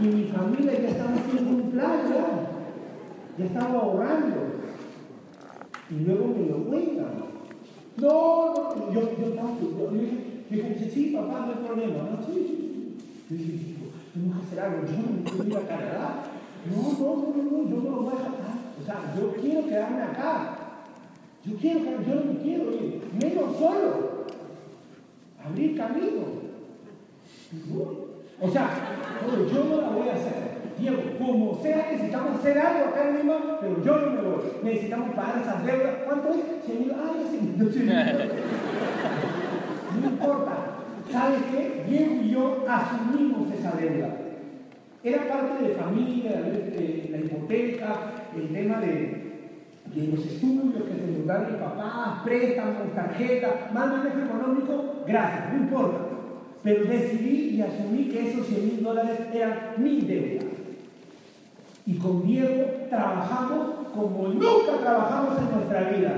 y 0.00 0.06
mi 0.06 0.24
familia 0.24 0.80
ya 0.80 0.88
estaba 0.88 1.14
haciendo 1.14 1.50
un 1.50 1.70
plan, 1.70 2.00
ya. 2.08 2.24
Ya 3.36 3.44
estaba 3.44 3.80
ahorrando. 3.80 4.36
Y 5.90 5.94
luego 6.04 6.28
me 6.28 6.46
lo 6.46 6.64
cuentan. 6.64 7.12
No, 7.98 8.54
no, 8.54 8.92
yo, 8.94 9.00
yo, 9.18 9.34
yo, 9.36 9.90
dije, 10.48 10.90
sí, 10.90 11.14
papá, 11.14 11.40
no 11.40 11.52
hay 11.52 11.66
problema, 11.66 12.02
¿no? 12.12 12.24
Sí, 12.24 12.96
yo 13.28 13.36
dije, 13.36 13.74
tengo 14.14 14.32
que 14.32 14.46
hacer 14.46 14.60
algo, 14.60 14.86
yo 14.86 14.92
no 14.96 15.24
quiero 15.24 15.44
ir 15.44 15.56
a 15.56 15.68
Canadá. 15.68 16.24
No, 16.70 16.82
no, 16.98 17.16
no, 17.26 17.42
no, 17.42 17.68
yo 17.68 17.76
no 17.76 17.90
lo 17.90 18.02
voy 18.04 18.14
a 18.14 18.16
dejar. 18.16 18.56
O 18.80 18.84
sea, 18.86 19.14
yo 19.20 19.32
quiero 19.34 19.66
quedarme 19.66 20.02
acá. 20.02 20.56
Yo 21.44 21.56
quiero, 21.58 21.80
yo 21.80 22.14
no 22.24 22.40
quiero 22.40 22.72
ir, 22.72 23.02
menos 23.20 23.56
solo. 23.58 24.17
Abrir 25.48 25.76
camino. 25.76 26.48
O 28.40 28.50
sea, 28.50 28.70
yo 29.52 29.64
no 29.64 29.80
la 29.80 29.88
voy 29.88 30.08
a 30.08 30.12
hacer. 30.12 30.58
Diego, 30.78 31.02
como 31.18 31.60
sea, 31.60 31.88
necesitamos 31.90 32.38
hacer 32.38 32.58
algo 32.58 32.90
acá 32.90 33.08
en 33.08 33.18
Lima, 33.18 33.58
pero 33.60 33.82
yo 33.84 33.98
no 33.98 34.10
me 34.12 34.20
voy. 34.20 34.44
Necesitamos 34.62 35.14
pagar 35.14 35.38
esas 35.42 35.66
deudas. 35.66 35.94
¿Cuánto 36.06 36.28
es? 36.30 36.64
100 36.64 36.78
mil. 36.78 36.92
Ah, 36.92 37.14
No 40.00 40.08
importa. 40.08 40.52
¿Sabes 41.10 41.40
qué? 41.50 41.84
Diego 41.88 42.22
y 42.22 42.30
yo 42.30 42.64
asumimos 42.68 43.52
esa 43.52 43.72
deuda. 43.72 44.10
Era 45.02 45.28
parte 45.28 45.64
de 45.64 45.74
familia, 45.74 46.32
de 46.42 47.08
la 47.10 47.18
hipoteca, 47.18 47.96
el 48.36 48.48
tema 48.52 48.80
de, 48.80 49.27
los 50.06 50.24
estudios 50.24 50.84
que 50.84 50.94
se 50.94 51.24
dan 51.26 51.52
de 51.52 51.58
papás, 51.58 52.22
préstamos, 52.24 52.94
tarjeta, 52.94 53.70
mal 53.72 53.90
manejo 53.90 54.18
económico, 54.18 55.04
gracias, 55.06 55.52
no 55.52 55.58
importa. 55.58 55.98
Pero 56.62 56.84
decidí 56.84 57.56
y 57.56 57.62
asumí 57.62 58.04
que 58.08 58.30
esos 58.30 58.46
100 58.46 58.64
mil 58.64 58.82
dólares 58.82 59.18
eran 59.32 59.74
mi 59.78 60.00
deuda. 60.02 60.46
Y 61.86 61.94
con 61.94 62.26
Diego 62.26 62.66
trabajamos 62.90 63.88
como 63.94 64.28
nunca 64.28 64.78
trabajamos 64.80 65.38
en 65.38 65.50
nuestra 65.56 65.90
vida. 65.90 66.12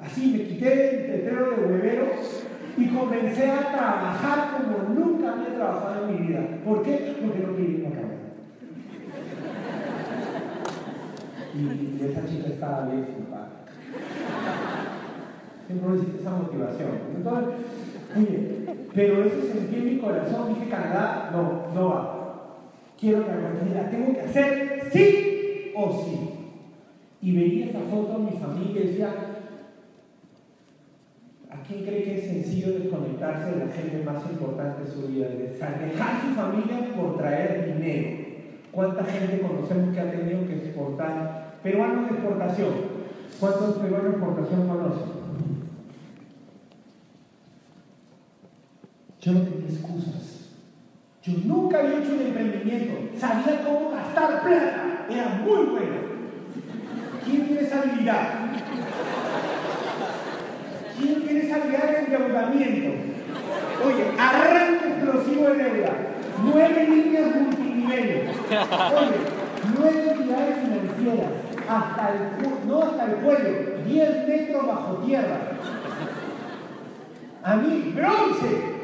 Así 0.00 0.32
me 0.32 0.44
quité 0.44 0.90
el 0.90 1.06
tetrero 1.06 1.50
de 1.50 1.66
huevero 1.66 2.06
y 2.76 2.86
comencé 2.88 3.50
a 3.50 3.72
trabajar 3.72 4.58
como 4.58 4.94
nunca 4.94 5.32
había 5.32 5.54
trabajado 5.54 6.08
en 6.08 6.12
mi 6.12 6.26
vida. 6.26 6.40
¿Por 6.64 6.82
qué? 6.82 7.16
Porque 7.22 7.40
no 7.40 7.56
quería 7.56 7.83
a. 11.54 11.74
Y 11.74 12.10
esa 12.10 12.26
chica 12.26 12.48
estaba 12.48 12.86
bien 12.86 13.04
simpática. 13.06 13.64
Siempre 15.66 15.88
necesito 15.90 16.18
esa 16.20 16.30
motivación. 16.30 16.90
Entonces, 17.16 17.54
oye, 18.16 18.54
pero 18.94 19.24
eso 19.24 19.36
sentí 19.52 19.76
en 19.76 19.84
mi 19.86 19.98
corazón, 19.98 20.54
dije 20.54 20.68
Canadá, 20.68 21.30
no, 21.32 21.74
no 21.74 21.88
va. 21.88 22.20
Quiero 22.98 23.24
que 23.24 23.32
me 23.32 23.80
tengo 23.90 24.14
que 24.14 24.20
hacer 24.20 24.88
sí 24.92 25.72
o 25.74 26.04
sí. 26.04 26.30
Y 27.20 27.36
veía 27.36 27.66
esta 27.66 27.80
foto 27.80 28.16
en 28.16 28.24
mi 28.26 28.32
familia 28.32 28.82
y 28.82 28.86
decía, 28.88 29.08
¿a 31.50 31.62
quién 31.66 31.84
cree 31.84 32.04
que 32.04 32.18
es 32.18 32.24
sencillo 32.24 32.78
desconectarse 32.78 33.50
de 33.50 33.64
la 33.64 33.72
gente 33.72 34.04
más 34.04 34.22
importante 34.30 34.84
de 34.84 34.90
su 34.90 35.08
vida? 35.08 35.28
dejar 35.28 36.20
su 36.20 36.34
familia 36.34 36.94
por 36.94 37.16
traer 37.16 37.74
dinero. 37.74 38.24
¿Cuánta 38.70 39.04
gente 39.04 39.40
conocemos 39.40 39.94
que 39.94 40.00
ha 40.00 40.10
tenido 40.10 40.46
que 40.46 40.56
exportar? 40.56 41.43
Peruanos 41.64 42.10
de 42.10 42.16
exportación. 42.16 42.72
¿Cuántos 43.40 43.76
peruanos 43.78 44.04
de 44.04 44.18
exportación 44.18 44.68
conocen? 44.68 45.08
Yo 49.22 49.32
no 49.32 49.40
tenía 49.40 49.70
excusas. 49.70 50.50
Yo 51.22 51.32
nunca 51.46 51.78
había 51.78 52.00
hecho 52.00 52.12
un 52.12 52.20
emprendimiento. 52.20 53.18
Sabía 53.18 53.64
cómo 53.64 53.92
gastar 53.92 54.42
plata. 54.42 55.06
Era 55.08 55.40
muy 55.42 55.64
bueno. 55.64 55.96
¿Quién 57.24 57.46
tiene 57.46 57.62
esa 57.62 57.80
habilidad? 57.80 58.28
¿Quién 60.98 61.22
tiene 61.22 61.40
esa 61.46 61.56
habilidad 61.56 61.90
de 61.90 61.98
endeudamiento? 62.00 62.90
Oye, 63.86 64.04
arranque 64.18 64.88
explosivo 64.88 65.48
de 65.48 65.64
deuda. 65.64 65.92
Nueve 66.44 66.86
líneas 66.90 67.36
multinivel. 67.40 68.28
Oye, 68.28 69.16
nueve 69.78 70.10
entidades 70.10 70.56
financieras. 70.58 71.43
Hasta 71.68 72.12
el, 72.12 72.68
no 72.68 72.82
hasta 72.82 73.04
el 73.06 73.14
cuello. 73.16 73.84
Diez 73.86 74.28
metros 74.28 74.66
bajo 74.66 74.94
tierra. 74.98 75.38
A 77.42 77.56
mí, 77.56 77.92
bronce. 77.94 78.74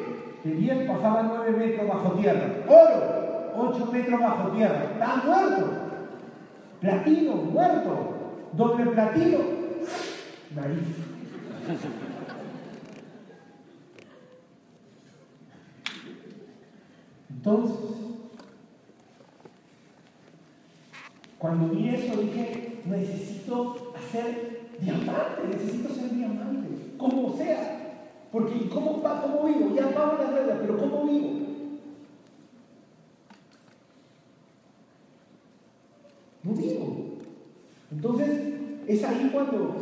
De 0.44 0.52
10 0.52 0.88
pasaba 0.88 1.22
9 1.22 1.52
metros 1.52 1.88
bajo 1.88 2.12
tierra. 2.12 2.46
Oro, 2.66 3.52
8 3.56 3.90
metros 3.92 4.20
bajo 4.20 4.48
tierra. 4.50 4.84
Está 4.92 5.16
muerto. 5.26 5.70
Platino, 6.80 7.34
muerto. 7.34 8.16
Doble 8.52 8.86
platino. 8.86 9.38
Nariz. 10.54 10.78
Entonces, 17.28 17.76
cuando 21.38 21.68
vi 21.68 21.88
eso 21.88 22.20
dije, 22.20 22.69
necesito 22.86 23.92
hacer 23.96 24.70
diamante, 24.80 25.42
necesito 25.50 25.94
ser 25.94 26.10
diamante, 26.10 26.68
como 26.96 27.36
sea. 27.36 28.06
Porque 28.32 28.68
¿cómo, 28.68 29.02
cómo 29.02 29.46
vivo? 29.46 29.74
Ya 29.74 29.92
pago 29.92 30.22
la 30.22 30.30
deuda, 30.30 30.58
pero 30.60 30.78
¿cómo 30.78 31.06
vivo? 31.06 31.30
No 36.42 36.52
vivo. 36.52 37.18
Entonces, 37.90 38.54
es 38.86 39.04
ahí 39.04 39.30
cuando 39.32 39.76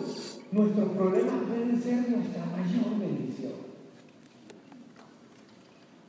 nuestros 0.51 0.89
problemas 0.91 1.35
pueden 1.47 1.81
ser 1.81 2.09
nuestra 2.09 2.45
mayor 2.47 2.99
bendición. 2.99 3.53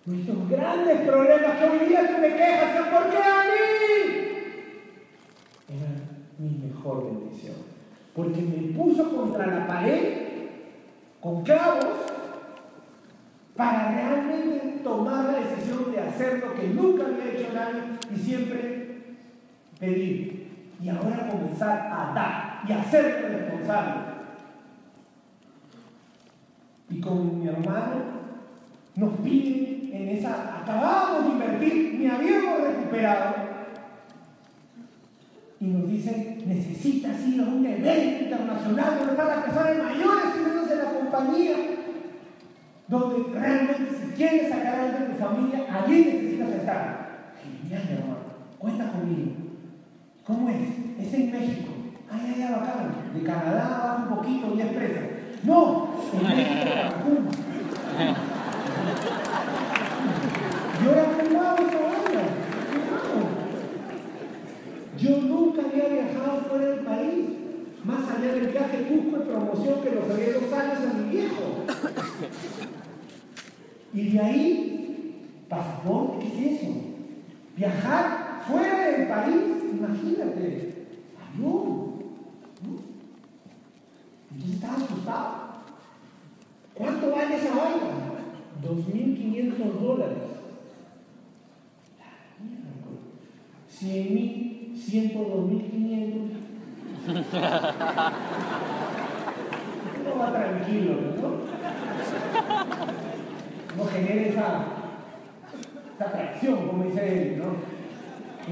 Nuestros 0.06 0.49
grandes 0.49 1.02
problemas 1.02 1.58
que 1.58 1.65
hoy 1.65 1.88
día 1.88 2.08
tú 2.08 2.21
me 2.21 2.36
quejas, 2.36 2.88
¿por 2.88 3.10
qué 3.12 3.17
a 3.17 3.43
mí? 3.43 3.88
Mejor 6.80 7.06
bendición. 7.06 7.56
Porque 8.15 8.42
me 8.42 8.74
puso 8.74 9.13
contra 9.13 9.48
la 9.48 9.68
pared 9.68 10.30
con 11.20 11.44
clavos 11.44 11.86
para 13.56 13.92
realmente 13.92 14.80
tomar 14.82 15.26
la 15.26 15.39
decisión 15.39 15.92
de 15.92 16.00
hacer 16.00 16.39
lo 16.39 16.54
que 16.56 16.68
nunca 16.70 17.06
había 17.06 17.34
hecho 17.34 17.54
nadie 17.54 17.82
y 18.15 18.18
siempre 18.18 19.02
pedir. 19.78 20.48
Y 20.82 20.88
ahora 20.88 21.28
comenzar 21.30 21.92
a 21.92 22.13
dar 22.13 22.63
y 22.65 22.72
hacerme 22.72 23.38
responsable. 23.39 23.94
Y 26.89 27.02
con 27.02 27.42
mi 27.42 27.48
hermano 27.50 27.96
nos 28.96 29.13
piden 29.20 29.94
en 29.94 30.18
esa, 30.18 30.62
acabamos 30.62 31.26
de 31.26 31.32
invertir, 31.32 32.00
ni 32.00 32.08
habíamos 32.08 32.62
recuperado. 32.62 33.48
Y 35.62 35.65
nos 35.67 35.89
dicen, 35.89 36.43
necesitas 36.45 37.28
ir 37.28 37.41
a 37.41 37.43
un 37.43 37.65
evento 37.65 38.24
internacional 38.24 38.98
donde 38.98 39.12
están 39.12 39.28
las 39.28 39.43
personas 39.43 39.78
mayores 39.78 40.26
y 40.36 40.69
de 40.69 40.76
la 40.76 40.86
compañía 40.86 41.56
donde 42.88 43.39
realmente 43.39 43.89
si 43.91 44.13
quieres 44.13 44.50
sacar 44.50 44.80
algo 44.80 45.00
de 45.00 45.06
tu 45.06 45.19
familia, 45.19 45.65
allí 45.72 46.06
necesitas 46.06 46.50
estar. 46.50 47.10
Genial, 47.43 47.84
hermano, 47.91 48.15
cuenta 48.58 48.91
conmigo. 48.91 49.32
¿Cómo 50.26 50.50
es? 50.50 50.69
Es 51.00 51.13
en 51.13 51.32
México. 51.32 51.72
Ay, 52.10 52.34
ay, 52.36 52.41
ay, 52.41 52.52
bacán. 52.52 52.95
De 53.13 53.22
Canadá 53.24 53.69
baja 53.69 54.08
un 54.10 54.15
poquito, 54.15 54.52
10 54.52 54.67
presas. 54.69 55.04
No, 55.43 55.93
en 56.13 56.28
México, 56.28 56.65
Cancún. 56.74 57.30
Yo 60.84 60.91
era 60.91 61.06
muy 61.08 61.28
guau 61.36 61.56
esa 61.58 61.80
Yo 65.01 65.17
nunca 65.21 65.62
había 65.62 65.88
viajado 65.88 66.41
fuera 66.49 66.65
del 66.65 66.79
país, 66.79 67.25
más 67.85 68.09
allá 68.09 68.33
del 68.33 68.47
viaje 68.47 68.83
Cusco 68.83 69.23
promoción 69.23 69.81
que 69.81 69.91
los 69.91 70.09
había 70.09 70.33
dos 70.33 70.51
años 70.51 70.79
a 70.79 70.93
mi 70.93 71.09
viejo. 71.09 71.65
Y 73.93 74.09
de 74.09 74.19
ahí, 74.19 75.25
pasaporte, 75.47 76.25
¿qué 76.25 76.55
es 76.55 76.62
eso? 76.62 76.71
Viajar 77.55 78.43
fuera 78.45 78.89
del 78.89 79.07
país, 79.07 79.41
imagínate, 79.71 80.88
avión. 81.33 81.89
Entonces 84.31 84.55
estaba 84.55 84.75
asustado. 84.75 85.49
¿Cuánto 86.73 87.12
vale 87.12 87.35
esa 87.38 87.55
vaina? 87.55 87.89
2.500 88.62 89.79
dólares. 89.79 90.29
100 94.80 95.04
mil, 95.04 95.12
102.500. 95.13 96.39
Uno 100.02 100.20
va 100.20 100.32
tranquilo, 100.32 100.94
¿no? 101.22 101.30
no 103.78 103.86
genere 103.86 104.30
esa, 104.30 104.65
esa 105.96 106.06
atracción, 106.06 106.68
como 106.68 106.84
dice 106.86 107.02
él, 107.22 107.39
¿no? 107.39 107.46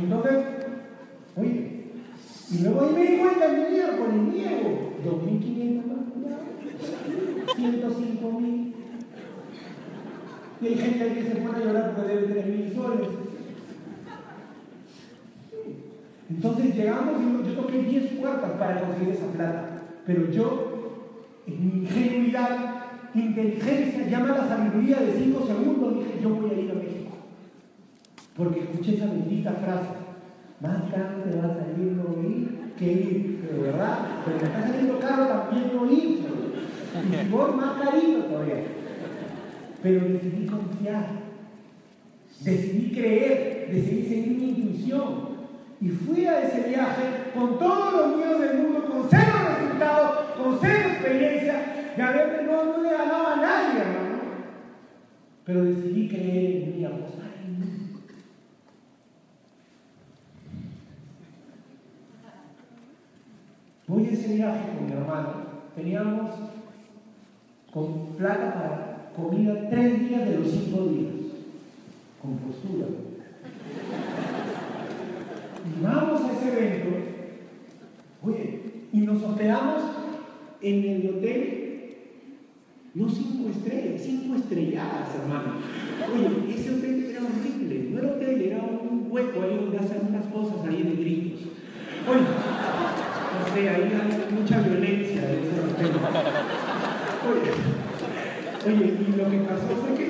Entonces, 0.01 0.37
oye, 1.35 1.77
y 2.51 2.59
luego 2.59 2.81
ahí 2.81 2.93
me 2.93 3.05
di 3.05 3.17
cuenta 3.17 3.45
el 3.45 3.57
niego, 4.31 4.93
2.500 5.03 5.85
más, 5.85 5.97
105.000. 7.57 8.73
Y 10.59 10.67
hay 10.67 10.75
gente 10.75 11.13
que 11.13 11.23
se 11.23 11.35
pone 11.35 11.57
a 11.57 11.65
llorar 11.65 11.95
porque 11.95 12.13
debe 12.13 12.43
3.000 12.43 12.75
soles. 12.75 13.26
Entonces 16.37 16.75
llegamos 16.75 17.15
y 17.19 17.47
yo 17.47 17.53
toqué 17.55 17.79
10 17.79 18.13
puertas 18.13 18.51
para 18.51 18.79
conseguir 18.79 19.15
esa 19.15 19.25
plata. 19.25 19.81
Pero 20.05 20.31
yo, 20.31 21.11
en 21.47 21.65
mi 21.65 21.81
ingenuidad, 21.81 22.77
inteligencia, 23.15 24.07
llama 24.07 24.35
a 24.35 24.37
la 24.37 24.47
sabiduría 24.47 24.97
de 24.97 25.13
cinco 25.17 25.45
segundos, 25.47 25.95
dije, 25.95 26.19
yo 26.21 26.29
voy 26.29 26.51
a 26.51 26.59
ir 26.59 26.71
a 26.71 26.75
México. 26.75 27.11
Porque 28.35 28.59
escuché 28.59 28.95
esa 28.95 29.07
bendita 29.07 29.51
frase, 29.53 29.89
más 30.61 30.91
te 30.91 31.37
va 31.37 31.45
a 31.45 31.55
salir 31.55 31.93
no 31.93 32.21
ir 32.29 32.57
que 32.77 32.91
ir, 32.91 33.39
pero 33.41 33.63
verdad, 33.63 33.97
pero 34.23 34.37
me 34.37 34.43
está 34.43 34.61
saliendo 34.61 34.99
caro 34.99 35.25
también 35.25 35.71
no 35.75 35.91
ir, 35.91 35.99
y 35.99 37.15
si 37.15 37.29
voy 37.31 37.55
más 37.55 37.81
carito 37.81 38.25
todavía. 38.25 38.63
Pero 39.81 40.07
decidí 40.09 40.45
confiar, 40.45 41.07
decidí 42.41 42.91
creer, 42.91 43.69
decidí 43.71 44.03
seguir 44.03 44.37
mi 44.37 44.49
intuición. 44.49 45.26
Y 45.79 45.89
fui 45.89 46.25
a 46.25 46.41
ese 46.41 46.69
viaje 46.69 47.31
con 47.35 47.59
todos 47.59 47.93
los 47.93 48.17
miedos 48.17 48.41
del 48.41 48.57
mundo, 48.57 48.85
con 48.85 49.07
cero 49.09 49.33
resultados, 49.59 50.19
con 50.35 50.57
cero 50.59 50.89
experiencia, 50.89 51.93
que 51.95 52.01
a 52.01 52.11
veces 52.11 52.47
no, 52.47 52.65
no 52.65 52.81
le 52.81 52.89
ganaba 52.89 53.33
a 53.33 53.35
nadie, 53.35 53.81
hermano. 53.81 54.17
Pero 55.45 55.65
decidí 55.65 56.09
creer 56.09 56.63
en 56.63 56.77
mí, 56.77 56.85
apostar 56.85 57.29
en 57.45 57.59
mí. 57.59 57.67
Voy 63.87 64.07
a 64.07 64.11
ese 64.11 64.33
viaje 64.33 64.65
con 64.75 64.85
mi 64.87 64.93
hermano. 64.93 65.33
Teníamos 65.75 66.31
con 67.71 68.15
plata 68.17 68.53
para 68.55 69.11
comida 69.15 69.69
tres 69.69 70.09
días 70.09 70.25
de 70.27 70.39
los 70.39 70.49
cinco 70.49 70.85
días. 70.87 71.13
Con 72.19 72.37
postura. 72.39 72.87
Y 75.67 75.83
vamos 75.83 76.21
a 76.21 76.31
ese 76.33 76.47
evento. 76.51 76.97
Oye, 78.23 78.61
y 78.93 78.97
nos 78.99 79.21
hospedamos 79.21 79.83
en 80.61 80.83
el 80.83 81.09
hotel 81.09 81.67
No 82.93 83.07
cinco 83.07 83.49
estrellas, 83.49 84.01
cinco 84.03 84.35
estrelladas, 84.35 85.13
hermano. 85.13 85.53
Oye, 86.13 86.55
ese 86.55 86.73
hotel 86.73 87.05
era 87.11 87.21
horrible. 87.21 87.89
No 87.91 87.99
era 87.99 88.07
hotel, 88.15 88.41
era 88.41 88.57
un 88.57 89.05
hueco 89.07 89.43
ahí 89.43 89.55
donde 89.55 89.77
hacen 89.77 90.07
unas 90.09 90.25
cosas 90.25 90.65
ahí 90.67 90.81
de 90.81 90.95
gritos. 90.95 91.41
Oye, 92.09 92.21
no 93.37 93.53
sé, 93.53 93.69
ahí 93.69 93.83
hay 93.83 94.33
mucha 94.33 94.61
violencia 94.61 95.21
en 95.29 95.39
ese 95.43 95.59
hotel. 95.61 95.91
Oye, 97.29 97.51
oye, 98.65 98.85
y 98.99 99.15
lo 99.15 99.29
que 99.29 99.37
pasó 99.39 99.67
fue 99.79 99.95
que 99.95 100.07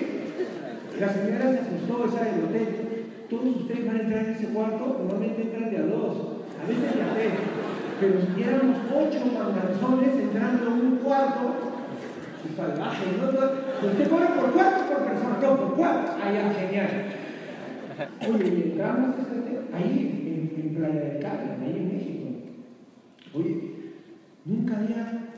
la 0.97 1.09
señora 1.13 1.51
se 1.51 1.59
asustó, 1.59 2.05
esa 2.05 2.23
del 2.23 2.45
hotel. 2.45 2.86
Todos 3.29 3.55
ustedes 3.57 3.85
van 3.85 3.97
a 3.97 4.01
entrar 4.01 4.25
en 4.25 4.31
ese 4.35 4.47
cuarto, 4.47 4.97
normalmente 4.99 5.41
entran 5.41 5.69
de 5.69 5.77
a 5.77 5.85
dos, 5.85 6.15
a 6.63 6.67
veces 6.67 6.95
de 6.95 7.01
a 7.01 7.13
tres. 7.13 7.33
Pero 7.99 8.13
si 8.21 8.43
éramos 8.43 8.77
ocho 8.93 9.19
manganzones 9.25 10.13
entrando 10.17 10.67
en 10.67 10.73
un 10.73 10.97
cuarto, 10.97 11.67
salvaje, 12.55 13.05
¿no? 13.19 13.87
Usted 13.87 14.09
cobra 14.09 14.35
por 14.35 14.51
cuarto 14.51 14.93
por 14.93 15.05
persona, 15.05 15.39
no, 15.41 15.57
por 15.57 15.75
cuarto. 15.75 16.11
Ah, 16.23 16.31
ya, 16.31 16.53
genial. 16.53 16.89
Oye, 18.33 18.47
y 18.47 18.61
entramos 18.71 19.15
ahí 19.73 20.51
en 20.63 20.75
Playa 20.75 21.01
del 21.01 21.21
Carmen, 21.21 21.57
ahí 21.63 21.75
en 21.77 21.97
México. 21.97 22.27
Oye, 23.33 23.71
nunca 24.45 24.77
había 24.77 25.29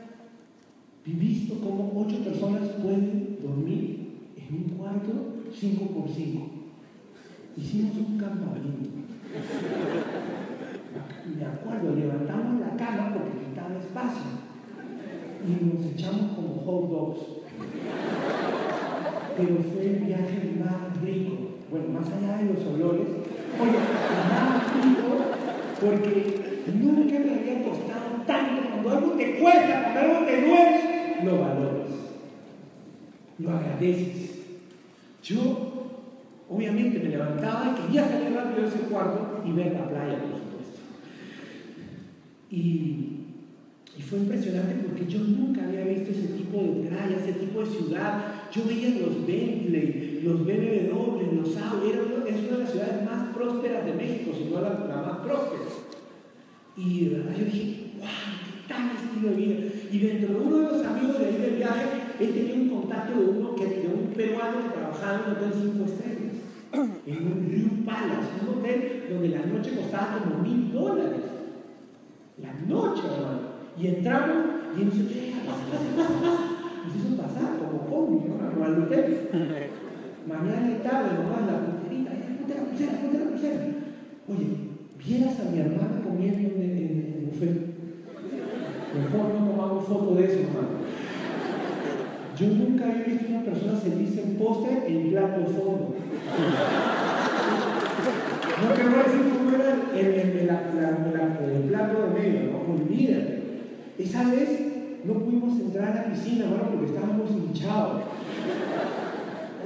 visto 1.04 1.60
cómo 1.60 1.92
ocho 1.96 2.22
personas 2.22 2.68
pueden 2.82 3.38
dormir 3.42 4.10
en 4.36 4.54
un 4.54 4.78
cuarto 4.78 5.12
cinco 5.52 5.86
por 5.86 6.08
cinco. 6.08 6.59
Hicimos 7.60 7.96
un 7.98 8.18
campamento. 8.18 8.88
Me 11.36 11.44
acuerdo, 11.44 11.94
levantamos 11.94 12.60
la 12.60 12.76
cama 12.76 13.12
porque 13.12 13.34
necesitaba 13.34 13.78
espacio 13.78 14.30
y 15.46 15.64
nos 15.64 15.92
echamos 15.92 16.32
como 16.32 16.54
hot 16.64 16.90
dogs. 16.90 17.20
Pero 19.36 19.56
fue 19.72 19.86
el 19.86 19.96
viaje 20.06 20.56
más 20.58 21.02
rico. 21.02 21.34
Bueno, 21.70 21.88
más 22.00 22.06
allá 22.06 22.38
de 22.38 22.54
los 22.54 22.64
olores, 22.64 23.08
oye, 23.60 23.78
más 24.32 24.74
rico 24.74 25.10
porque 25.80 26.62
nunca 26.80 27.18
me 27.18 27.34
había 27.34 27.62
costado 27.62 28.22
tanto. 28.26 28.62
Cuando 28.70 28.90
algo 28.90 29.10
te 29.12 29.38
cuesta, 29.38 29.82
cuando 29.82 30.00
algo 30.00 30.26
te 30.26 30.40
duele, 30.40 31.24
lo 31.24 31.40
valores. 31.40 31.88
Lo 33.38 33.50
agradeces. 33.50 34.30
Yo, 35.22 35.69
obviamente, 36.50 36.98
me 36.98 37.08
levantaba 37.08 37.72
y 37.72 37.82
quería 37.82 38.08
salir 38.08 38.34
rápido 38.34 38.62
de 38.62 38.68
ese 38.68 38.80
cuarto 38.80 39.42
y 39.46 39.52
ver 39.52 39.72
la 39.72 39.88
playa, 39.88 40.18
por 40.18 40.38
supuesto. 40.38 40.80
Y 42.50 43.10
y 44.00 44.02
fue 44.02 44.20
impresionante 44.20 44.76
porque 44.86 45.06
yo 45.06 45.18
nunca 45.18 45.62
había 45.62 45.84
visto 45.84 46.10
ese 46.10 46.28
tipo 46.28 46.56
de 46.56 46.88
playa, 46.88 47.16
ese 47.16 47.34
tipo 47.34 47.60
de 47.60 47.66
ciudad. 47.66 48.48
Yo 48.50 48.64
veía 48.64 48.98
los 48.98 49.26
Bentley, 49.26 50.22
los 50.24 50.46
BMW, 50.46 51.36
los 51.36 51.56
Audi. 51.58 51.90
es 51.90 52.38
una 52.48 52.56
de 52.56 52.62
las 52.62 52.70
ciudades 52.70 53.04
más 53.04 53.34
prósperas 53.34 53.84
de 53.84 53.92
México, 53.92 54.32
si 54.34 54.44
no 54.44 54.62
la, 54.62 54.70
más 54.70 55.18
próspera. 55.18 55.64
Y 56.78 57.04
de 57.04 57.10
verdad 57.10 57.36
yo 57.36 57.44
dije, 57.44 57.90
wow, 57.98 58.08
qué 58.46 58.72
tal 58.72 58.90
estilo 58.96 59.30
de 59.30 59.36
vida. 59.36 59.56
Y 59.92 59.98
dentro 59.98 60.34
de 60.34 60.46
uno 60.46 60.56
de 60.56 60.72
los 60.72 60.86
amigos 60.86 61.18
de 61.18 61.26
ahí 61.26 61.36
del 61.36 61.56
viaje, 61.56 61.86
él 62.20 62.32
tenía 62.32 62.54
un 62.54 62.68
contacto 62.70 63.20
de 63.20 63.26
uno 63.26 63.54
que 63.54 63.66
de 63.66 63.86
un 63.88 64.14
peruano 64.14 64.62
que 64.62 64.78
trabajaba 64.78 65.14
en 65.14 65.30
un 65.30 65.36
hotel 65.36 65.60
cinco 65.60 65.84
estrellas, 65.84 66.19
en 66.72 67.26
un 67.26 67.48
Rio 67.50 67.84
Palace, 67.84 68.28
un 68.42 68.58
hotel 68.58 69.06
donde 69.10 69.28
la 69.28 69.46
noche 69.46 69.74
costaba 69.74 70.18
como 70.22 70.42
mil 70.42 70.72
dólares. 70.72 71.20
La 72.40 72.52
noche, 72.68 73.02
hermano. 73.04 73.40
Y 73.78 73.86
entramos 73.86 74.36
y 74.76 74.82
él 74.82 74.90
dice, 74.90 75.32
pasa, 75.46 75.64
pasa, 75.70 75.84
pasa, 75.96 76.20
pasa. 76.20 76.60
Nos 76.86 76.96
hizo 76.96 77.16
pasar 77.16 77.58
como 77.58 77.86
combi, 77.86 78.28
¿no? 78.28 78.64
Al 78.64 78.82
hotel. 78.82 79.28
Mañana 80.28 80.70
y 80.70 80.82
tarde, 80.82 81.16
nomás 81.16 81.46
la 81.46 81.64
pulserita, 81.64 82.10
ponte 82.38 82.54
la 82.54 82.64
pulsera, 82.64 83.00
ponte 83.00 83.18
la 83.18 83.30
pulsera. 83.30 83.60
Oye, 84.28 84.46
vieras 84.98 85.40
a 85.40 85.50
mi 85.50 85.58
hermana 85.58 86.02
comiendo 86.04 86.38
en, 86.38 86.62
el 86.62 87.26
buffet. 87.26 87.70
Mejor 88.94 89.34
no 89.34 89.50
tomamos 89.50 89.84
foto 89.84 90.14
de 90.14 90.24
eso, 90.24 90.40
hermano. 90.40 90.89
Yo 92.40 92.46
nunca 92.48 92.84
había 92.84 93.04
visto 93.04 93.26
una 93.28 93.44
persona 93.44 93.78
servirse 93.78 94.22
un 94.22 94.34
postre 94.36 94.84
en 94.86 95.10
plato 95.10 95.44
fondo. 95.46 95.94
No 98.60 98.74
quiero 98.74 98.90
decir 98.90 99.32
cómo 99.32 99.50
era 99.54 99.72
el, 99.94 100.38
plato 101.68 102.02
de 102.02 102.20
medio, 102.20 102.52
¿no? 102.52 102.74
Olvídate. 102.74 103.42
Esa 103.98 104.24
vez 104.30 104.60
no 105.04 105.14
pudimos 105.14 105.60
entrar 105.60 105.90
a 105.90 105.94
la 105.94 106.04
piscina, 106.12 106.46
bueno, 106.46 106.70
porque 106.70 106.86
estábamos 106.86 107.30
hinchados. 107.30 108.02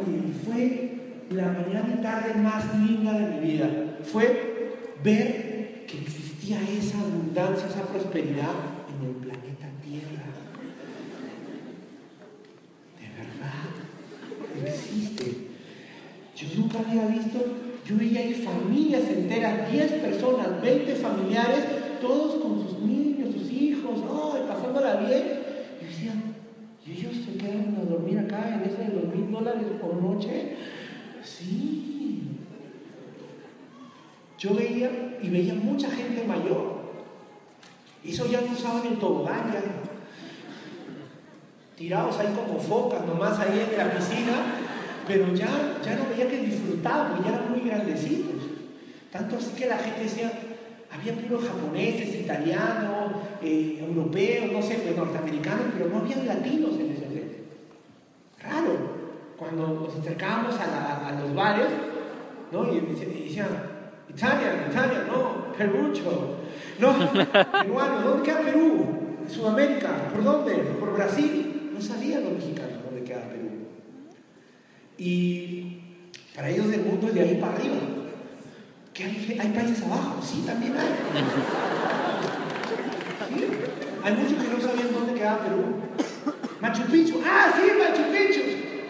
Oye, 0.01 0.21
fue 0.45 0.95
la 1.31 1.47
mañana 1.47 1.95
y 1.99 2.03
tarde 2.03 2.35
más 2.41 2.79
linda 2.79 3.13
de 3.19 3.27
mi 3.35 3.47
vida. 3.53 3.69
Fue 4.03 4.73
ver 5.03 5.85
que 5.87 5.99
existía 5.99 6.59
esa 6.63 7.01
abundancia, 7.01 7.67
esa 7.69 7.83
prosperidad 7.83 8.55
en 8.89 9.09
el 9.09 9.15
planeta 9.17 9.69
Tierra. 9.83 10.25
De 13.01 13.09
verdad, 13.19 14.69
existe. 14.69 15.49
Yo 16.45 16.61
nunca 16.61 16.79
había 16.81 17.07
visto, 17.07 17.39
yo 17.87 17.97
veía 17.97 18.21
ahí 18.21 18.35
familias 18.35 19.09
enteras, 19.09 19.71
10 19.71 19.93
personas, 19.93 20.61
20 20.61 20.95
familiares, 20.97 21.65
todos 22.01 22.35
con 22.43 22.63
sus 22.63 22.79
niños, 22.81 23.35
sus 23.35 23.51
hijos, 23.51 24.01
oh, 24.09 24.37
pasándola 24.47 24.97
bien. 24.97 25.25
Y 25.81 25.85
decía, 25.87 26.13
¿y 26.87 26.93
ellos 26.93 27.13
se 27.25 27.37
quedan 27.39 27.77
a 27.81 27.91
dormir 27.91 28.19
acá 28.19 28.55
en 28.55 28.71
ese 28.71 28.91
de 28.91 29.01
los 29.01 29.15
mil 29.15 29.31
dólares 29.31 29.67
por 29.81 29.95
noche? 29.95 30.57
Sí. 31.23 32.23
Yo 34.39 34.55
veía 34.55 35.19
y 35.23 35.31
veía 35.31 35.55
mucha 35.55 35.91
gente 35.91 36.25
mayor. 36.27 36.75
Eso 38.05 38.27
ya 38.27 38.43
no 38.43 38.53
usaban 38.53 38.87
el 38.87 38.99
tobogán, 38.99 39.51
ya. 39.53 39.63
Tirados 41.77 42.19
ahí 42.19 42.29
como 42.35 42.61
focas, 42.61 43.05
nomás 43.07 43.39
ahí 43.41 43.67
en 43.71 43.79
la 43.79 43.91
piscina, 43.95 44.64
pero 45.07 45.35
ya, 45.35 45.79
ya 45.85 45.97
no 45.97 46.09
veía 46.11 46.29
que 46.29 46.47
disfrutaban, 46.47 47.23
ya 47.23 47.31
eran 47.31 47.51
muy 47.51 47.61
grandecitos. 47.61 48.43
Tanto 49.13 49.37
así 49.37 49.51
que 49.57 49.67
la 49.67 49.79
gente 49.79 50.03
decía, 50.03 50.33
había 50.93 51.15
puros 51.15 51.45
japoneses, 51.45 52.15
italianos, 52.15 53.13
eh, 53.43 53.85
europeos, 53.87 54.53
no 54.53 54.63
sé, 54.63 54.77
pues, 54.77 54.97
norteamericanos, 54.97 55.67
pero 55.77 55.91
no 55.91 55.99
había 55.99 56.17
latinos 56.17 56.75
en 56.79 56.93
ese 56.93 57.07
hotel. 57.07 57.37
Raro. 58.43 59.05
Cuando 59.37 59.67
nos 59.67 59.97
acercábamos 59.97 60.55
a, 60.61 61.21
los 61.21 61.35
bares, 61.35 61.67
¿no? 62.53 62.73
Y, 62.73 62.81
decían, 62.81 63.49
Italia, 64.09 64.67
Italia, 64.71 65.05
no, 65.09 65.53
Perucho, 65.59 66.37
no, 66.79 66.95
peruano, 67.63 68.01
¿dónde 68.03 68.23
queda 68.23 68.41
Perú? 68.43 68.87
Sudamérica, 69.29 70.09
¿por 70.13 70.23
dónde? 70.23 70.55
¿Por 70.79 70.95
Brasil? 70.95 71.71
No 71.75 71.81
sabían 71.81 72.25
los 72.25 72.35
mexicanos. 72.35 72.74
Y 74.99 75.81
para 76.35 76.51
ellos 76.51 76.73
el 76.73 76.83
mundo 76.83 77.09
es 77.09 77.15
de 77.15 77.21
ahí 77.21 77.35
para 77.37 77.55
arriba. 77.55 77.77
¿Que 78.93 79.05
hay, 79.05 79.53
países 79.55 79.83
abajo? 79.83 80.21
Sí, 80.23 80.45
también 80.47 80.75
hay. 80.77 80.89
Hay 84.05 84.13
muchos 84.13 84.43
que 84.43 84.49
no 84.55 84.61
sabían 84.61 84.93
dónde 84.93 85.15
quedaba 85.15 85.43
Perú. 85.43 85.65
Machu 86.61 86.83
Picchu. 86.85 87.21
Ah, 87.27 87.53
sí, 87.57 87.63
Machu 87.77 88.03
Picchu. 88.13 88.41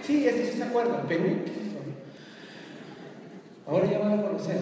Sí, 0.03 0.27
ese 0.27 0.51
sí 0.51 0.59
se 0.59 0.65
acuerda. 0.65 1.03
Perú. 1.03 1.39
¿Qué? 1.47 1.65
Ahora 3.67 3.91
ya 3.91 3.99
van 3.99 4.19
a 4.19 4.23
conocer. 4.23 4.61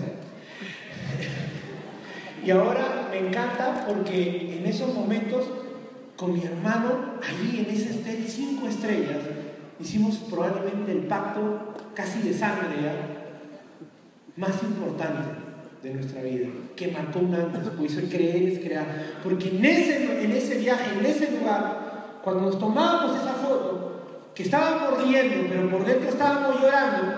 Y 2.44 2.50
ahora 2.50 3.08
me 3.10 3.28
encanta 3.28 3.84
porque 3.86 4.58
en 4.58 4.66
esos 4.66 4.94
momentos, 4.94 5.46
con 6.16 6.34
mi 6.34 6.44
hermano, 6.44 7.14
allí 7.22 7.60
en 7.60 7.74
ese 7.74 7.98
hotel 7.98 8.24
cinco 8.28 8.68
estrellas, 8.68 9.18
hicimos 9.82 10.16
probablemente 10.30 10.92
el 10.92 11.00
pacto 11.00 11.74
casi 11.94 12.22
de 12.22 12.32
sangre 12.32 12.82
ya 12.82 12.94
más 14.36 14.62
importante 14.62 15.42
de 15.82 15.94
nuestra 15.94 16.22
vida, 16.22 16.48
que 16.76 16.88
marcó 16.88 17.18
un 17.18 17.34
antes, 17.34 17.60
pues 17.76 17.98
creer 18.08 18.48
es 18.48 18.58
crear. 18.60 18.86
Porque 19.22 19.48
en 19.48 19.64
ese, 19.64 20.24
en 20.24 20.30
ese 20.30 20.58
viaje, 20.58 20.98
en 20.98 21.04
ese 21.04 21.32
lugar, 21.32 22.20
cuando 22.22 22.42
nos 22.42 22.58
tomábamos 22.58 23.20
esa 23.20 23.34
foto, 23.34 24.30
que 24.34 24.44
estábamos 24.44 25.02
riendo, 25.04 25.48
pero 25.48 25.68
por 25.70 25.84
dentro 25.84 26.08
estábamos 26.08 26.62
llorando, 26.62 27.16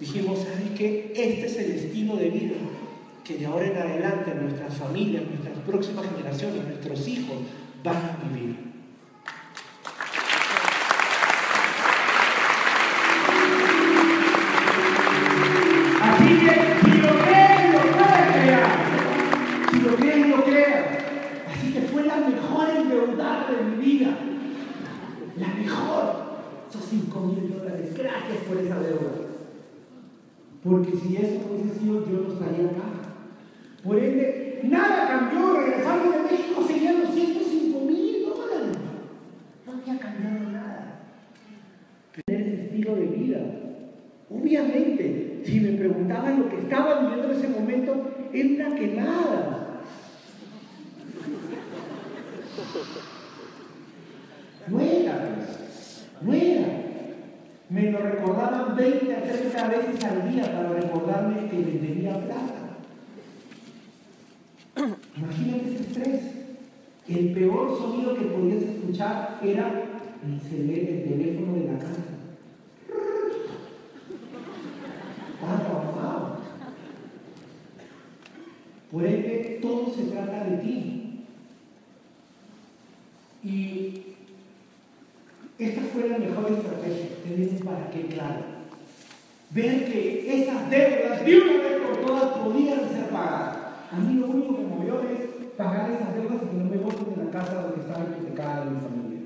dijimos, 0.00 0.40
¿sabes 0.40 0.76
qué? 0.76 1.12
Este 1.14 1.46
es 1.46 1.56
el 1.58 1.72
destino 1.72 2.16
de 2.16 2.28
vida 2.28 2.56
que 3.24 3.36
de 3.36 3.46
ahora 3.46 3.66
en 3.66 3.76
adelante 3.76 4.34
nuestras 4.34 4.74
familias, 4.74 5.22
nuestras 5.24 5.58
próximas 5.64 6.04
generaciones, 6.06 6.66
nuestros 6.66 7.06
hijos 7.06 7.36
van 7.84 7.96
a 7.96 8.28
vivir. 8.28 8.71
5 27.34 27.40
mil 27.40 27.58
dólares. 27.58 27.94
Gracias 27.96 28.38
por 28.48 28.58
esa 28.58 28.80
deuda. 28.80 29.12
Porque 30.62 30.92
si 30.92 31.16
eso 31.16 31.40
hubiese 31.50 31.78
sido, 31.78 32.06
yo 32.08 32.20
no 32.20 32.32
estaría 32.34 32.66
acá. 32.66 32.88
Por 33.82 33.98
ende, 33.98 34.60
nada 34.64 35.08
cambió. 35.08 35.56
Regresando 35.56 36.12
de 36.12 36.22
México 36.22 36.64
serían 36.66 37.00
los 37.00 37.10
105 37.14 37.80
mil 37.80 38.24
dólares. 38.26 38.78
No 39.66 39.72
había 39.72 39.98
cambiado 39.98 40.50
nada. 40.50 41.00
Tener 42.24 42.42
ese 42.42 42.64
estilo 42.64 42.94
de 42.96 43.06
vida. 43.06 43.38
Obviamente, 44.30 45.42
si 45.44 45.60
me 45.60 45.72
preguntaban 45.72 46.40
lo 46.40 46.48
que 46.48 46.58
estaba 46.58 47.00
viviendo 47.00 47.32
en 47.32 47.38
ese 47.38 47.48
momento, 47.48 48.10
era 48.32 48.68
una 48.68 48.76
quemada. 48.76 49.58
No 54.68 54.80
era, 54.80 55.34
pues. 55.34 55.52
Me 58.02 58.10
recordaban 58.10 58.74
20 58.74 59.14
a 59.14 59.22
30 59.22 59.68
veces 59.68 60.04
al 60.04 60.32
día 60.32 60.44
para 60.52 60.70
recordarme 60.70 61.48
que 61.48 61.56
les 61.56 61.82
debía 61.82 62.18
plata. 62.18 62.76
Imagínate 65.16 65.74
ese 65.74 65.82
estrés. 65.84 66.20
El 67.06 67.32
peor 67.32 67.78
sonido 67.78 68.16
que 68.16 68.24
podías 68.24 68.62
escuchar 68.62 69.38
era 69.42 69.84
el, 70.24 70.70
el 70.70 71.04
teléfono 71.04 71.54
de 71.54 71.72
la 71.72 71.78
casa. 71.78 72.02
Por 78.90 79.06
ende, 79.06 79.58
todo 79.62 79.90
se 79.94 80.02
trata 80.04 80.44
de 80.44 80.56
ti. 80.58 81.24
Y 83.42 84.11
esta 85.58 85.80
fue 85.92 86.08
la 86.08 86.18
mejor 86.18 86.50
estrategia, 86.50 87.08
tener 87.22 87.48
un 87.48 87.58
para 87.58 87.90
qué 87.90 88.06
claro. 88.06 88.52
Ver 89.50 89.84
que 89.84 90.42
esas 90.42 90.70
deudas 90.70 91.24
de 91.24 91.40
una 91.40 91.52
vez 91.52 91.80
por 91.82 92.06
todas 92.06 92.38
podían 92.38 92.88
ser 92.88 93.10
pagadas. 93.10 93.58
A 93.92 93.96
mí 93.96 94.14
lo 94.14 94.26
único 94.26 94.56
que 94.56 94.62
me 94.62 94.68
movió 94.68 95.02
es 95.02 95.52
pagar 95.56 95.90
esas 95.90 96.14
deudas 96.14 96.42
y 96.42 96.46
que 96.46 96.56
no 96.56 96.64
me 96.64 96.78
voten 96.78 97.12
en 97.14 97.26
la 97.26 97.30
casa 97.30 97.62
donde 97.62 97.82
estaba 97.82 98.04
hipotecada 98.04 98.64
de 98.64 98.70
mi 98.70 98.80
familia. 98.80 99.20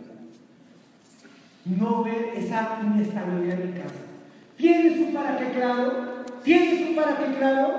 No 1.65 2.05
ver 2.05 2.33
esa 2.37 2.81
inestabilidad 2.83 3.61
en 3.61 3.73
mi 3.73 3.79
casa. 3.79 3.95
¿Tienes 4.57 4.99
un 4.99 5.15
para 5.15 5.39
qué 5.39 5.51
claro? 5.53 5.93
¿Tienes 6.43 6.89
un 6.89 6.97
para 6.97 7.17
qué 7.19 7.39
claro? 7.39 7.75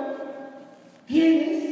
¿Tienes? 1.06 1.68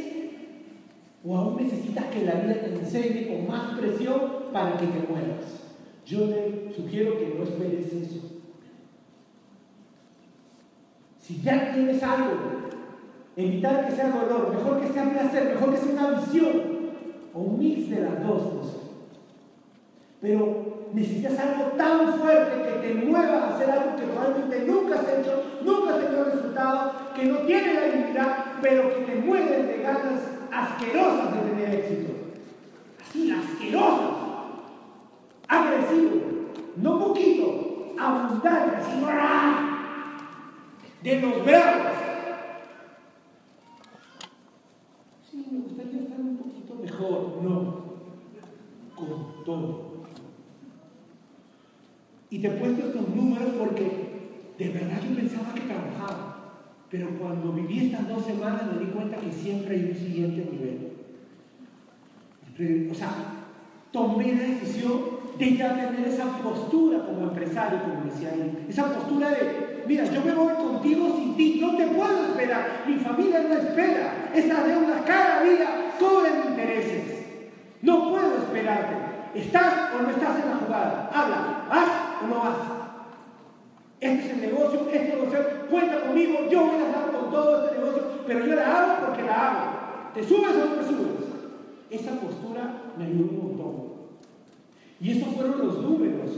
¿O 1.24 1.36
aún 1.36 1.56
necesitas 1.56 2.04
que 2.06 2.24
la 2.24 2.34
vida 2.34 2.54
te 2.54 2.74
enseñe 2.74 3.28
con 3.28 3.48
más 3.48 3.78
presión 3.78 4.20
para 4.52 4.76
que 4.76 4.86
te 4.86 5.06
muevas? 5.10 5.55
Yo 6.06 6.26
le 6.26 6.72
sugiero 6.72 7.18
que 7.18 7.34
no 7.36 7.42
esperes 7.42 7.92
eso. 7.92 8.20
Si 11.20 11.42
ya 11.42 11.72
tienes 11.74 12.00
algo, 12.00 12.34
evitar 13.34 13.88
que 13.88 13.96
sea 13.96 14.10
dolor, 14.10 14.54
mejor 14.54 14.80
que 14.80 14.92
sea 14.92 15.10
placer, 15.10 15.54
mejor 15.54 15.72
que 15.72 15.78
sea 15.78 15.92
una 15.92 16.20
visión 16.20 16.62
o 17.34 17.40
un 17.40 17.58
mix 17.58 17.90
de 17.90 18.02
las 18.02 18.24
dos 18.24 18.42
cosas. 18.52 18.76
Pero 20.20 20.86
necesitas 20.94 21.40
algo 21.40 21.72
tan 21.72 22.20
fuerte 22.20 22.62
que 22.62 22.86
te 22.86 22.94
mueva 23.04 23.42
a 23.42 23.54
hacer 23.54 23.68
algo 23.68 23.96
que 23.96 24.06
probablemente 24.06 24.64
nunca 24.64 25.00
has 25.00 25.08
hecho, 25.08 25.42
nunca 25.64 25.94
has 25.94 26.00
tenido 26.04 26.24
resultado, 26.24 26.92
que 27.16 27.24
no 27.24 27.38
tiene 27.38 27.74
la 27.74 27.80
habilidad, 27.80 28.44
pero 28.62 28.94
que 28.94 29.12
te 29.12 29.14
mueve 29.16 29.62
de 29.64 29.82
ganas 29.82 30.20
asquerosas 30.52 31.34
de 31.34 31.50
tener 31.50 31.74
éxito. 31.74 32.12
Así, 33.02 33.32
asquerosas 33.32 34.25
agresivo, 35.48 36.20
no 36.76 36.98
poquito, 36.98 37.94
abundante, 37.98 38.76
de 41.06 41.20
los 41.20 41.44
bravos. 41.44 41.92
Sí, 45.30 45.46
me 45.52 45.60
gustaría 45.60 46.02
estar 46.02 46.18
un 46.18 46.36
poquito 46.36 46.74
mejor, 46.82 47.42
no, 47.42 47.84
con 48.96 49.44
todo. 49.44 49.86
Y 52.28 52.40
te 52.40 52.48
he 52.48 52.50
puesto 52.50 52.86
estos 52.86 53.08
números 53.10 53.50
porque 53.56 54.52
de 54.58 54.68
verdad 54.70 55.00
yo 55.08 55.14
pensaba 55.14 55.54
que 55.54 55.60
trabajaba, 55.60 56.64
pero 56.90 57.10
cuando 57.20 57.52
viví 57.52 57.86
estas 57.86 58.08
dos 58.08 58.24
semanas 58.24 58.66
me 58.72 58.84
di 58.84 58.90
cuenta 58.90 59.18
que 59.18 59.30
siempre 59.30 59.76
hay 59.76 59.84
un 59.84 59.94
siguiente 59.94 60.50
nivel. 60.50 60.92
O 62.90 62.94
sea, 62.94 63.10
tomé 63.92 64.34
la 64.34 64.42
decisión 64.42 65.15
de 65.38 65.56
ya 65.56 65.74
tener 65.74 66.08
esa 66.08 66.24
postura 66.42 67.04
como 67.04 67.22
empresario, 67.28 67.82
como 67.82 68.04
decía 68.04 68.32
él. 68.32 68.66
Esa 68.68 68.86
postura 68.86 69.30
de, 69.30 69.84
mira, 69.86 70.04
yo 70.04 70.22
me 70.24 70.32
voy 70.32 70.54
contigo 70.54 71.14
sin 71.16 71.36
ti, 71.36 71.58
no 71.60 71.76
te 71.76 71.86
puedo 71.88 72.26
esperar, 72.28 72.84
mi 72.86 72.94
familia 72.96 73.42
no 73.42 73.54
espera, 73.54 74.30
esas 74.34 74.66
deudas 74.66 75.02
cada 75.06 75.42
día 75.42 75.92
cobran 75.98 76.48
intereses. 76.48 77.26
No 77.82 78.10
puedo 78.10 78.36
esperarte. 78.36 78.94
¿Estás 79.34 79.90
o 79.94 80.02
no 80.02 80.10
estás 80.10 80.42
en 80.42 80.50
la 80.50 80.56
jugada? 80.56 81.10
Habla, 81.12 81.66
¿vas 81.68 81.88
o 82.22 82.26
no 82.26 82.40
vas? 82.40 82.56
Este 84.00 84.26
es 84.26 84.32
el 84.32 84.40
negocio, 84.40 84.88
este 84.90 85.16
negocio, 85.16 85.38
cuenta 85.70 86.00
conmigo, 86.00 86.38
yo 86.50 86.66
voy 86.66 86.82
a 86.82 86.86
estar 86.86 87.10
con 87.10 87.30
todo 87.30 87.64
este 87.64 87.78
negocio, 87.78 88.02
pero 88.26 88.46
yo 88.46 88.54
la 88.54 88.78
hago 88.78 89.06
porque 89.06 89.22
la 89.22 89.48
hago. 89.48 89.60
¿Te 90.14 90.24
subes 90.24 90.54
o 90.54 90.58
no 90.58 90.74
te 90.76 90.84
subes? 90.84 91.26
Esa 91.90 92.12
postura 92.12 92.72
me 92.96 93.04
ayudó 93.04 93.24
un 93.24 93.48
montón. 93.48 93.75
Y 95.00 95.12
estos 95.12 95.34
fueron 95.34 95.58
los 95.58 95.78
números. 95.78 96.30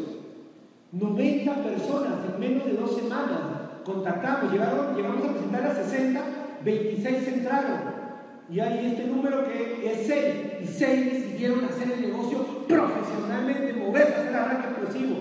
90 0.90 1.54
personas 1.62 2.12
en 2.32 2.40
menos 2.40 2.64
de 2.64 2.72
dos 2.72 2.96
semanas 2.96 3.58
contactamos, 3.84 4.52
llegaron, 4.52 4.96
llegamos 4.96 5.24
a 5.24 5.32
presentar 5.32 5.66
a 5.66 5.74
60, 5.74 6.20
26 6.64 7.28
entraron. 7.28 7.98
Y 8.50 8.60
hay 8.60 8.86
este 8.86 9.04
número 9.04 9.46
que 9.46 9.92
es 9.92 10.06
6, 10.06 10.34
y 10.62 10.66
6 10.66 11.12
decidieron 11.12 11.64
hacer 11.64 11.92
el 11.92 12.00
negocio 12.00 12.38
profesionalmente, 12.66 13.74
moverse, 13.74 14.14
hacer 14.14 14.36
arranque 14.36 14.68
explosivo. 14.68 15.16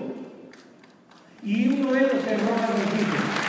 Y 1.42 1.68
uno 1.68 1.92
de 1.92 1.98
ellos 2.00 2.14
es 2.14 2.40
Ronald 2.42 2.70
Rodríguez. 2.70 3.48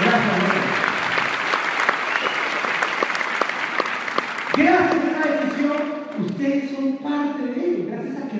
Gracias, 0.00 0.40
Gracias 4.56 4.92
a 4.92 5.08
esta 5.08 5.44
decisión 5.44 6.00
ustedes 6.26 6.70
son 6.70 6.96
parte 6.98 7.42
de 7.44 7.64
ello, 7.64 7.84
gracias 7.86 8.22
a 8.22 8.28
que 8.28 8.38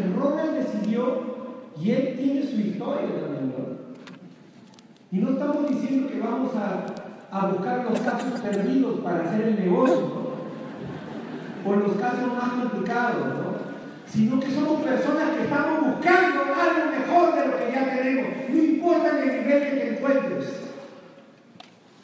Y 0.90 1.90
él 1.92 2.14
tiene 2.18 2.42
su 2.42 2.60
historia 2.60 3.20
también, 3.20 3.54
Y 5.12 5.18
no 5.18 5.30
estamos 5.30 5.68
diciendo 5.68 6.08
que 6.08 6.20
vamos 6.20 6.50
a, 6.56 6.84
a 7.30 7.46
buscar 7.46 7.86
los 7.88 8.00
casos 8.00 8.40
perdidos 8.40 9.00
para 9.00 9.24
hacer 9.24 9.40
el 9.42 9.60
negocio, 9.60 10.30
o 11.64 11.72
los 11.74 11.92
casos 11.96 12.34
más 12.34 12.50
complicados, 12.60 13.26
¿no? 13.26 13.50
sino 14.06 14.40
que 14.40 14.50
somos 14.50 14.82
personas 14.82 15.30
que 15.36 15.44
estamos 15.44 15.94
buscando 15.94 16.40
algo 16.42 16.90
mejor 16.90 17.34
de 17.36 17.46
lo 17.46 17.58
que 17.58 17.72
ya 17.72 17.96
tenemos, 17.96 18.26
no 18.48 18.56
importa 18.56 19.20
el 19.20 19.26
nivel 19.26 19.62
que 19.62 19.76
te 19.76 19.88
encuentres. 19.90 20.46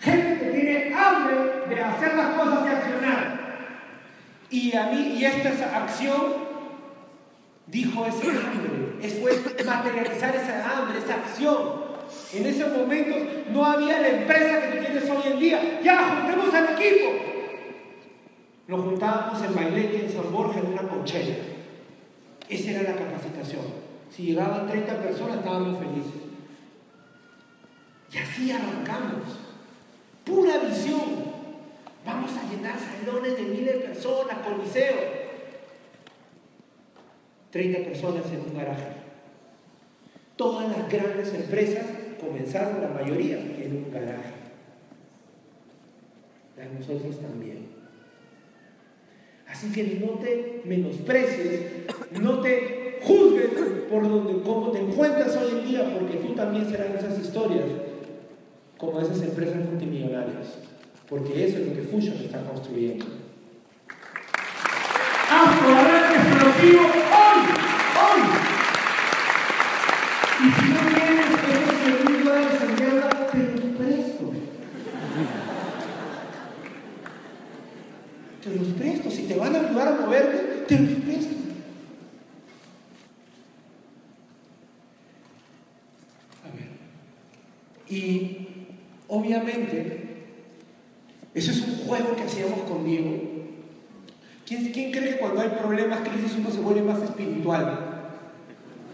Gente 0.01 0.39
que 0.39 0.51
tiene 0.53 0.95
hambre 0.95 1.35
de 1.69 1.83
hacer 1.83 2.15
las 2.15 2.29
cosas 2.35 2.65
y 2.65 2.69
accionar. 2.69 3.41
Y 4.51 4.77
a 4.77 4.87
mí, 4.87 5.17
y 5.19 5.25
esta 5.25 5.77
acción, 5.77 6.46
dijo 7.67 8.07
ese 8.07 8.31
hambre, 8.31 8.97
es 9.03 9.67
materializar 9.67 10.35
esa 10.35 10.79
hambre, 10.79 10.99
esa 10.99 11.15
acción. 11.15 11.87
En 12.33 12.47
ese 12.47 12.65
momento 12.67 13.17
no 13.51 13.65
había 13.65 14.01
la 14.01 14.09
empresa 14.09 14.61
que 14.61 14.79
tú 14.79 14.85
tienes 14.85 15.11
hoy 15.11 15.33
en 15.33 15.39
día. 15.41 15.81
Ya, 15.83 16.23
juntemos 16.23 16.55
al 16.55 16.81
equipo. 16.81 17.11
Nos 18.69 18.81
juntábamos 18.81 19.43
en 19.43 19.55
Bailete, 19.55 20.07
en 20.07 20.13
San 20.13 20.33
Borja, 20.33 20.61
en 20.61 20.67
una 20.67 20.83
conchera. 20.83 21.37
Esa 22.49 22.71
era 22.71 22.83
la 22.83 22.97
capacitación. 22.97 23.63
Si 24.11 24.23
llegaban 24.23 24.67
30 24.67 25.03
personas, 25.03 25.39
estábamos 25.39 25.79
felices. 25.79 26.23
Y 28.13 28.19
así 28.19 28.53
arrancamos. 28.53 29.39
Pura 30.25 30.59
visión. 30.59 31.37
Vamos 32.05 32.31
a 32.33 32.51
llenar 32.51 32.77
salones 32.79 33.37
de 33.37 33.43
miles 33.43 33.75
de 33.75 33.81
personas, 33.81 34.39
coliseo. 34.47 35.26
30 37.57 37.85
personas 37.85 38.25
en 38.31 38.51
un 38.51 38.59
garaje. 38.59 38.89
Todas 40.37 40.69
las 40.69 40.93
grandes 40.93 41.33
empresas 41.33 41.87
comenzaron, 42.21 42.83
la 42.83 42.89
mayoría, 42.89 43.39
en 43.39 43.85
un 43.85 43.91
garaje. 43.91 44.35
A 46.61 46.79
nosotros 46.79 47.19
también. 47.19 47.69
Así 49.49 49.73
que 49.73 49.99
no 50.05 50.19
te 50.19 50.61
menosprecies, 50.67 51.63
no 52.21 52.41
te 52.41 52.99
juzgues 53.01 53.51
por 53.89 54.07
donde, 54.07 54.43
cómo 54.43 54.71
te 54.73 54.81
encuentras 54.81 55.35
hoy 55.39 55.61
en 55.61 55.67
día, 55.67 55.99
porque 55.99 56.19
tú 56.19 56.35
también 56.35 56.69
serás 56.69 57.03
esas 57.03 57.19
historias, 57.19 57.65
como 58.77 59.01
esas 59.01 59.23
empresas 59.23 59.65
multimillonarias 59.65 60.59
porque 61.09 61.47
eso 61.47 61.59
es 61.59 61.69
lo 61.69 61.75
que 61.75 61.83
Fusion 61.83 62.17
está 62.17 62.43
construyendo. 62.43 63.07
¡Haz 65.31 66.17
explosivo 66.17 67.06
obviamente, 89.37 90.07
eso 91.35 91.51
es 91.51 91.61
un 91.63 91.77
juego 91.87 92.17
que 92.17 92.23
hacíamos 92.23 92.61
con 92.61 92.85
Diego. 92.85 93.21
¿Quién, 94.47 94.73
¿Quién 94.73 94.93
cree 94.93 95.11
que 95.11 95.19
cuando 95.19 95.41
hay 95.41 95.51
problemas, 95.51 96.01
crisis, 96.01 96.37
uno 96.39 96.51
se 96.51 96.61
vuelve 96.61 96.83
más 96.83 97.03
espiritual? 97.03 97.79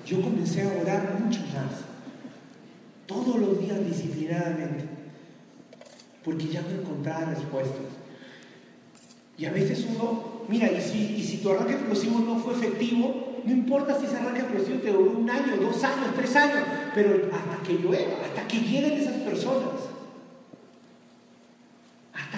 Yo 0.07 0.21
comencé 0.21 0.63
a 0.63 0.81
orar 0.83 1.21
mucho 1.23 1.41
más, 1.41 1.85
todos 3.07 3.39
los 3.39 3.61
días 3.61 3.85
disciplinadamente, 3.85 4.85
porque 6.25 6.49
ya 6.49 6.63
no 6.63 6.81
encontraba 6.81 7.27
respuestas. 7.27 7.87
Y 9.39 9.45
a 9.45 9.53
veces 9.53 9.87
uno, 9.89 10.43
mira, 10.49 10.71
y 10.71 10.81
si, 10.81 11.17
y 11.17 11.23
si 11.23 11.39
tu 11.39 11.51
arranque 11.51 11.75
explosivo 11.75 12.19
no 12.21 12.39
fue 12.39 12.55
efectivo, 12.55 13.41
no 13.45 13.53
importa 13.53 13.99
si 13.99 14.07
ese 14.07 14.17
arranque 14.17 14.41
explosivo 14.41 14.79
te 14.79 14.93
duró 14.93 15.11
un 15.13 15.29
año, 15.29 15.57
dos 15.61 15.83
años, 15.85 16.15
tres 16.17 16.35
años, 16.37 16.61
pero 16.95 17.29
hasta 17.33 17.63
que 17.63 17.75
llueva, 17.75 18.25
hasta 18.25 18.47
que 18.47 18.59
lleguen 18.59 18.93
esas 18.93 19.17
personas. 19.17 19.92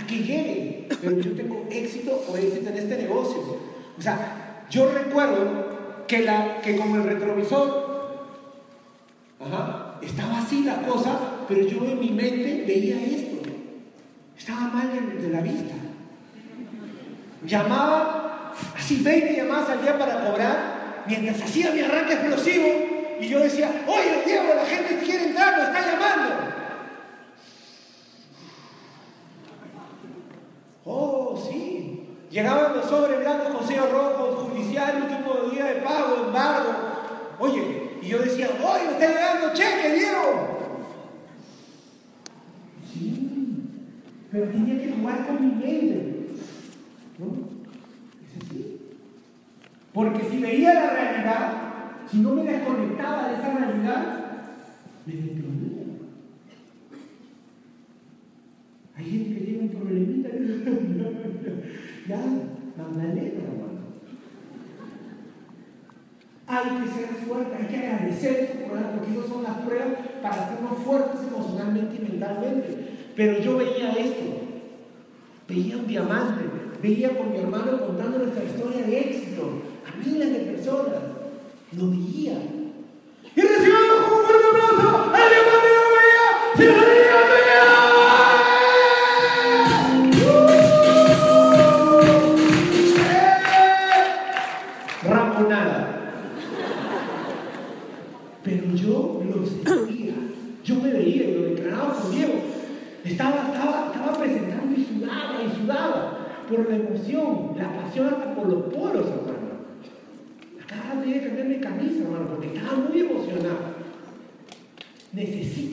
Que 0.06 0.16
lleguen. 0.16 0.86
Pero 1.00 1.20
yo 1.20 1.32
tengo 1.32 1.66
éxito 1.70 2.24
o 2.28 2.36
éxito 2.36 2.70
en 2.70 2.76
este 2.76 2.96
negocio. 2.96 3.58
O 3.98 4.02
sea, 4.02 4.66
yo 4.70 4.90
recuerdo 4.90 6.04
que, 6.06 6.20
la, 6.20 6.60
que 6.60 6.76
como 6.76 6.96
el 6.96 7.04
retrovisor, 7.04 7.84
estaba 10.02 10.38
así 10.38 10.64
la 10.64 10.82
cosa, 10.82 11.18
pero 11.48 11.62
yo 11.62 11.84
en 11.84 12.00
mi 12.00 12.10
mente 12.10 12.64
veía 12.66 12.96
esto. 13.02 13.50
Estaba 14.36 14.68
mal 14.68 14.90
de, 15.20 15.28
la 15.28 15.40
vista. 15.40 15.74
Llamaba 17.46 18.52
así 18.76 19.02
20 19.02 19.36
llamadas 19.36 19.70
al 19.70 19.82
día 19.82 19.98
para 19.98 20.24
cobrar 20.24 21.04
mientras 21.06 21.42
hacía 21.42 21.70
mi 21.72 21.80
arranque 21.80 22.14
explosivo 22.14 22.66
y 23.20 23.28
yo 23.28 23.40
decía, 23.40 23.70
oye 23.86 24.22
Diego, 24.26 24.54
la 24.54 24.64
gente 24.64 25.04
quiere 25.04 25.28
entrar, 25.28 25.58
lo 25.58 25.64
está 25.64 25.80
llamando. 25.80 26.53
Oh, 30.84 31.36
sí. 31.36 32.08
Llegaban 32.30 32.76
los 32.76 32.86
sobres 32.86 33.20
blancos 33.20 33.54
con 33.54 33.66
sellos 33.66 33.90
rojos, 33.92 34.48
judicial, 34.50 35.02
último 35.02 35.50
día 35.50 35.66
de 35.66 35.80
pago, 35.82 36.26
embargo. 36.26 36.72
Oye, 37.38 37.98
y 38.02 38.08
yo 38.08 38.18
decía, 38.18 38.48
oye, 38.62 38.86
me 38.86 38.92
está 38.92 39.08
llegando 39.08 39.54
cheque, 39.54 39.94
Diego. 39.94 40.58
Sí, 42.92 43.28
pero 44.30 44.48
tenía 44.48 44.82
que 44.82 44.92
jugar 44.92 45.26
con 45.26 45.40
mi 45.40 45.64
mente. 45.64 46.26
¿No? 47.18 47.54
Porque 49.92 50.28
si 50.28 50.38
veía 50.38 50.74
la 50.74 50.90
realidad, 50.90 51.52
si 52.10 52.18
no 52.18 52.34
me 52.34 52.42
desconectaba 52.42 53.28
de 53.28 53.34
esa 53.34 53.54
realidad, 53.54 54.24
me 55.06 55.12
despedía. 55.12 55.44
Hay 58.96 59.04
gente 59.04 59.34
que 59.34 59.44
tiene 59.44 59.60
un 59.60 59.68
problemita 59.68 60.28
y 60.28 60.40
ya, 62.08 62.20
Magdalena, 62.76 63.40
hermano. 63.42 63.84
Hay 66.46 66.64
que 66.80 66.90
ser 66.92 67.08
fuerte, 67.26 67.56
hay 67.56 67.66
que 67.66 67.76
agradecer 67.76 68.66
porque 68.68 69.12
esas 69.12 69.28
son 69.28 69.42
las 69.42 69.56
pruebas 69.58 69.98
para 70.22 70.44
hacernos 70.44 70.78
fuertes 70.84 71.20
emocionalmente 71.26 71.96
y 71.96 72.10
mentalmente. 72.10 72.78
Pero 73.16 73.38
yo 73.40 73.58
veía 73.58 73.92
esto, 73.92 74.24
veía 75.48 75.76
un 75.76 75.86
diamante, 75.86 76.44
veía 76.82 77.16
con 77.16 77.32
mi 77.32 77.38
hermano 77.38 77.86
contando 77.86 78.18
nuestra 78.18 78.44
historia 78.44 78.86
de 78.86 79.00
éxito, 79.00 79.62
miles 80.04 80.32
de 80.32 80.52
personas 80.52 81.02
lo 81.76 81.90
veían. 81.90 82.53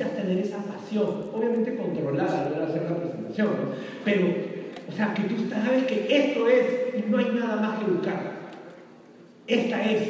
Tener 0.09 0.39
esa 0.39 0.57
pasión, 0.57 1.29
obviamente 1.31 1.75
controlada 1.75 2.41
a 2.41 2.43
la 2.43 2.49
hora 2.49 2.59
de 2.59 2.71
hacer 2.71 2.89
la 2.89 2.97
presentación, 2.97 3.49
pero, 4.03 4.27
o 4.89 4.91
sea, 4.91 5.13
que 5.13 5.23
tú 5.23 5.35
sabes 5.47 5.83
que 5.85 6.07
esto 6.09 6.47
es 6.47 6.95
y 6.95 7.09
no 7.09 7.19
hay 7.19 7.31
nada 7.33 7.55
más 7.57 7.79
que 7.79 7.91
buscar. 7.91 8.31
Esta 9.45 9.83
es, 9.83 10.09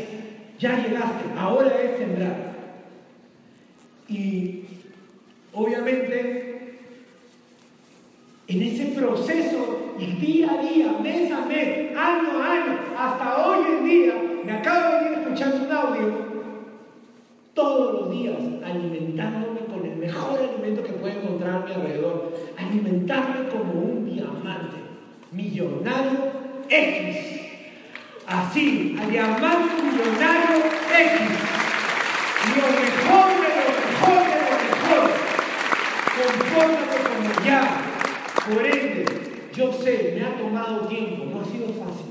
ya 0.59 0.81
llegaste, 0.81 1.25
ahora 1.37 1.71
es 1.81 1.97
sembrar. 1.97 2.51
Y 4.07 4.63
obviamente, 5.53 6.77
en 8.47 8.61
ese 8.61 8.85
proceso, 8.97 9.95
y 9.99 10.05
día 10.05 10.51
a 10.51 10.57
día, 10.61 10.97
mes 11.01 11.31
a 11.31 11.45
mes, 11.45 11.97
año 11.97 12.41
a 12.41 12.51
año, 12.51 12.79
hasta 12.97 13.45
hoy 13.45 13.65
en 13.77 13.85
día, 13.85 14.13
me 14.45 14.51
acabo 14.53 15.03
de 15.03 15.11
ir 15.11 15.19
escuchando 15.19 15.65
un 15.65 15.71
audio 15.71 16.30
todos 17.53 17.93
los 17.93 18.11
días 18.11 18.37
alimentándome 18.63 19.61
con 19.61 19.85
el 19.85 19.97
mejor 19.97 20.39
alimento 20.39 20.83
que 20.83 20.93
puedo 20.93 21.13
encontrar 21.13 21.55
a 21.55 21.65
mi 21.65 21.73
alrededor, 21.73 22.33
alimentarme 22.57 23.49
como 23.49 23.73
un 23.73 24.05
diamante, 24.05 24.77
millonario 25.31 26.31
X. 26.69 27.17
Así, 28.27 28.95
al 28.99 29.11
diamante 29.11 29.75
millonario 29.83 30.57
X. 30.57 31.21
Lo 32.55 32.67
mejor 32.79 33.27
de 33.31 33.49
lo 33.57 33.73
mejor 33.91 34.21
de 34.29 34.37
lo 34.47 34.57
mejor. 34.71 35.09
Confórmate 36.17 36.97
como 37.09 37.45
ya. 37.45 37.61
Por 38.47 38.65
ende, 38.65 39.05
yo 39.53 39.73
sé, 39.73 40.13
me 40.15 40.25
ha 40.25 40.37
tomado 40.37 40.87
tiempo, 40.87 41.25
no 41.25 41.41
ha 41.41 41.45
sido 41.45 41.67
fácil. 41.67 42.07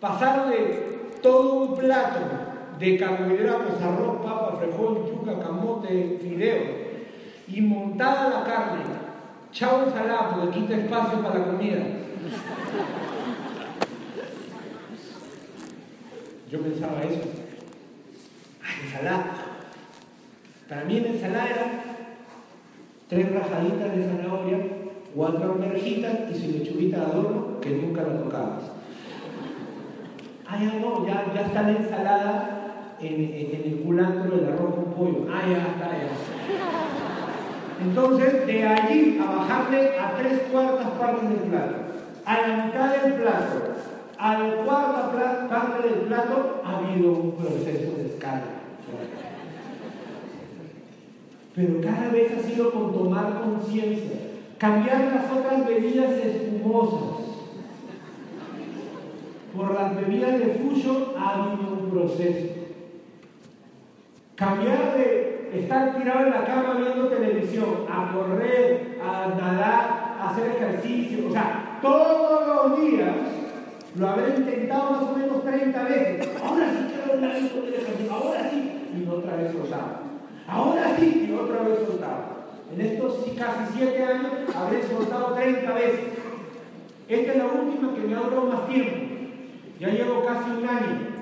Pasar 0.00 0.48
de 0.48 1.10
todo 1.22 1.52
un 1.54 1.78
plato 1.78 2.51
de 2.78 2.98
carbohidratos, 2.98 3.80
arroz, 3.82 4.22
papa, 4.24 4.58
frijol, 4.58 5.06
yuca, 5.06 5.38
camote, 5.40 6.18
fideo, 6.20 6.62
y 7.48 7.60
montada 7.60 8.30
la 8.30 8.44
carne, 8.44 8.84
chao 9.52 9.84
ensalada 9.84 10.30
porque 10.30 10.60
quita 10.60 10.74
espacio 10.74 11.22
para 11.22 11.38
la 11.38 11.44
comida. 11.44 11.80
Yo 16.50 16.60
pensaba 16.60 17.02
eso. 17.02 17.20
Ensalada. 18.84 19.24
Para 20.68 20.84
mí 20.84 21.00
la 21.00 21.08
ensalada 21.08 21.50
era 21.50 21.84
tres 23.08 23.32
rajaditas 23.32 23.96
de 23.96 24.04
zanahoria, 24.04 24.58
cuatro 25.14 25.52
almejitas 25.52 26.12
y 26.30 26.34
su 26.34 26.58
lechuguita 26.58 26.98
de 26.98 27.04
adorno 27.04 27.60
que 27.60 27.70
nunca 27.70 28.02
la 28.02 28.18
tocabas. 28.22 28.62
Ah, 30.46 30.58
ya 30.60 30.74
no, 30.80 31.06
ya, 31.06 31.24
está 31.46 31.62
la 31.62 31.70
ensalada 31.70 32.61
en, 33.02 33.64
el 33.64 33.82
culantro 33.84 34.36
del 34.36 34.52
arroz 34.52 34.74
con 34.74 34.84
pollo. 34.94 35.26
Ah, 35.32 35.42
ya 35.48 35.58
está, 35.58 35.90
ya. 35.90 36.10
Entonces, 37.84 38.46
de 38.46 38.64
allí 38.64 39.18
a 39.18 39.36
bajarle 39.36 39.98
a 39.98 40.16
tres 40.16 40.42
cuartas 40.52 40.88
partes 40.98 41.28
del 41.28 41.38
plato, 41.50 41.74
a 42.24 42.40
la 42.40 42.64
mitad 42.64 42.96
del 42.96 43.14
plato, 43.14 43.74
a 44.18 44.38
la 44.38 44.56
cuarta 44.64 45.48
parte 45.48 45.88
del 45.88 45.98
plato, 46.06 46.62
ha 46.64 46.78
habido 46.78 47.12
un 47.12 47.32
proceso 47.32 47.96
de 47.96 48.06
escala. 48.06 48.42
Pero 51.54 51.80
cada 51.82 52.08
vez 52.08 52.32
ha 52.32 52.42
sido 52.42 52.70
con 52.70 52.92
tomar 52.94 53.42
conciencia, 53.42 54.16
cambiar 54.58 55.12
las 55.12 55.30
otras 55.30 55.66
bebidas 55.66 56.12
espumosas 56.12 57.22
por 59.54 59.74
las 59.74 59.94
bebidas 59.94 60.38
de 60.38 60.46
fusion 60.46 61.08
ha 61.18 61.34
habido 61.34 61.72
un 61.72 61.90
proceso. 61.90 62.61
Cambiar 64.42 64.96
de 64.96 65.50
estar 65.54 65.96
tirado 65.96 66.26
en 66.26 66.30
la 66.32 66.44
cama 66.44 66.74
viendo 66.76 67.06
televisión, 67.06 67.86
a 67.88 68.12
correr, 68.12 68.98
a 69.00 69.28
nadar, 69.28 70.16
a 70.18 70.30
hacer 70.30 70.56
ejercicio, 70.56 71.28
o 71.28 71.32
sea, 71.32 71.78
todos 71.80 72.48
los 72.48 72.80
días 72.80 73.14
lo 73.94 74.08
habré 74.08 74.34
intentado 74.36 74.90
más 74.90 75.02
o 75.04 75.16
menos 75.16 75.44
30 75.44 75.82
veces. 75.84 76.28
Ahora 76.42 76.66
sí 76.72 76.86
quiero 76.88 77.12
hablar 77.12 77.40
del 77.40 77.74
ejercicio, 77.74 78.12
ahora 78.12 78.50
sí, 78.50 78.88
y 78.98 79.08
otra 79.08 79.36
vez 79.36 79.52
soltaba. 79.52 80.00
Ahora 80.48 80.96
sí, 80.98 81.26
y 81.28 81.32
otra 81.32 81.62
vez 81.62 81.78
soltaba. 81.86 82.24
En 82.74 82.80
estos 82.80 83.24
casi 83.38 83.74
7 83.76 84.04
años 84.04 84.56
habré 84.56 84.82
soltado 84.82 85.34
30 85.34 85.72
veces. 85.72 86.00
Esta 87.06 87.32
es 87.32 87.38
la 87.38 87.46
última 87.46 87.94
que 87.94 88.00
me 88.00 88.16
ha 88.16 88.20
durado 88.22 88.46
más 88.46 88.66
tiempo. 88.66 88.96
Ya 89.78 89.88
llevo 89.90 90.24
casi 90.24 90.50
un 90.50 90.68
año. 90.68 91.12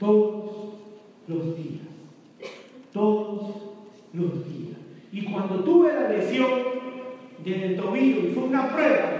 Todos 0.00 0.43
los 1.26 1.56
días. 1.56 1.86
Todos 2.92 3.54
los 4.12 4.32
días. 4.46 4.78
Y 5.12 5.24
cuando 5.24 5.60
tuve 5.60 5.92
la 5.92 6.08
lesión 6.08 6.50
del 7.44 7.76
tobillo 7.76 8.20
y 8.20 8.32
fue 8.32 8.44
una 8.44 8.68
prueba, 8.68 9.14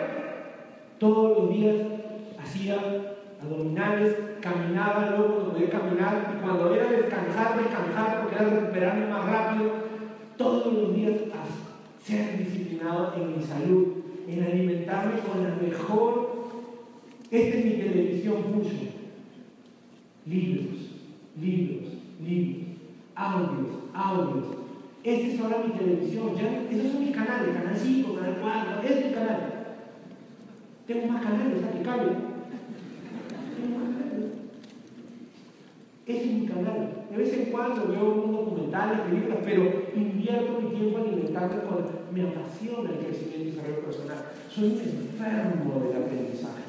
todos 0.99 1.39
los 1.39 1.51
días 1.51 1.77
hacía 2.39 2.77
abdominales, 3.43 4.17
caminaba, 4.41 5.11
luego 5.11 5.35
cuando 5.35 5.53
podía 5.53 5.71
caminar, 5.71 6.35
y 6.37 6.43
cuando 6.43 6.75
era 6.75 6.91
descansar, 6.91 7.59
descansar, 7.59 8.21
porque 8.21 8.37
era 8.37 8.51
recuperarme 8.51 9.07
más 9.07 9.25
rápido, 9.25 9.71
todos 10.37 10.73
los 10.73 10.95
días 10.95 11.15
a 11.33 12.05
ser 12.05 12.39
disciplinado 12.39 13.15
en 13.17 13.37
mi 13.37 13.43
salud, 13.43 13.89
en 14.29 14.43
alimentarme 14.43 15.21
con 15.21 15.43
la 15.43 15.55
mejor. 15.57 16.35
Esta 17.31 17.59
es 17.59 17.65
mi 17.65 17.73
televisión 17.73 18.37
mucho. 18.55 18.75
Libros, 20.27 20.91
libros, 21.41 21.94
libros, 22.25 22.79
audios, 23.15 23.69
audios. 23.95 24.45
Esta 25.03 25.27
es 25.27 25.41
ahora 25.41 25.65
mi 25.67 25.73
televisión. 25.75 26.35
Ya, 26.35 26.63
esos 26.71 26.93
son 26.93 27.05
mis 27.05 27.15
canales, 27.15 27.55
canal 27.55 27.77
5, 27.77 28.15
canal 28.15 28.39
4, 28.41 28.83
este 28.83 28.99
es 28.99 29.07
mi 29.07 29.13
canal. 29.13 29.55
Tengo 30.87 31.07
más 31.07 31.23
canales, 31.23 31.59
cabe. 31.85 32.07
Tengo 33.57 33.79
más 33.79 33.89
canales. 33.97 34.31
Ese 36.07 36.25
es 36.25 36.33
mi 36.33 36.47
canal. 36.47 37.05
De 37.11 37.17
vez 37.17 37.33
en 37.35 37.45
cuando 37.47 37.89
veo 37.89 38.13
unos 38.13 38.33
documentales, 38.33 39.01
películas, 39.01 39.39
pero 39.45 39.63
invierto 39.95 40.61
mi 40.61 40.71
tiempo 40.77 40.99
en 40.99 41.09
alimentarme 41.09 41.63
con... 41.63 42.05
Me 42.15 42.23
apasiona 42.29 42.91
el 42.91 42.99
crecimiento 42.99 43.43
y 43.43 43.51
desarrollo 43.51 43.85
personal. 43.85 44.19
Soy 44.49 44.65
un 44.65 44.81
enfermo 44.81 45.81
del 45.81 46.03
aprendizaje. 46.03 46.63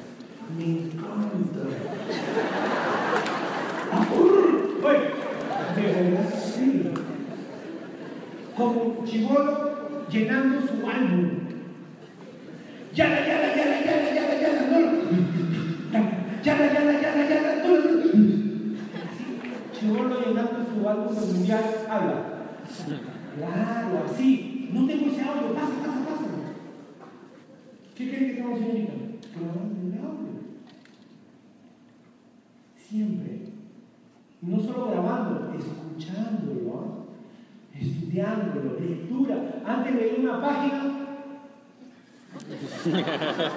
Me 0.56 0.64
encanta. 0.64 1.60
Bueno, 4.86 5.04
de 5.74 5.82
verdad 5.82 6.34
sí. 6.34 6.92
Como 8.56 9.04
chivolo 9.04 10.06
llenando 10.10 10.60
su 10.66 10.86
álbum. 10.88 11.30
Ya, 12.94 13.06
ya, 13.08 13.26
ya, 13.26 13.54
ya, 13.54 13.64
ya, 13.84 14.14
ya, 14.14 14.14
ya, 14.14 14.40
ya, 14.40 14.50
no. 14.70 14.78
Ya, 16.42 16.56
ya, 16.56 16.72
ya, 16.72 17.00
ya, 17.00 17.28
ya, 17.28 17.38
no. 17.62 17.72
Chivolo 19.72 20.20
llenando 20.20 20.58
su 20.64 20.88
álbum 20.88 21.14
mundial, 21.14 21.64
habla. 21.90 22.18
Claro, 23.36 24.04
así. 24.06 24.70
No 24.72 24.86
tengo 24.86 25.06
ese 25.12 25.22
audio, 25.22 25.54
pasa, 25.54 25.74
pasa, 25.84 26.00
pasa. 26.06 26.24
¿Qué 27.94 28.08
creen 28.08 28.24
que 28.24 28.32
estamos 28.32 28.58
haciendo? 28.58 28.92
Grabando 29.34 29.80
el 29.86 29.98
audio. 30.02 30.32
Siempre. 32.76 33.40
No 34.40 34.60
solo 34.60 34.90
grabando, 34.90 35.54
escuchándolo, 35.58 37.05
estudiándolo, 37.80 38.78
lectura. 38.80 39.36
Antes 39.66 39.94
leí 39.94 40.16
una 40.20 40.40
página, 40.40 40.82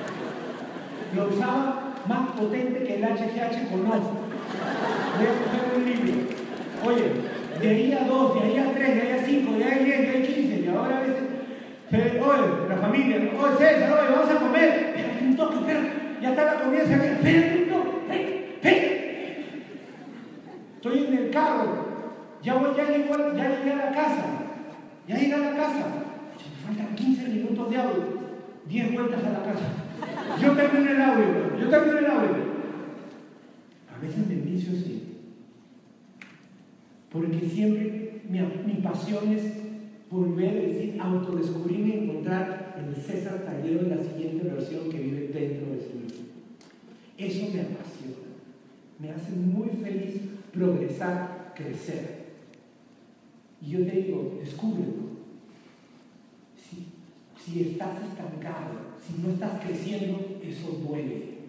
lo 1.16 1.28
usaba 1.28 1.94
más 2.08 2.32
potente 2.32 2.84
que 2.84 2.96
el 2.96 3.04
HGH 3.04 3.70
con 3.70 3.88
off. 3.88 4.08
Voy 5.18 5.28
a 5.28 5.34
coger 5.44 5.64
un 5.76 5.86
libro. 5.86 6.14
Oye, 6.86 7.06
de 7.62 7.70
ahí 7.70 7.94
a 7.94 8.04
dos, 8.06 8.36
de 8.36 8.42
ahí 8.42 8.58
a 8.58 8.74
tres, 8.74 8.96
de 8.96 9.02
ahí 9.02 9.12
a 9.20 9.26
cinco, 9.26 9.58
de 9.58 9.64
ahí 9.64 9.72
a 9.72 9.84
diez, 9.84 10.00
de 10.00 10.10
ahí 10.10 10.24
a 10.24 10.28
quince, 10.28 10.56
y 10.62 10.68
ahora 10.68 10.98
a 10.98 11.02
veces, 11.02 11.24
oye, 11.92 12.48
la 12.70 12.78
familia, 12.78 13.18
oye 13.18 13.58
César, 13.58 13.92
oye, 13.92 14.12
vamos 14.16 14.32
a 14.32 14.40
comer. 14.40 14.70
Espérate 14.96 15.26
un 15.26 15.36
toque, 15.36 15.56
espérate, 15.56 15.90
ya 16.22 16.30
está 16.30 16.46
la 16.46 16.56
comida, 16.62 16.82
espérate 16.84 17.64
un 17.64 17.70
toque. 17.70 17.90
Estoy 20.76 21.06
en 21.08 21.14
el 21.14 21.30
carro, 21.30 21.89
ya 22.42 22.56
voy, 22.56 22.76
ya 22.76 22.86
llegué, 22.86 23.10
ya 23.36 23.50
llegué 23.50 23.72
a 23.72 23.76
la 23.76 23.92
casa, 23.92 24.26
ya 25.08 25.18
llegué 25.18 25.34
a 25.34 25.40
la 25.40 25.56
casa. 25.56 25.86
Me 26.38 26.76
faltan 26.76 26.96
15 26.96 27.28
minutos 27.28 27.70
de 27.70 27.78
audio, 27.78 28.04
10 28.68 28.94
vueltas 28.94 29.24
a 29.24 29.30
la 29.32 29.44
casa. 29.44 30.42
Yo 30.42 30.52
termino 30.54 30.92
el 30.92 31.02
audio, 31.02 31.60
yo 31.60 31.70
termino 31.70 31.98
el 31.98 32.06
audio. 32.06 32.50
A 33.94 34.02
veces 34.02 34.28
me 34.28 34.36
vicio 34.36 34.72
así. 34.72 35.04
Porque 37.12 37.50
siempre 37.50 38.22
mi, 38.30 38.40
mi 38.40 38.82
pasión 38.82 39.34
es 39.34 39.44
volver 40.10 40.50
a 40.50 40.62
decir, 40.62 40.98
autodescubrirme 41.00 41.90
y 41.90 42.10
encontrar 42.10 42.76
el 42.78 43.02
César 43.02 43.44
Tallero 43.46 43.88
la 43.88 44.02
siguiente 44.02 44.48
versión 44.48 44.90
que 44.90 44.98
vive 44.98 45.28
dentro 45.28 45.74
de 45.74 45.82
sí 45.82 45.94
mismo. 46.04 46.26
Eso 47.18 47.54
me 47.54 47.62
apasiona. 47.62 48.30
Me 49.00 49.12
hace 49.12 49.32
muy 49.32 49.70
feliz 49.84 50.22
progresar, 50.54 51.54
crecer. 51.56 52.19
Y 53.62 53.72
yo 53.72 53.86
te 53.86 53.92
digo, 53.92 54.38
descúbrelo. 54.40 55.10
Si, 56.58 57.62
estás 57.62 58.04
estancado, 58.04 58.94
si 59.04 59.22
no 59.22 59.34
estás 59.34 59.60
creciendo, 59.66 60.38
eso 60.44 60.84
duele. 60.88 61.40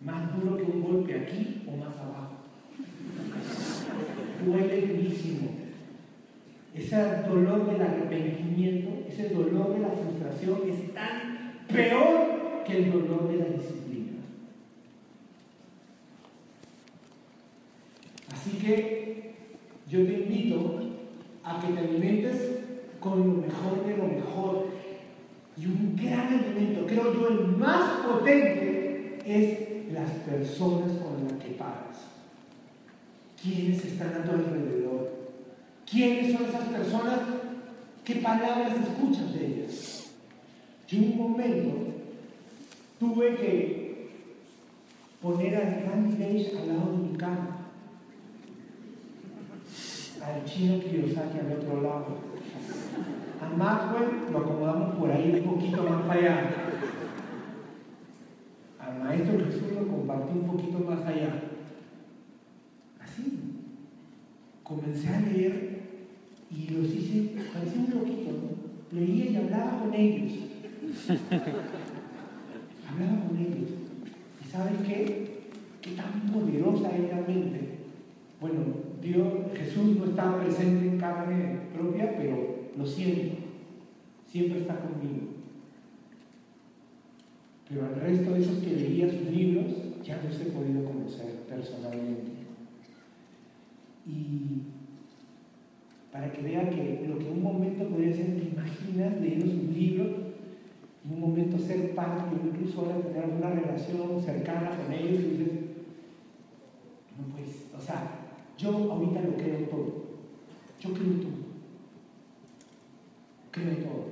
Más 0.00 0.34
duro 0.34 0.56
que 0.56 0.62
un 0.62 0.82
golpe 0.82 1.14
aquí 1.14 1.62
o 1.66 1.76
más 1.76 1.94
abajo. 1.98 2.36
Duele 4.44 4.86
durísimo. 4.86 5.50
Ese 6.74 6.96
dolor 7.28 7.70
del 7.70 7.82
arrepentimiento, 7.82 9.06
ese 9.06 9.28
dolor 9.28 9.74
de 9.74 9.80
la 9.80 9.90
frustración 9.90 10.60
es 10.70 10.94
tan 10.94 11.66
peor 11.68 12.64
que 12.64 12.78
el 12.78 12.92
dolor 12.92 13.30
de 13.30 13.36
la 13.36 13.44
disciplina. 13.46 14.12
Así 18.32 18.50
que 18.58 19.34
yo 19.90 20.06
te 20.06 20.12
invito 20.12 20.97
a 21.44 21.60
que 21.60 21.72
te 21.72 21.78
alimentes 21.78 22.58
con 23.00 23.18
lo 23.18 23.42
mejor 23.42 23.86
de 23.86 23.96
lo 23.96 24.04
mejor. 24.04 24.66
Y 25.56 25.66
un 25.66 25.96
gran 25.96 26.28
alimento, 26.28 26.86
creo 26.86 27.12
yo, 27.14 27.28
el 27.28 27.46
más 27.56 28.06
potente 28.06 29.18
es 29.24 29.92
las 29.92 30.10
personas 30.10 30.90
con 31.02 31.24
las 31.24 31.42
que 31.42 31.50
paras. 31.50 31.98
¿Quiénes 33.42 33.84
están 33.84 34.14
a 34.14 34.24
tu 34.24 34.30
alrededor? 34.30 35.10
¿Quiénes 35.90 36.32
son 36.32 36.46
esas 36.46 36.68
personas? 36.68 37.20
¿Qué 38.04 38.16
palabras 38.16 38.74
escuchas 38.76 39.34
de 39.34 39.46
ellas? 39.46 40.12
Yo 40.88 40.98
un 40.98 41.16
momento 41.16 41.92
tuve 42.98 43.36
que 43.36 44.08
poner 45.20 45.56
a 45.56 45.84
Randy 45.86 46.16
Beige 46.16 46.56
al 46.58 46.68
lado 46.68 46.92
de 46.92 47.08
mi 47.08 47.16
cama, 47.16 47.57
al 50.28 50.44
chino 50.44 50.80
Kiyosaki 50.80 51.38
al 51.38 51.52
otro 51.52 51.82
lado. 51.82 52.06
A 53.40 53.56
Maxwell 53.56 54.32
lo 54.32 54.38
acomodamos 54.38 54.96
por 54.96 55.10
ahí 55.10 55.42
un 55.42 55.54
poquito 55.54 55.82
más 55.84 56.08
allá. 56.10 56.50
Al 58.78 58.98
maestro 58.98 59.44
Jesús 59.44 59.72
lo 59.72 59.88
compartí 59.88 60.32
un 60.38 60.46
poquito 60.46 60.78
más 60.80 61.04
allá. 61.06 61.42
Así. 63.00 63.40
Comencé 64.62 65.08
a 65.08 65.20
leer 65.20 65.78
y 66.50 66.68
los 66.70 66.86
hice, 66.86 67.42
parecía 67.52 67.82
un 67.82 67.90
loquito, 67.90 68.30
¿no? 68.32 68.98
Leía 68.98 69.30
y 69.30 69.36
hablaba 69.36 69.80
con 69.80 69.94
ellos. 69.94 70.32
hablaba 72.88 73.28
con 73.28 73.38
ellos. 73.38 73.70
¿Y 74.42 74.50
sabes 74.50 74.74
qué? 74.86 75.38
Qué 75.80 75.90
tan 75.92 76.32
poderosa 76.32 76.90
es 76.96 77.10
la 77.10 77.16
mente. 77.16 77.78
Bueno, 78.40 78.87
Dios, 79.02 79.32
Jesús 79.54 79.96
no 79.96 80.04
está 80.06 80.40
presente 80.40 80.88
en 80.88 80.98
carne 80.98 81.58
propia, 81.72 82.16
pero 82.16 82.70
lo 82.76 82.86
siento. 82.86 83.36
Siempre 84.26 84.60
está 84.60 84.80
conmigo. 84.80 85.28
Pero 87.68 87.86
al 87.86 87.96
resto 87.96 88.32
de 88.32 88.40
esos 88.40 88.58
que 88.58 88.70
leía 88.70 89.10
sus 89.10 89.30
libros, 89.30 89.66
ya 90.02 90.20
los 90.22 90.40
he 90.40 90.46
podido 90.46 90.84
conocer 90.84 91.44
personalmente. 91.48 92.32
Y 94.06 94.62
para 96.10 96.32
que 96.32 96.42
vean 96.42 96.70
que 96.70 97.06
lo 97.06 97.18
que 97.18 97.26
en 97.26 97.32
un 97.32 97.42
momento 97.42 97.86
podría 97.88 98.14
ser, 98.14 98.26
te 98.26 98.48
imaginas 98.52 99.20
leyendo 99.20 99.46
sus 99.46 99.76
libros, 99.76 100.08
en 101.04 101.12
un 101.12 101.20
momento 101.20 101.58
ser 101.58 101.94
parte, 101.94 102.36
incluso 102.42 102.80
ahora 102.80 103.00
tener 103.00 103.26
una 103.26 103.50
relación 103.50 104.20
cercana 104.22 104.70
con 104.70 104.92
ellos, 104.92 105.20
y 105.20 105.28
dices, 105.28 105.52
no 107.18 107.34
pues, 107.34 107.66
o 107.76 107.80
sea, 107.80 108.27
yo 108.58 108.92
ahorita 108.92 109.20
lo 109.22 109.36
creo 109.36 109.68
todo. 109.68 110.08
Yo 110.80 110.92
creo 110.92 111.12
todo. 111.20 111.38
Creo 113.52 113.76
todo. 113.76 114.04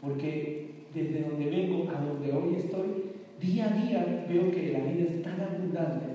Porque 0.00 0.86
desde 0.92 1.22
donde 1.22 1.46
vengo 1.46 1.90
a 1.90 2.00
donde 2.00 2.32
hoy 2.32 2.56
estoy, 2.56 3.04
día 3.40 3.66
a 3.66 3.72
día 3.72 4.26
veo 4.28 4.50
que 4.50 4.72
la 4.72 4.80
vida 4.80 5.08
es 5.08 5.22
tan 5.22 5.40
abundante 5.40 6.06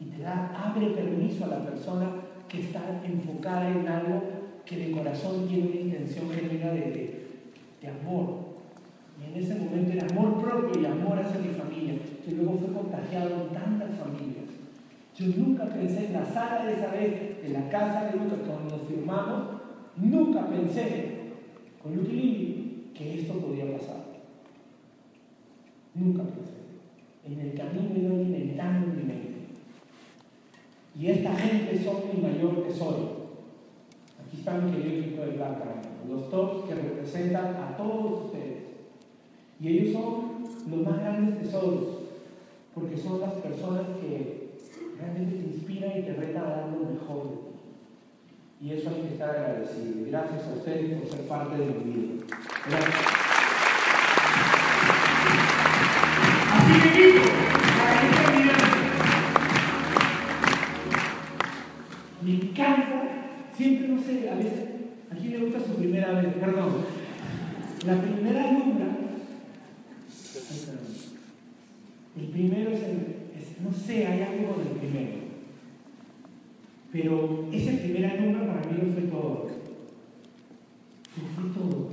y 0.00 0.04
te 0.06 0.22
da, 0.22 0.50
abre 0.54 0.88
permiso 0.88 1.44
a 1.44 1.48
la 1.48 1.64
persona 1.64 2.10
que 2.48 2.60
está 2.60 3.00
enfocada 3.04 3.70
en 3.70 3.86
algo 3.86 4.22
que 4.64 4.76
de 4.76 4.92
corazón 4.92 5.46
tiene 5.48 5.68
una 5.68 5.80
intención 5.80 6.30
genuina 6.30 6.72
de, 6.72 7.20
amor. 7.88 8.50
Y 9.20 9.32
en 9.32 9.42
ese 9.42 9.54
momento 9.54 9.92
era 9.92 10.06
amor 10.06 10.40
propio 10.42 10.80
y 10.80 10.86
amor 10.86 11.18
hacia 11.18 11.40
mi 11.40 11.48
familia, 11.48 11.94
que 12.24 12.32
luego 12.32 12.58
fue 12.58 12.72
contagiado 12.72 13.30
en 13.30 13.48
tantas 13.52 13.98
familias. 13.98 14.39
Yo 15.20 15.26
nunca 15.36 15.66
pensé 15.66 16.06
en 16.06 16.14
la 16.14 16.24
sala 16.24 16.64
de 16.64 16.72
esa 16.72 16.92
vez, 16.92 17.44
en 17.44 17.52
la 17.52 17.68
casa 17.68 18.06
de 18.06 18.18
Lucas, 18.18 18.38
cuando 18.46 18.78
nos 18.78 18.88
firmamos, 18.88 19.48
nunca 19.96 20.46
pensé 20.46 21.32
con 21.82 21.94
Lucky 21.94 22.90
que 22.94 23.20
esto 23.20 23.34
podía 23.34 23.70
pasar. 23.76 24.02
Nunca 25.94 26.22
pensé. 26.22 26.54
En 27.26 27.38
el 27.38 27.54
camino 27.54 27.94
iba 27.94 28.14
alimentando 28.14 28.86
mi 28.86 29.02
mente. 29.02 29.30
Y 30.98 31.08
esta 31.08 31.36
gente 31.36 31.84
son 31.84 31.96
mi 32.14 32.22
mayor 32.22 32.66
tesoro. 32.66 33.26
Aquí 34.24 34.38
está 34.38 34.56
mi 34.56 34.72
querido 34.72 35.02
equipo 35.02 35.20
de 35.20 35.32
Blanca, 35.32 35.82
los 36.08 36.30
tops 36.30 36.66
que 36.66 36.74
representan 36.76 37.56
a 37.56 37.76
todos 37.76 38.24
ustedes. 38.24 38.62
Y 39.60 39.68
ellos 39.68 39.92
son 39.92 40.46
los 40.70 40.80
más 40.82 40.98
grandes 40.98 41.42
tesoros, 41.42 41.98
porque 42.74 42.96
son 42.96 43.20
las 43.20 43.34
personas 43.34 43.82
que 44.00 44.39
realmente 45.00 45.36
te 45.36 45.46
inspiran 45.54 45.98
y 45.98 46.02
te 46.02 46.14
retan 46.14 46.44
a 46.44 46.50
dar 46.50 46.66
mejor. 46.68 47.50
Y 48.60 48.72
eso 48.72 48.90
hay 48.90 49.02
que 49.02 49.08
estar 49.14 49.30
agradecido. 49.30 50.06
Gracias 50.06 50.46
a 50.46 50.52
ustedes 50.52 51.00
por 51.00 51.10
ser 51.10 51.26
parte 51.26 51.56
de 51.56 51.66
mi 51.66 51.92
vida. 51.92 52.24
Gracias. 52.68 52.94
Así 56.52 56.80
que 56.80 57.06
digo, 57.06 57.24
me 62.22 62.34
encanta, 62.34 63.02
siempre 63.56 63.88
no 63.88 64.02
sé, 64.02 64.28
a 64.28 64.34
veces, 64.34 64.68
¿a 65.10 65.14
quién 65.14 65.32
le 65.32 65.38
gusta 65.46 65.60
su 65.60 65.76
primera 65.76 66.20
vez? 66.20 66.34
Perdón. 66.34 66.84
La 67.86 68.02
primera 68.02 68.44
alumna, 68.46 68.96
el 72.18 72.26
primero 72.26 72.70
es, 72.72 72.82
el, 72.82 73.19
no 73.62 73.72
sé, 73.72 74.06
hay 74.06 74.22
algo 74.22 74.62
del 74.62 74.78
primero. 74.78 75.20
Pero 76.92 77.48
ese 77.52 77.72
primer 77.74 78.06
alumno 78.06 78.46
para 78.46 78.60
mí 78.60 78.78
no 78.82 78.92
fue 78.92 79.02
todo. 79.02 79.46
Fue 81.34 81.50
todo. 81.50 81.88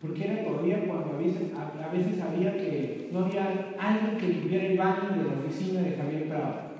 Porque 0.00 0.24
era 0.24 0.44
todavía 0.44 0.86
cuando 0.86 1.14
a 1.14 1.18
veces, 1.18 1.52
a 1.54 1.92
veces 1.92 2.20
había 2.22 2.54
que 2.54 3.10
no 3.12 3.24
había 3.24 3.74
alguien 3.78 4.16
que 4.18 4.28
limpiara 4.28 4.66
el 4.66 4.78
baño 4.78 5.10
de 5.10 5.24
la 5.24 5.40
oficina 5.40 5.82
de 5.82 5.96
Javier 5.96 6.28
Prado. 6.28 6.70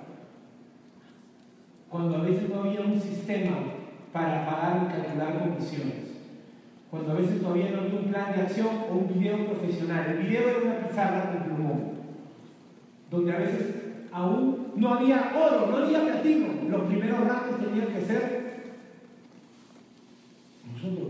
Cuando 1.88 2.16
a 2.16 2.22
veces 2.22 2.48
no 2.48 2.62
había 2.62 2.80
un 2.80 3.00
sistema 3.00 3.58
para 4.12 4.46
pagar 4.46 4.82
y 4.84 4.92
calcular 4.92 5.38
comisiones. 5.40 6.10
Cuando 6.90 7.12
a 7.12 7.16
veces 7.16 7.40
todavía 7.40 7.70
no 7.70 7.80
había 7.80 8.00
un 8.00 8.06
plan 8.06 8.32
de 8.32 8.42
acción 8.42 8.68
o 8.90 8.94
un 8.94 9.08
video 9.08 9.46
profesional. 9.46 10.06
El 10.10 10.26
video 10.26 10.48
era 10.48 10.58
una 10.58 10.88
pizarra 10.88 11.30
con 11.30 11.56
plumón. 11.56 11.89
Donde 13.10 13.32
a 13.32 13.38
veces 13.38 13.66
aún 14.12 14.72
no 14.76 14.94
había 14.94 15.32
oro, 15.36 15.66
no 15.70 15.76
había 15.78 16.04
platino. 16.04 16.48
Los 16.68 16.82
primeros 16.82 17.20
rangos 17.20 17.60
tenían 17.60 17.88
que 17.88 18.00
ser 18.02 18.40
nosotros. 20.72 21.08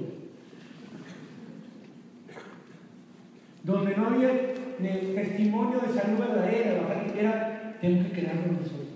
Donde 3.63 3.97
no 3.97 4.07
había 4.07 4.55
testimonio 4.81 5.81
de 5.81 5.93
salud 5.93 6.19
verdadera, 6.19 6.81
era, 7.19 7.77
tenemos 7.81 8.07
que 8.07 8.21
crearlo 8.21 8.53
nosotros. 8.53 8.89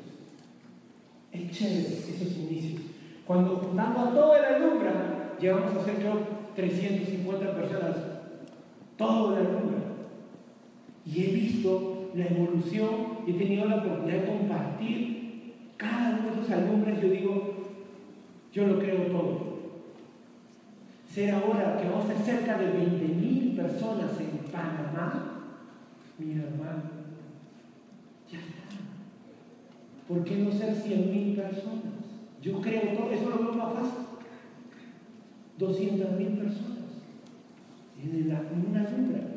Es 1.32 1.50
chévere 1.50 1.80
esos 1.80 2.36
inicios. 2.38 2.82
Cuando 3.26 3.56
juntamos 3.56 4.08
a 4.08 4.14
toda 4.14 4.40
la 4.40 4.56
alumbra, 4.56 5.34
llegamos 5.40 5.76
a 5.76 5.84
ser 5.84 6.02
yo 6.02 6.20
350 6.54 7.54
personas. 7.54 7.96
Toda 8.96 9.40
la 9.40 9.48
alumbra. 9.48 9.78
Y 11.06 11.22
he 11.22 11.32
visto 11.32 12.03
la 12.14 12.26
evolución, 12.26 12.90
he 13.26 13.32
tenido 13.32 13.66
la 13.66 13.76
oportunidad 13.76 14.20
de 14.20 14.26
compartir 14.26 15.54
cada 15.76 16.18
uno 16.18 16.30
de 16.30 16.40
esos 16.40 16.50
alumbres. 16.50 17.02
Yo 17.02 17.08
digo, 17.08 17.54
yo 18.52 18.66
lo 18.66 18.78
creo 18.78 19.06
todo. 19.06 19.54
Ser 21.08 21.34
ahora 21.34 21.76
que 21.76 21.88
vamos 21.88 22.04
a 22.04 22.14
ser 22.14 22.18
cerca 22.18 22.58
de 22.58 22.66
20.000 22.66 23.56
personas 23.56 24.20
en 24.20 24.50
Panamá, 24.50 25.40
mi 26.18 26.32
hermano, 26.32 26.82
ya 28.30 28.38
está. 28.38 28.64
¿Por 30.08 30.24
qué 30.24 30.36
no 30.36 30.52
ser 30.52 30.74
100.000 30.74 31.36
personas? 31.36 31.94
Yo 32.42 32.60
creo 32.60 32.96
todo, 32.96 33.10
eso 33.10 33.30
lo 33.30 33.38
veo 33.38 33.52
más 33.52 33.74
fácil. 33.74 34.04
200.000 35.58 36.38
personas 36.38 36.74
en, 38.02 38.70
una 38.70 38.80
alumbra. 38.80 39.33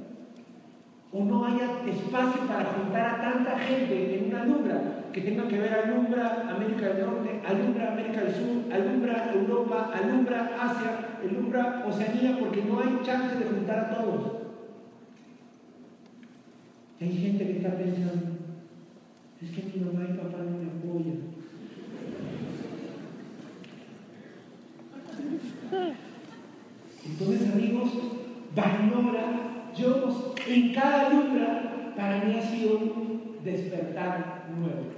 O 1.13 1.23
no 1.23 1.45
haya 1.45 1.87
espacio 1.87 2.41
para 2.47 2.65
juntar 2.65 3.05
a 3.15 3.21
tanta 3.21 3.57
gente 3.59 4.17
en 4.17 4.27
una 4.27 4.41
alumbra 4.41 5.07
que 5.13 5.21
tenga 5.21 5.47
que 5.47 5.57
ver 5.57 5.73
alumbra 5.73 6.47
América 6.49 6.89
del 6.89 7.05
Norte, 7.05 7.41
alumbra 7.47 7.93
América 7.93 8.21
del 8.21 8.35
Sur, 8.35 8.73
alumbra 8.73 9.31
Europa, 9.33 9.91
alumbra 9.95 10.55
Asia, 10.59 11.17
alumbra 11.23 11.85
Oceanía, 11.87 12.37
porque 12.39 12.61
no 12.63 12.79
hay 12.79 12.99
chance 13.03 13.35
de 13.35 13.45
juntar 13.45 13.79
a 13.79 13.89
todos. 13.95 14.31
Hay 16.99 17.13
gente 17.13 17.45
que 17.45 17.57
está 17.57 17.77
pensando, 17.77 18.37
es 19.41 19.51
que 19.51 19.63
mi 19.73 19.85
mamá 19.85 20.07
y 20.09 20.17
papá 20.17 20.37
no 20.39 20.57
me 20.57 20.67
apoyan. 20.67 21.37
Entonces, 27.05 27.53
amigos, 27.53 27.89
Bainora, 28.55 29.56
yo 29.77 30.33
en 30.47 30.73
cada 30.73 31.07
alumbra 31.07 31.93
para 31.95 32.23
mí 32.23 32.37
ha 32.37 32.41
sido 32.41 32.77
un 32.77 33.37
despertar 33.43 34.45
nuevo. 34.57 34.97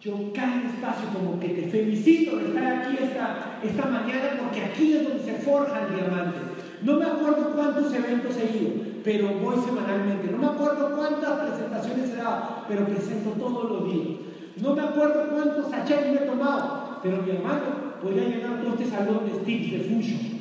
Yo 0.00 0.32
cada 0.34 0.62
espacio 0.62 1.08
como 1.12 1.40
que 1.40 1.48
te 1.48 1.68
felicito 1.68 2.36
de 2.36 2.48
estar 2.48 2.64
aquí 2.64 2.96
esta, 3.02 3.58
esta 3.62 3.86
mañana 3.86 4.38
porque 4.40 4.62
aquí 4.62 4.92
es 4.92 5.08
donde 5.08 5.24
se 5.24 5.34
forja 5.38 5.86
el 5.86 5.94
diamante. 5.94 6.38
No 6.82 6.94
me 6.98 7.06
acuerdo 7.06 7.52
cuántos 7.54 7.92
eventos 7.92 8.36
he 8.36 8.56
ido, 8.56 8.70
pero 9.02 9.28
voy 9.40 9.56
semanalmente. 9.64 10.30
No 10.30 10.38
me 10.38 10.46
acuerdo 10.46 10.94
cuántas 10.94 11.40
presentaciones 11.40 12.10
he 12.10 12.16
dado, 12.16 12.64
pero 12.68 12.86
presento 12.86 13.30
todos 13.30 13.70
los 13.70 13.92
días. 13.92 14.18
No 14.62 14.74
me 14.74 14.82
acuerdo 14.82 15.28
cuántos 15.30 15.70
sachets 15.70 16.06
me 16.08 16.16
he 16.16 16.26
tomado, 16.26 17.00
pero 17.02 17.22
mi 17.22 17.30
hermano 17.30 17.96
podría 18.02 18.28
llenar 18.28 18.62
todo 18.62 18.74
este 18.74 18.86
salón 18.86 19.20
de 19.26 19.38
tips 19.44 19.72
de 19.72 19.78
Fusion. 19.80 20.35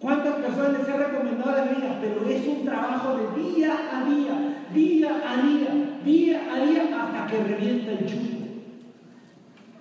¿Cuántas 0.00 0.34
personas 0.36 0.78
les 0.78 0.88
he 0.88 0.96
recomendado 0.96 1.52
la 1.52 1.64
vida? 1.64 1.98
Pero 2.00 2.26
es 2.26 2.46
un 2.46 2.64
trabajo 2.64 3.18
de 3.18 3.42
día 3.42 3.74
a 3.92 4.04
día, 4.04 4.64
día 4.72 5.10
a 5.28 5.42
día, 5.42 5.68
día 6.02 6.40
a 6.50 6.64
día, 6.64 6.82
hasta 7.02 7.26
que 7.26 7.42
revienta 7.44 7.92
el 7.92 8.06
chupo. 8.06 8.46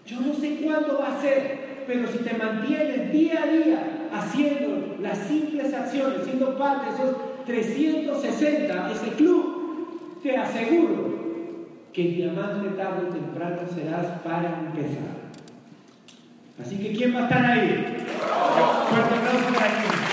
Yo 0.05 0.19
no 0.19 0.33
sé 0.33 0.57
cuándo 0.61 0.99
va 0.99 1.15
a 1.15 1.21
ser, 1.21 1.83
pero 1.87 2.05
si 2.07 2.17
te 2.17 2.33
mantienes 2.33 3.13
día 3.13 3.43
a 3.43 3.47
día 3.47 4.09
haciendo 4.11 4.97
las 5.01 5.19
simples 5.19 5.73
acciones, 5.73 6.25
siendo 6.25 6.57
parte 6.57 6.87
de 6.87 6.95
esos 6.95 7.45
360, 7.45 8.91
ese 8.91 9.09
club, 9.11 10.19
te 10.21 10.35
aseguro 10.35 11.19
que 11.93 12.09
el 12.09 12.15
diamante 12.15 12.69
tarde 12.75 13.07
o 13.07 13.13
temprano 13.13 13.61
serás 13.73 14.19
para 14.21 14.59
empezar. 14.59 15.19
Así 16.61 16.77
que 16.77 16.91
¿quién 16.91 17.15
va 17.15 17.21
a 17.21 17.23
estar 17.23 17.45
ahí? 17.45 18.05
Fuerte 18.89 19.15
aplauso 19.15 19.53
para 19.53 19.67
ti. 19.67 20.08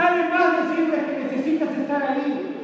Más 0.00 0.68
decirles 0.68 1.04
que 1.04 1.24
necesitas 1.24 1.76
estar 1.76 2.02
ahí. 2.02 2.56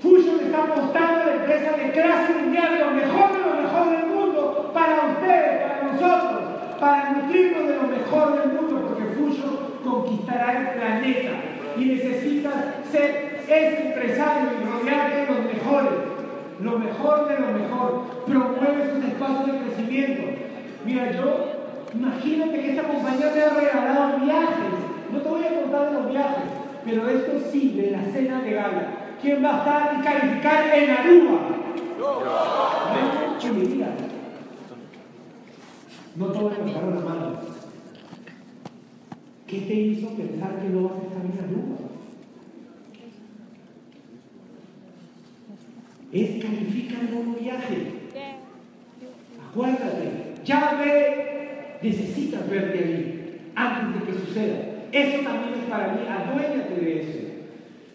Fusion 0.00 0.40
está 0.40 0.64
apostando 0.64 1.20
a 1.20 1.26
la 1.26 1.34
empresa 1.34 1.76
de 1.76 1.90
clase 1.90 2.32
mundial, 2.32 2.78
lo 2.80 2.90
mejor 2.92 3.32
de 3.32 3.38
lo 3.38 3.62
mejor 3.62 3.90
del 3.90 4.06
mundo, 4.06 4.70
para 4.72 5.08
ustedes, 5.12 5.62
para 5.62 5.82
nosotros, 5.92 6.40
para 6.80 7.10
nutrirnos 7.10 7.68
de 7.68 7.76
lo 7.76 7.82
mejor 7.82 8.40
del 8.40 8.52
mundo, 8.52 8.88
porque 8.88 9.14
Fusion 9.14 9.58
conquistará 9.84 10.58
el 10.58 10.78
planeta 10.78 11.30
y 11.76 11.84
necesitas 11.84 12.54
ser 12.90 13.42
ese 13.48 13.88
empresario 13.88 14.48
y 14.58 14.64
rodearte 14.64 15.16
de 15.16 15.26
los 15.26 15.44
mejores 15.52 16.18
lo 16.60 16.78
mejor 16.78 17.28
de 17.28 17.38
lo 17.38 17.46
mejor, 17.52 18.04
promueve 18.26 18.82
esos 18.82 19.04
espacios 19.04 19.46
de 19.46 19.58
crecimiento. 19.60 20.22
Mira, 20.84 21.12
yo, 21.12 21.52
imagínate 21.94 22.60
que 22.60 22.70
esta 22.70 22.82
compañía 22.82 23.32
te 23.32 23.42
ha 23.42 23.50
regalado 23.50 24.18
viajes. 24.18 24.74
No 25.12 25.20
te 25.20 25.28
voy 25.28 25.44
a 25.44 25.60
contar 25.60 25.88
de 25.88 25.92
los 25.92 26.10
viajes, 26.10 26.57
pero 26.84 27.08
esto 27.08 27.32
sí, 27.50 27.74
de 27.76 27.90
la 27.90 28.02
cena 28.04 28.42
de 28.42 28.52
gala. 28.52 29.16
¿Quién 29.20 29.44
va 29.44 29.54
a 29.54 29.58
estar 29.58 29.96
y 29.98 30.02
calificar 30.02 30.74
en 30.74 30.90
Aruba? 30.90 31.40
No, 31.98 33.54
me 33.54 33.60
digan. 33.64 33.96
No 36.16 36.26
todos 36.26 36.52
levantaron 36.52 36.94
la 36.94 37.00
mano. 37.00 37.38
¿Qué 39.46 39.60
te 39.60 39.74
hizo 39.74 40.10
pensar 40.10 40.60
que 40.60 40.68
no 40.68 40.88
vas 40.88 40.92
a 40.92 41.06
estar 41.06 41.24
en 41.24 41.44
Aruba? 41.44 41.78
Es 46.12 46.42
califica 46.42 47.00
el 47.00 47.14
nuevo 47.14 47.32
viaje. 47.40 47.92
Acuérdate, 49.50 50.34
ya 50.44 50.74
ve, 50.78 51.78
necesitas 51.82 52.48
verte 52.48 52.78
ahí 52.78 53.52
antes 53.54 54.00
de 54.00 54.06
que 54.06 54.18
suceda. 54.18 54.77
Eso 54.92 55.22
también 55.22 55.54
es 55.54 55.70
para 55.70 55.92
mí, 55.92 56.00
aduéñate 56.08 56.74
de 56.80 57.00
eso. 57.00 57.18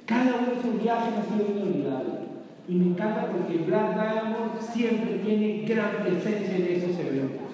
Cada 0.05 0.35
uno 0.35 0.51
de 0.51 0.59
esos 0.59 0.83
viajes 0.83 1.13
ha 1.17 1.23
sido 1.23 1.47
inolvidable. 1.49 2.23
Y 2.67 2.75
me 2.75 2.91
encanta 2.91 3.27
porque 3.31 3.57
Black 3.65 3.93
Diamond 3.93 4.61
siempre 4.61 5.19
tiene 5.25 5.65
gran 5.67 6.03
presencia 6.03 6.55
en 6.55 6.65
esos 6.65 6.99
eventos. 6.99 7.49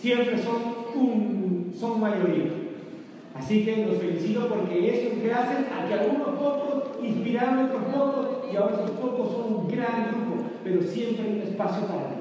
Siempre 0.00 0.38
son, 0.38 0.62
un, 0.94 1.74
son 1.78 2.00
mayoría. 2.00 2.66
Así 3.34 3.64
que 3.64 3.86
los 3.86 3.98
felicito 3.98 4.48
porque 4.48 4.88
eso 4.88 5.20
que 5.20 5.32
hacen 5.32 5.66
a 5.72 5.86
que 5.86 5.94
algunos 5.94 6.38
pocos 6.38 7.04
inspiraron 7.04 7.58
a 7.58 7.64
otros 7.64 7.82
pocos 7.84 8.28
y 8.50 8.56
ahora 8.56 8.76
esos 8.76 8.90
pocos 8.92 9.32
son 9.32 9.54
un 9.54 9.68
gran 9.68 10.10
grupo, 10.10 10.44
pero 10.64 10.82
siempre 10.82 11.24
hay 11.24 11.32
un 11.34 11.42
espacio 11.42 11.86
para 11.86 12.08
ti. 12.08 12.16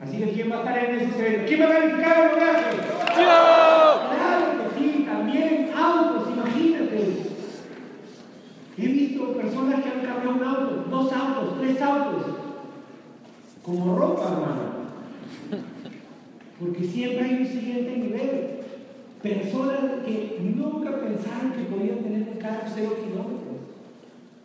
Así 0.00 0.16
que 0.16 0.32
¿quién 0.32 0.50
va 0.50 0.56
a 0.56 0.58
estar 0.60 0.78
en 0.78 0.94
esos 0.98 1.20
eventos? 1.20 1.46
¿Quién 1.46 1.60
va 1.60 1.66
a 1.66 1.78
el 1.78 1.94
viaje? 1.94 2.76
Claro 3.14 4.00
que 4.58 4.80
sí, 4.80 5.06
también 5.06 5.70
autos, 5.76 6.28
imagínate. 6.34 7.12
He 8.78 8.86
visto 8.86 9.29
personas 9.40 9.82
que 9.82 9.88
han 9.88 10.00
cambiado 10.00 10.36
un 10.36 10.44
auto, 10.44 10.84
dos 10.90 11.12
autos, 11.12 11.58
tres 11.60 11.80
autos, 11.80 12.26
como 13.62 13.96
ropa, 13.96 14.24
hermano. 14.24 14.80
Porque 16.58 16.84
siempre 16.84 17.24
hay 17.24 17.34
un 17.40 17.46
siguiente 17.46 17.96
nivel. 17.96 18.60
Personas 19.22 20.04
que 20.04 20.38
nunca 20.56 21.00
pensaron 21.00 21.52
que 21.52 21.64
podían 21.64 21.98
tener 21.98 22.28
un 22.28 22.38
carro 22.38 22.66
cero 22.74 22.96
kilómetros. 22.96 23.60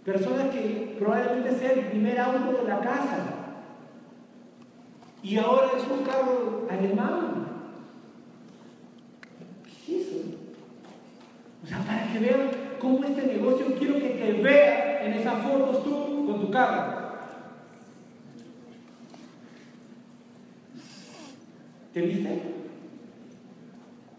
Personas 0.04 0.54
que 0.54 0.96
probablemente 1.00 1.58
sea 1.58 1.72
el 1.74 1.86
primer 1.88 2.20
auto 2.20 2.62
de 2.62 2.70
la 2.70 2.80
casa. 2.80 3.18
Y 5.24 5.38
ahora 5.38 5.72
es 5.78 5.84
un 5.92 6.06
carro 6.06 6.68
alemán. 6.70 7.48
¿Qué 9.86 10.02
es 10.02 10.08
eso? 10.08 10.18
O 11.64 11.68
sea, 11.68 11.80
para 11.80 12.14
que 12.14 12.20
vean 12.20 12.65
cómo 12.80 13.04
este 13.04 13.28
negocio 13.28 13.76
quiero 13.78 13.96
que 13.96 14.10
te 14.10 14.34
vea 14.42 15.06
en 15.06 15.14
esas 15.14 15.42
fotos 15.44 15.84
tú 15.84 16.26
con 16.26 16.42
tu 16.42 16.52
carro. 16.52 17.06
¿Te 21.94 22.02
viste? 22.02 22.42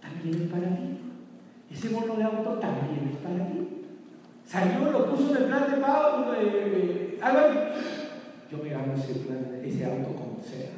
También 0.00 0.42
es 0.42 0.50
para 0.50 0.76
ti. 0.76 0.98
Ese 1.70 1.88
bono 1.90 2.16
de 2.16 2.24
auto 2.24 2.50
también 2.54 3.11
es 3.12 3.16
para 3.18 3.46
ti. 3.48 3.68
Salió, 4.46 4.90
lo 4.90 5.11
puso 5.11 5.30
en 5.30 5.42
el 5.42 5.48
plan 5.48 5.70
de 5.70 5.76
pago. 5.78 6.32
Eh, 6.38 7.18
yo 8.50 8.59
me 8.59 8.70
gano 8.70 8.94
ese, 8.94 9.14
plan, 9.20 9.61
ese 9.62 9.84
auto 9.84 10.14
como 10.14 10.40
sea. 10.42 10.70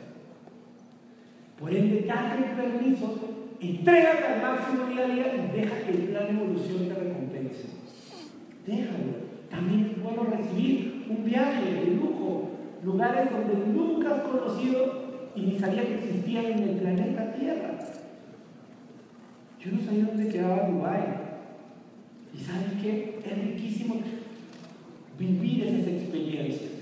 Por 1.60 1.74
ende, 1.74 2.06
date 2.06 2.44
el 2.44 2.56
permiso, 2.56 3.14
entrégate 3.60 4.24
al 4.24 4.42
máximo 4.42 4.86
día 4.86 5.04
a 5.04 5.08
día 5.08 5.34
y 5.34 5.60
deja 5.60 5.80
que 5.82 5.90
el 5.90 6.08
plan 6.08 6.28
recompense. 6.28 7.17
Déjalo. 8.68 9.28
También 9.50 9.92
es 9.96 10.02
bueno 10.02 10.24
recibir 10.24 11.06
un 11.08 11.24
viaje 11.24 11.72
de 11.72 11.86
lujo, 11.96 12.50
lugares 12.84 13.30
donde 13.30 13.66
nunca 13.72 14.14
has 14.14 14.20
conocido 14.20 15.30
y 15.34 15.40
ni 15.40 15.58
sabía 15.58 15.86
que 15.86 15.94
existían 15.94 16.44
en 16.44 16.62
el 16.64 16.76
planeta 16.76 17.32
Tierra. 17.32 17.78
Yo 19.58 19.72
no 19.72 19.80
sabía 19.80 20.04
dónde 20.04 20.28
quedaba 20.28 20.68
Dubái. 20.68 21.00
Y 22.34 22.38
sabes 22.38 22.74
qué? 22.82 23.20
Es 23.24 23.38
riquísimo 23.42 24.02
vivir 25.18 25.64
esas 25.64 25.88
experiencias. 25.88 26.72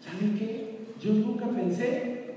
¿Saben 0.00 0.38
qué? 0.38 0.78
Yo 1.02 1.12
nunca 1.12 1.48
pensé, 1.48 2.36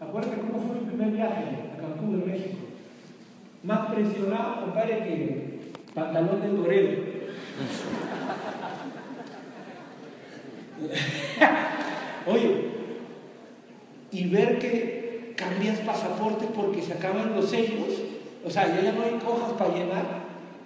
acuérdate 0.00 0.40
cómo 0.40 0.58
fue 0.60 0.80
mi 0.80 0.86
primer 0.86 1.10
viaje 1.10 1.44
a 1.74 1.80
Cancún, 1.80 2.20
de 2.20 2.26
México. 2.26 2.56
Más 3.62 3.92
presionado, 3.92 4.64
compadre, 4.64 4.98
que 4.98 5.46
pantalón 5.94 6.40
de 6.40 6.48
torero. 6.48 7.15
Oye, 12.26 12.76
y 14.10 14.28
ver 14.28 14.58
que 14.58 15.34
cambias 15.36 15.78
pasaporte 15.80 16.46
porque 16.54 16.82
se 16.82 16.92
acaban 16.94 17.34
los 17.34 17.48
sellos, 17.48 18.02
o 18.44 18.50
sea, 18.50 18.66
ya 18.82 18.92
no 18.92 19.02
hay 19.02 19.18
hojas 19.26 19.52
para 19.52 19.74
llenar, 19.74 20.04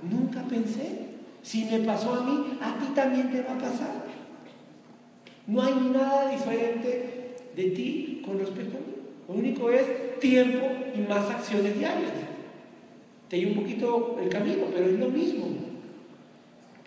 nunca 0.03 0.43
pensé. 0.43 1.11
Si 1.43 1.65
me 1.65 1.79
pasó 1.81 2.15
a 2.15 2.23
mí, 2.23 2.59
a 2.61 2.79
ti 2.79 2.87
también 2.95 3.31
te 3.31 3.43
va 3.43 3.55
a 3.55 3.59
pasar. 3.59 4.05
No 5.47 5.63
hay 5.63 5.75
nada 5.93 6.31
diferente 6.31 7.37
de 7.57 7.65
ti 7.71 8.23
con 8.25 8.39
respecto 8.39 8.77
a 8.77 8.81
mí. 8.81 8.95
Lo 9.29 9.35
único 9.35 9.71
es 9.71 10.19
tiempo 10.21 10.67
y 10.95 11.01
más 11.01 11.29
acciones 11.31 11.79
diarias. 11.79 12.13
Te 13.29 13.37
di 13.37 13.47
un 13.47 13.55
poquito 13.55 14.19
el 14.21 14.29
camino, 14.29 14.65
pero 14.73 14.87
es 14.87 14.99
lo 14.99 15.09
mismo. 15.09 15.70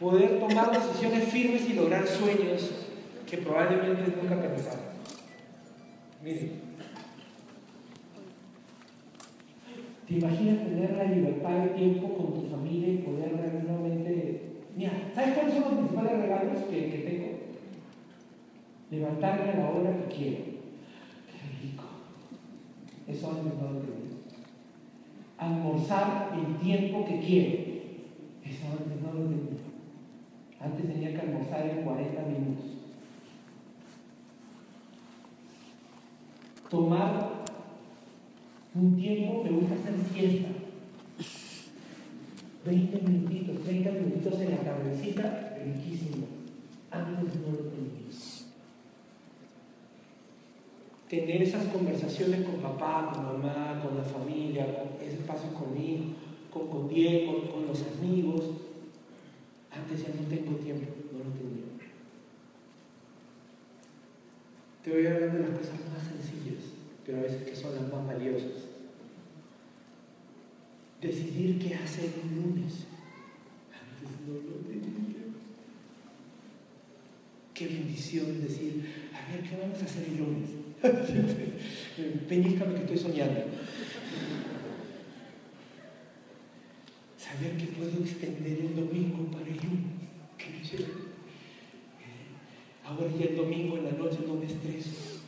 Poder 0.04 0.38
tomar 0.38 0.70
decisiones 0.70 1.30
firmes 1.30 1.70
y 1.70 1.76
lograr 1.76 2.06
sueños 2.06 2.72
que 3.26 3.38
probablemente 3.38 4.14
nunca 4.22 4.42
pensaron. 4.42 4.82
Miren, 6.22 6.52
¿te 10.06 10.14
imaginas 10.14 10.66
tener 10.66 10.98
la 10.98 11.06
libertad 11.06 11.52
de 11.52 11.68
tiempo 11.70 12.18
con 12.18 12.34
tu 12.34 12.50
familia 12.50 12.90
y 12.90 12.98
poder 12.98 13.32
realmente... 13.32 14.42
Mira, 14.76 14.92
¿sabes 15.16 15.36
cuáles 15.36 15.54
son 15.54 15.64
los 15.64 15.74
principales 15.74 16.22
regalos 16.22 16.64
que, 16.70 16.82
tengo? 16.82 17.40
Levantarme 18.92 19.52
a 19.52 19.56
la 19.56 19.70
hora 19.70 19.98
que 20.00 20.14
quiero. 20.14 20.38
Qué 21.32 21.66
rico. 21.66 21.86
Eso 23.08 23.30
antes 23.30 23.54
no 23.54 23.72
lo 23.72 23.80
tenía. 23.80 24.18
Almorzar 25.38 26.38
el 26.38 26.58
tiempo 26.58 27.06
que 27.06 27.20
quiero. 27.22 27.54
Eso 28.44 28.66
antes 28.70 29.02
no 29.02 29.14
lo 29.14 29.30
tenía. 29.30 29.63
Antes 30.64 30.88
tenía 30.88 31.14
que 31.14 31.20
almorzar 31.20 31.68
en 31.68 31.84
40 31.84 32.22
minutos. 32.22 32.74
tomar 36.74 37.44
un 38.74 38.96
tiempo, 38.96 39.44
me 39.44 39.52
gusta 39.52 39.76
hacer 39.76 39.94
siesta. 40.12 40.50
20 42.66 43.02
minutitos, 43.02 43.64
30 43.64 43.92
minutitos 43.92 44.40
en 44.40 44.52
la 44.52 44.58
cabecita, 44.58 45.58
riquísimo. 45.64 46.26
Antes 46.90 47.36
no 47.42 47.52
lo 47.52 47.58
tenía. 47.70 47.94
Tener 51.08 51.44
esas 51.44 51.66
conversaciones 51.66 52.42
con 52.42 52.56
papá, 52.56 53.12
con 53.14 53.24
mamá, 53.24 53.80
con 53.84 53.96
la 53.96 54.04
familia, 54.04 54.66
ese 55.00 55.18
espacio 55.18 55.54
conmigo, 55.54 56.06
con, 56.52 56.70
con 56.70 56.90
Diego, 56.90 57.52
con 57.52 57.68
los 57.68 57.84
amigos. 58.00 58.46
Antes 59.76 60.04
ya 60.04 60.10
no 60.10 60.28
tengo 60.28 60.58
tiempo, 60.58 60.94
no 61.12 61.20
lo 61.20 61.32
tenía. 61.32 61.74
Te 64.84 64.92
voy 64.92 65.06
a 65.06 65.16
hablar 65.16 65.32
de 65.32 65.40
las 65.40 65.58
cosas 65.60 65.80
más 65.92 66.04
sencillas, 66.06 66.64
pero 67.06 67.20
a 67.20 67.22
veces 67.22 67.44
que 67.44 67.56
son 67.56 67.74
las 67.74 67.92
más 67.92 68.06
valiosas. 68.06 68.68
Decidir 71.02 71.58
qué 71.60 71.76
hacer 71.76 72.10
un 72.22 72.36
lunes. 72.36 72.86
Antes 73.72 74.28
no 74.28 74.34
lo 74.34 74.58
tenía. 74.68 75.04
Qué 77.54 77.68
bendición 77.68 78.42
decir, 78.42 79.10
a 79.14 79.32
ver, 79.32 79.44
¿qué 79.44 79.58
vamos 79.58 79.82
a 79.82 79.86
hacer 79.86 80.04
el 80.06 80.18
lunes? 80.18 80.50
Peñíscame 82.28 82.74
que 82.74 82.82
estoy 82.82 82.98
soñando. 82.98 83.42
Saber 87.18 87.58
que 87.58 87.68
puedo 87.68 88.00
extender 88.00 88.60
el 88.60 88.76
domingo 88.76 89.32
para 89.32 89.48
el 89.48 89.56
lunes. 89.56 89.94
Qué 90.38 90.62
chévere. 90.68 91.14
Ahora 92.86 93.08
ya 93.18 93.26
el 93.26 93.38
domingo 93.38 93.78
en 93.78 93.86
la 93.86 93.92
noche 93.92 94.20
no 94.28 94.36
me 94.36 94.46
estreso. 94.46 95.22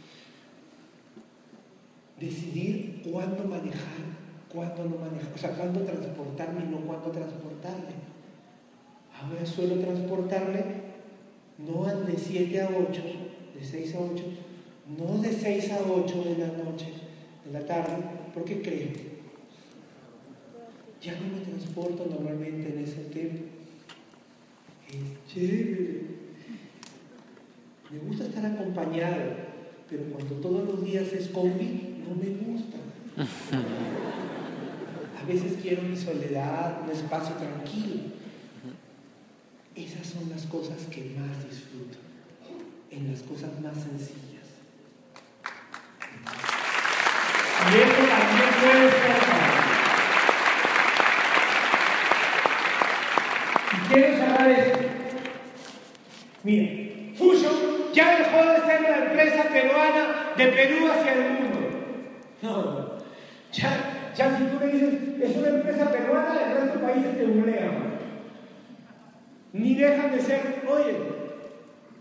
Decidir 2.20 3.02
cuándo 3.04 3.46
manejar, 3.66 4.16
cuándo 4.54 4.84
no 4.86 4.98
manejar, 4.98 5.34
o 5.34 5.38
sea, 5.38 5.52
cuándo 5.52 5.82
transportarme 5.82 6.66
y 6.66 6.68
no 6.68 6.78
cuándo 6.82 7.12
transportarme. 7.12 8.06
Ahora 9.22 9.46
suelo 9.46 9.76
transportarme 9.80 10.86
no 11.58 11.86
de 11.86 12.18
7 12.18 12.62
a 12.62 12.70
8, 12.70 13.02
de 13.58 13.66
6 13.66 13.96
a 13.96 14.00
8, 14.00 14.24
no 14.98 15.22
de 15.22 15.32
6 15.32 15.72
a 15.72 15.80
8 15.90 16.24
de 16.24 16.38
la 16.38 16.48
noche, 16.48 16.88
de 17.46 17.52
la 17.52 17.66
tarde, 17.66 18.04
porque 18.34 18.62
creo. 18.62 19.16
Ya 21.02 21.14
no 21.14 21.36
me 21.36 21.46
transporto 21.46 22.08
normalmente 22.10 22.74
en 22.74 22.84
ese 22.84 23.04
tiempo. 23.06 23.44
Es 24.90 25.34
chévere. 25.34 26.02
Me 27.92 28.00
gusta 28.00 28.26
estar 28.26 28.46
acompañado, 28.46 29.22
pero 29.90 30.04
cuando 30.06 30.36
todos 30.36 30.68
los 30.68 30.84
días 30.84 31.14
es 31.14 31.30
combi, 31.30 32.04
no 32.08 32.16
me 32.16 32.30
gusta. 32.30 32.78
A 35.22 35.28
veces 35.28 35.58
quiero 35.62 35.84
mi 35.84 35.96
soledad, 35.96 36.82
un 36.84 36.92
espacio 36.92 37.36
tranquilo. 37.36 38.02
Esas 39.74 40.08
son 40.08 40.30
las 40.30 40.46
cosas 40.46 40.86
que 40.92 41.16
más 41.18 41.50
disfruto, 41.50 41.98
en 42.92 43.12
las 43.12 43.22
cosas 43.24 43.60
más 43.62 43.74
sencillas. 43.74 44.46
Y 47.72 47.76
eso 47.78 48.04
también 48.08 48.50
puede 48.62 48.92
ser 48.92 49.18
Y 53.74 53.78
quiero 53.88 54.18
cerrar 54.18 54.52
esto. 54.52 54.80
Miren, 56.44 57.14
Fusion 57.18 57.56
ya 57.94 58.20
dejó 58.20 58.52
de 58.52 58.60
ser 58.66 58.82
la 58.82 58.98
empresa 59.06 59.44
peruana 59.52 60.34
de 60.38 60.48
Perú 60.48 60.88
hacia 60.92 61.14
el 61.14 61.32
mundo. 61.32 61.60
No, 62.42 62.85
ya, 63.56 64.12
ya 64.16 64.38
si 64.38 64.44
tú 64.46 64.60
le 64.60 64.68
dices, 64.68 64.94
es 65.22 65.38
una 65.38 65.48
empresa 65.48 65.92
peruana, 65.92 66.42
el 66.46 66.58
resto 66.58 66.80
de 66.80 66.86
países 66.86 67.18
te 67.18 67.26
bulean. 67.26 67.96
Ni 69.54 69.76
dejan 69.76 70.12
de 70.12 70.22
ser, 70.22 70.66
oye, 70.68 70.98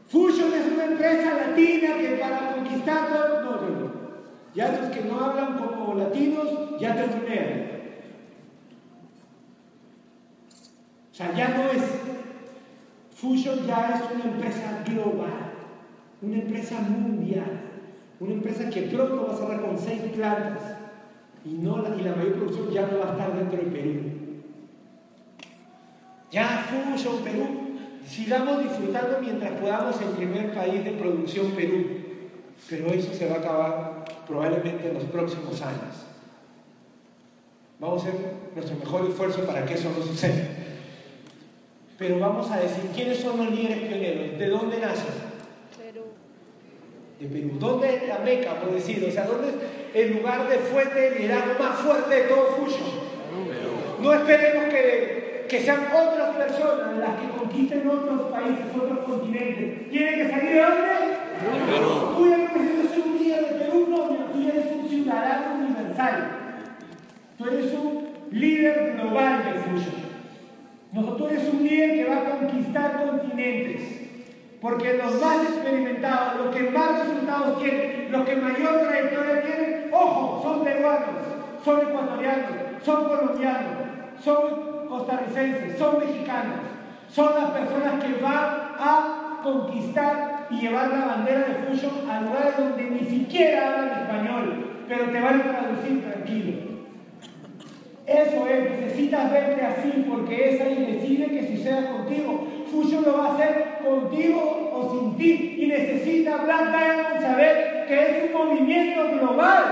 Fusion 0.09 0.53
es 0.53 0.67
una 0.73 0.85
empresa 0.85 1.35
latina 1.35 1.97
que 1.97 2.19
para 2.21 2.55
conquistar 2.55 3.09
todo, 3.09 3.43
no, 3.43 3.81
no. 3.81 3.95
Ya 4.55 4.69
los 4.69 4.91
que 4.91 5.03
no 5.03 5.21
hablan 5.21 5.59
como 5.59 5.95
latinos 5.95 6.79
ya 6.81 6.95
te 6.97 7.07
bulean. 7.07 7.71
O 11.13 11.15
sea, 11.15 11.33
ya 11.35 11.49
no 11.51 11.71
es. 11.71 11.83
Fusion 13.15 13.65
ya 13.67 13.95
es 13.95 14.15
una 14.15 14.25
empresa 14.35 14.83
global, 14.85 15.53
una 16.21 16.37
empresa 16.37 16.81
mundial, 16.81 17.61
una 18.19 18.33
empresa 18.33 18.69
que 18.69 18.83
pronto 18.83 19.27
va 19.29 19.33
a 19.33 19.37
cerrar 19.37 19.61
con 19.63 19.79
seis 19.79 20.03
plantas 20.15 20.74
y, 21.45 21.53
no 21.55 21.79
la, 21.79 21.95
y 21.97 22.03
la 22.03 22.15
mayor 22.15 22.35
producción 22.35 22.71
ya 22.71 22.87
no 22.87 22.99
va 22.99 23.09
a 23.09 23.13
estar 23.13 23.37
dentro 23.37 23.59
del 23.59 23.73
Perú. 23.73 23.93
Ya 26.31 26.67
Fusion 26.69 27.23
Perú, 27.23 27.47
sigamos 28.07 28.63
disfrutando 28.63 29.19
mientras 29.21 29.53
podamos 29.61 30.01
el 30.01 30.09
primer 30.09 30.53
país 30.55 30.85
de 30.85 30.93
producción 30.93 31.53
Perú, 31.53 31.87
pero 32.69 32.89
eso 32.89 33.13
se 33.13 33.29
va 33.29 33.37
a 33.37 33.39
acabar 33.39 34.05
probablemente 34.27 34.89
en 34.89 34.95
los 34.95 35.05
próximos 35.05 35.61
años. 35.63 36.07
Vamos 37.79 38.05
a 38.05 38.09
hacer 38.09 38.21
nuestro 38.55 38.77
mejor 38.79 39.09
esfuerzo 39.09 39.45
para 39.45 39.65
que 39.65 39.75
eso 39.75 39.91
no 39.97 40.05
suceda. 40.05 40.49
Pero 41.99 42.19
vamos 42.19 42.51
a 42.51 42.59
decir, 42.59 42.91
¿quiénes 42.95 43.19
son 43.19 43.37
los 43.37 43.51
líderes 43.51 43.89
pioneros? 43.89 44.39
¿De 44.39 44.49
dónde 44.49 44.79
nacen? 44.79 45.34
De 47.25 47.31
Perú. 47.31 47.57
¿Dónde 47.59 47.97
es 47.97 48.07
la 48.07 48.19
Meca, 48.19 48.61
por 48.61 48.75
decir? 48.75 49.03
O 49.09 49.11
sea, 49.11 49.25
¿dónde 49.25 49.49
es 49.49 49.55
el 49.95 50.19
lugar 50.19 50.47
de 50.47 50.59
fuente 50.59 51.01
de 51.01 51.19
liderazgo 51.21 51.55
más 51.59 51.79
fuerte 51.79 52.15
de 52.15 52.23
todo 52.25 52.57
Fusion? 52.57 52.91
No 54.03 54.13
esperemos 54.13 54.65
que, 54.67 55.47
que 55.49 55.61
sean 55.61 55.87
otras 55.91 56.37
personas 56.37 56.99
las 56.99 57.21
que 57.21 57.29
conquisten 57.39 57.89
otros 57.89 58.31
países, 58.31 58.67
otros 58.77 58.99
continentes. 59.07 59.91
¿Tienen 59.91 60.15
que 60.17 60.29
salir 60.29 60.51
de 60.51 60.61
dónde? 60.61 60.85
Perú. 61.73 62.15
Tú 62.15 62.29
ya 62.29 62.37
no 62.37 62.63
eres 62.63 63.07
un 63.07 63.19
líder 63.19 63.41
de 63.41 63.65
Perú, 63.65 63.87
no, 63.89 63.99
tú 64.05 64.49
eres 64.49 64.67
un 64.79 64.89
ciudadano 64.89 65.65
universal. 65.65 66.31
Tú 67.39 67.45
eres 67.47 67.73
un 67.73 68.09
líder 68.33 68.97
global 69.01 69.45
de 69.45 69.61
Fusion. 69.61 70.05
Nosotros 70.93 71.33
eres 71.33 71.55
un 71.55 71.65
líder 71.65 71.93
que 71.95 72.05
va 72.05 72.17
a 72.19 72.39
conquistar 72.39 73.07
continentes. 73.07 74.04
Porque 74.65 74.95
los 74.95 75.21
más 75.21 75.45
experimentados, 75.45 76.47
los 76.47 76.57
que 76.57 76.71
más 76.71 77.01
resultados 77.01 77.59
tienen, 77.59 78.11
los 78.11 78.25
que 78.25 78.37
mayor 78.37 78.81
trayectoria 78.81 79.43
tienen, 79.43 79.91
ojo, 79.93 80.41
son 80.43 80.65
peruanos, 80.65 81.21
son 81.63 81.81
ecuatorianos, 81.83 82.51
son 82.83 83.05
colombianos, 83.05 83.73
son 84.25 84.89
costarricenses, 84.89 85.79
son 85.79 85.99
mexicanos. 85.99 86.61
Son 87.11 87.35
las 87.35 87.51
personas 87.51 88.03
que 88.03 88.23
van 88.23 88.73
a 88.79 89.41
conquistar 89.43 90.47
y 90.49 90.61
llevar 90.63 90.89
la 90.89 91.05
bandera 91.09 91.41
de 91.41 91.55
Fusion 91.67 92.11
a 92.11 92.23
lugares 92.23 92.57
donde 92.57 92.85
ni 92.85 93.01
siquiera 93.01 93.69
hablan 93.69 94.01
español, 94.01 94.85
pero 94.89 95.11
te 95.11 95.21
van 95.21 95.41
a 95.43 95.59
traducir 95.59 96.11
tranquilo. 96.11 96.74
Eso 98.07 98.47
es, 98.47 98.71
necesitas 98.71 99.33
verte 99.33 99.63
así 99.65 100.05
porque 100.07 100.51
es 100.51 100.61
ahí 100.61 100.99
decide 101.01 101.27
que 101.29 101.57
suceda 101.57 101.91
contigo. 101.91 102.47
Fusion 102.71 103.03
lo 103.03 103.17
va 103.17 103.29
a 103.29 103.35
hacer 103.35 103.79
contigo 103.83 104.71
o 104.75 104.91
sin 104.91 105.17
ti 105.17 105.57
y 105.59 105.67
necesita 105.69 106.37
Black 106.45 106.69
Diamond 106.69 107.21
saber 107.23 107.87
que 107.89 108.03
es 108.03 108.25
un 108.25 108.33
movimiento 108.33 109.19
global. 109.19 109.65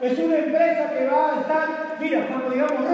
Es 0.00 0.16
una 0.18 0.36
empresa 0.36 0.92
que 0.92 1.06
va 1.06 1.34
a 1.34 1.40
estar, 1.40 1.96
mira, 2.00 2.28
cuando 2.28 2.50
digamos, 2.50 2.84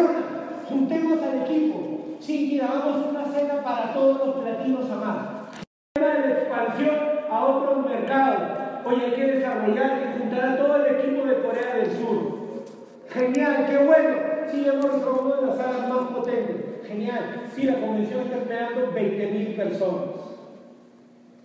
juntemos 0.69 1.23
al 1.23 1.43
equipo. 1.43 2.17
Sí, 2.21 2.49
mira, 2.53 2.69
vamos 2.69 3.11
una 3.11 3.25
cena 3.27 3.63
para 3.63 3.93
todos 3.93 4.27
los 4.27 4.37
platinos 4.43 4.91
amados. 4.91 5.51
Tema 5.95 6.15
de 6.15 6.29
la 6.29 6.35
expansión 6.35 6.97
a 7.31 7.45
otros 7.45 7.87
mercados. 7.87 8.43
Oye, 8.87 9.05
hay 9.05 9.13
que 9.13 9.33
desarrollar 9.33 10.01
y 10.01 10.19
juntar 10.19 10.49
a 10.49 10.57
todo 10.57 10.77
el 10.77 10.97
equipo 10.97 11.27
de 11.27 11.43
Corea 11.43 11.75
del 11.75 11.91
Sur. 11.91 12.37
Genial, 13.11 13.67
qué 13.69 13.79
bueno 13.85 14.36
sí 14.51 14.67
hemos 14.67 14.85
una 14.85 15.37
de 15.37 15.47
las 15.47 15.57
salas 15.57 15.89
más 15.89 16.09
potentes. 16.09 16.57
Genial. 16.87 17.45
Sí, 17.55 17.63
la 17.65 17.81
convención 17.81 18.21
está 18.21 18.37
esperando 18.37 18.93
20.000 18.93 19.57
personas. 19.57 20.27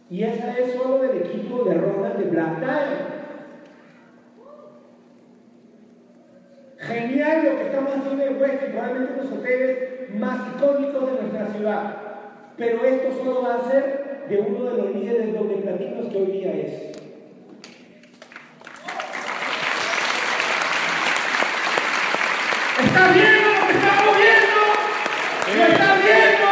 Y 0.10 0.24
esa 0.24 0.58
es 0.58 0.74
solo 0.74 1.00
del 1.00 1.18
equipo 1.18 1.64
de 1.64 1.74
Ronald 1.76 2.18
de 2.18 2.26
Black. 2.26 2.58
Genial 6.80 7.46
lo 7.46 7.58
que 7.58 7.64
estamos 7.64 7.96
haciendo 7.96 8.24
en 8.24 8.42
West, 8.42 8.64
probablemente 8.64 9.24
los 9.24 9.32
hoteles 9.32 10.14
más 10.16 10.56
icónicos 10.56 11.06
de 11.06 11.22
nuestra 11.22 11.48
ciudad. 11.54 11.98
Pero 12.58 12.84
esto 12.84 13.24
solo 13.24 13.44
va 13.44 13.56
a 13.56 13.72
ser 13.72 14.26
de 14.28 14.40
uno 14.40 14.66
de 14.66 14.78
los 14.78 14.96
líderes 14.96 15.34
doble 15.34 15.58
platinos 15.58 16.08
que 16.08 16.18
hoy 16.18 16.32
día 16.32 16.54
es. 16.54 16.91
¿Está 22.92 23.08
viendo 23.14 23.50
lo 23.54 23.68
que 23.68 23.74
estamos 23.74 24.18
viendo? 24.20 24.62
¿Lo 25.56 25.64
está 25.64 25.90
viendo? 25.96 26.50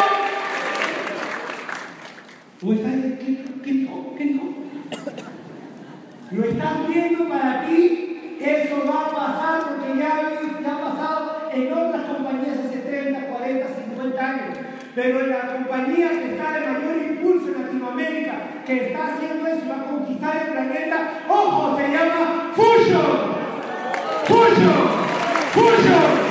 ¿Lo 2.62 2.72
estás 2.74 2.96
viendo? 3.20 3.52
¿Qué 3.62 3.74
no? 3.74 3.94
¿Qué? 4.16 4.26
¿Lo 6.32 6.44
estás 6.46 6.88
viendo 6.88 7.28
para 7.28 7.66
ti? 7.66 8.38
Eso 8.40 8.86
va 8.88 9.02
a 9.02 9.10
pasar 9.10 9.68
porque 9.68 10.00
ya, 10.00 10.72
ha 10.72 10.80
pasado 10.80 11.50
en 11.52 11.74
otras 11.74 12.04
compañías 12.06 12.60
hace 12.66 12.78
30, 12.78 13.28
40, 13.28 13.68
50 13.68 14.26
años. 14.26 14.58
Pero 14.96 15.20
en 15.20 15.30
la 15.32 15.42
compañía 15.42 16.10
que 16.10 16.36
está 16.36 16.54
de 16.54 16.68
mayor 16.68 16.98
impulso 17.04 17.48
en 17.50 17.64
Latinoamérica, 17.64 18.34
que 18.66 18.88
está 18.88 19.08
haciendo 19.08 19.46
eso, 19.46 19.68
va 19.70 19.76
a 19.76 19.86
conquistar 19.88 20.38
el 20.38 20.54
planeta, 20.54 21.24
ojo, 21.28 21.78
se 21.78 21.88
llama 21.90 22.54
Fusion. 22.56 23.40
Fusion. 24.26 25.10
Fusion. 25.54 26.29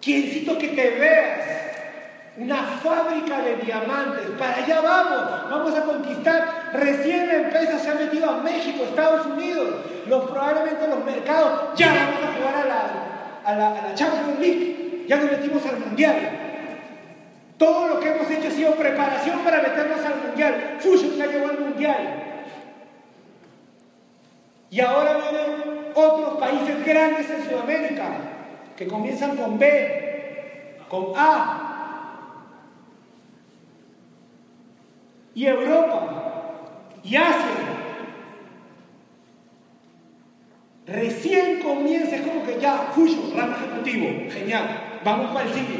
Quiencito 0.00 0.58
que 0.58 0.68
te 0.68 0.90
veas 0.98 1.39
una 2.36 2.56
fábrica 2.56 3.40
de 3.42 3.56
diamantes. 3.56 4.26
Para 4.38 4.56
allá 4.56 4.80
vamos, 4.80 5.50
vamos 5.50 5.74
a 5.76 5.82
conquistar. 5.82 6.70
Recién 6.72 7.26
la 7.28 7.34
empresa 7.34 7.78
se 7.78 7.90
ha 7.90 7.94
metido 7.94 8.30
a 8.30 8.36
México, 8.38 8.84
Estados 8.84 9.26
Unidos. 9.26 9.68
Los, 10.06 10.30
probablemente 10.30 10.86
los 10.88 11.04
mercados 11.04 11.76
ya 11.76 11.92
vamos 11.92 12.22
a 12.24 12.38
jugar 12.38 12.54
a 12.54 12.64
la, 12.64 12.82
a 13.44 13.56
la, 13.56 13.78
a 13.78 13.88
la 13.88 13.94
Champions 13.94 14.38
League. 14.38 15.04
Ya 15.08 15.16
nos 15.16 15.30
metimos 15.30 15.64
al 15.66 15.78
Mundial. 15.80 16.16
Todo 17.58 17.88
lo 17.88 18.00
que 18.00 18.08
hemos 18.10 18.30
hecho 18.30 18.48
ha 18.48 18.50
sido 18.50 18.74
preparación 18.74 19.40
para 19.40 19.60
meternos 19.60 20.04
al 20.04 20.26
Mundial. 20.26 20.76
Fusion 20.78 21.16
ya 21.16 21.26
llegó 21.26 21.48
al 21.48 21.58
Mundial. 21.58 22.24
Y 24.70 24.80
ahora 24.80 25.14
vienen 25.14 25.90
otros 25.94 26.38
países 26.38 26.86
grandes 26.86 27.28
en 27.28 27.44
Sudamérica 27.44 28.08
que 28.76 28.86
comienzan 28.86 29.36
con 29.36 29.58
B, 29.58 30.78
con 30.88 31.12
A, 31.16 31.69
y 35.34 35.46
Europa 35.46 36.30
y 37.02 37.16
Asia. 37.16 37.80
Recién 40.86 41.60
comienza, 41.60 42.16
es 42.16 42.22
como 42.22 42.44
que 42.44 42.58
ya, 42.60 42.90
Fuyo, 42.92 43.32
ramo 43.36 43.54
ejecutivo, 43.54 44.30
genial, 44.30 45.00
vamos 45.04 45.32
para 45.32 45.46
el 45.46 45.54
sitio. 45.54 45.76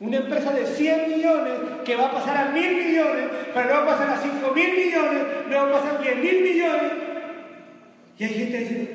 Una 0.00 0.16
empresa 0.16 0.52
de 0.52 0.66
100 0.66 1.10
millones 1.10 1.52
que 1.84 1.94
va 1.94 2.06
a 2.06 2.12
pasar 2.12 2.36
a 2.36 2.50
mil 2.50 2.76
millones, 2.76 3.28
pero 3.52 3.68
luego 3.68 3.86
va 3.86 3.92
a 3.92 3.98
pasar 3.98 4.10
a 4.10 4.20
5 4.20 4.52
mil 4.54 4.70
millones, 4.74 5.22
luego 5.48 5.66
va 5.66 5.78
a 5.78 5.80
pasar 5.80 5.96
a 5.96 6.00
10 6.00 6.16
mil 6.16 6.42
millones. 6.42 6.92
Y 8.18 8.24
hay 8.24 8.34
gente 8.34 8.58
diciendo, 8.58 8.90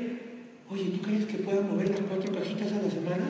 oye, 0.69 0.83
¿tú 0.85 1.01
crees 1.01 1.25
que 1.25 1.37
puedan 1.37 1.69
mover 1.69 1.89
las 1.89 1.99
cuatro 2.01 2.33
cajitas 2.33 2.71
a 2.71 2.81
la 2.81 2.89
semana? 2.89 3.25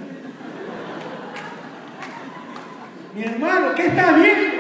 Mi 3.16 3.24
hermano, 3.24 3.76
¿qué 3.76 3.88
estás 3.88 4.16
viendo? 4.16 4.57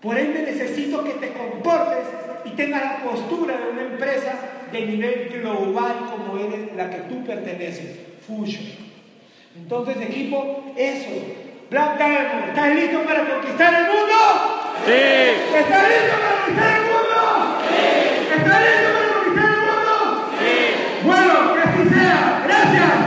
Por 0.00 0.16
ende 0.16 0.42
necesito 0.42 1.04
que 1.04 1.12
te 1.12 1.32
comportes 1.32 2.06
y 2.46 2.50
tengas 2.50 2.82
la 2.82 2.96
postura 3.04 3.54
de 3.58 3.70
una 3.70 3.82
empresa 3.82 4.32
de 4.72 4.86
nivel 4.86 5.28
global 5.28 6.10
como 6.10 6.38
eres 6.38 6.74
la 6.74 6.88
que 6.88 7.00
tú 7.00 7.22
perteneces, 7.24 7.98
Fusion. 8.26 8.64
Entonces 9.56 9.96
equipo, 10.00 10.72
eso. 10.76 11.10
Black 11.70 11.98
Diamond, 11.98 12.48
¿estás 12.48 12.74
listo 12.74 13.02
para 13.02 13.28
conquistar 13.28 13.74
el 13.74 13.86
mundo? 13.86 14.16
Sí. 14.86 15.56
¿Estás 15.58 15.88
listo 15.88 16.16
para 16.18 16.36
conquistar 16.36 16.76
el 16.76 16.84
mundo? 16.90 17.20
Sí. 17.68 17.84
¿Estás 18.36 18.60
listo 18.60 18.88
para 18.96 19.08
conquistar 19.12 19.50
el 19.52 19.60
mundo? 19.68 19.94
Sí. 20.40 20.56
Bueno, 21.04 21.54
que 21.54 21.60
así 21.60 21.94
sea. 21.94 22.42
Gracias. 22.46 22.99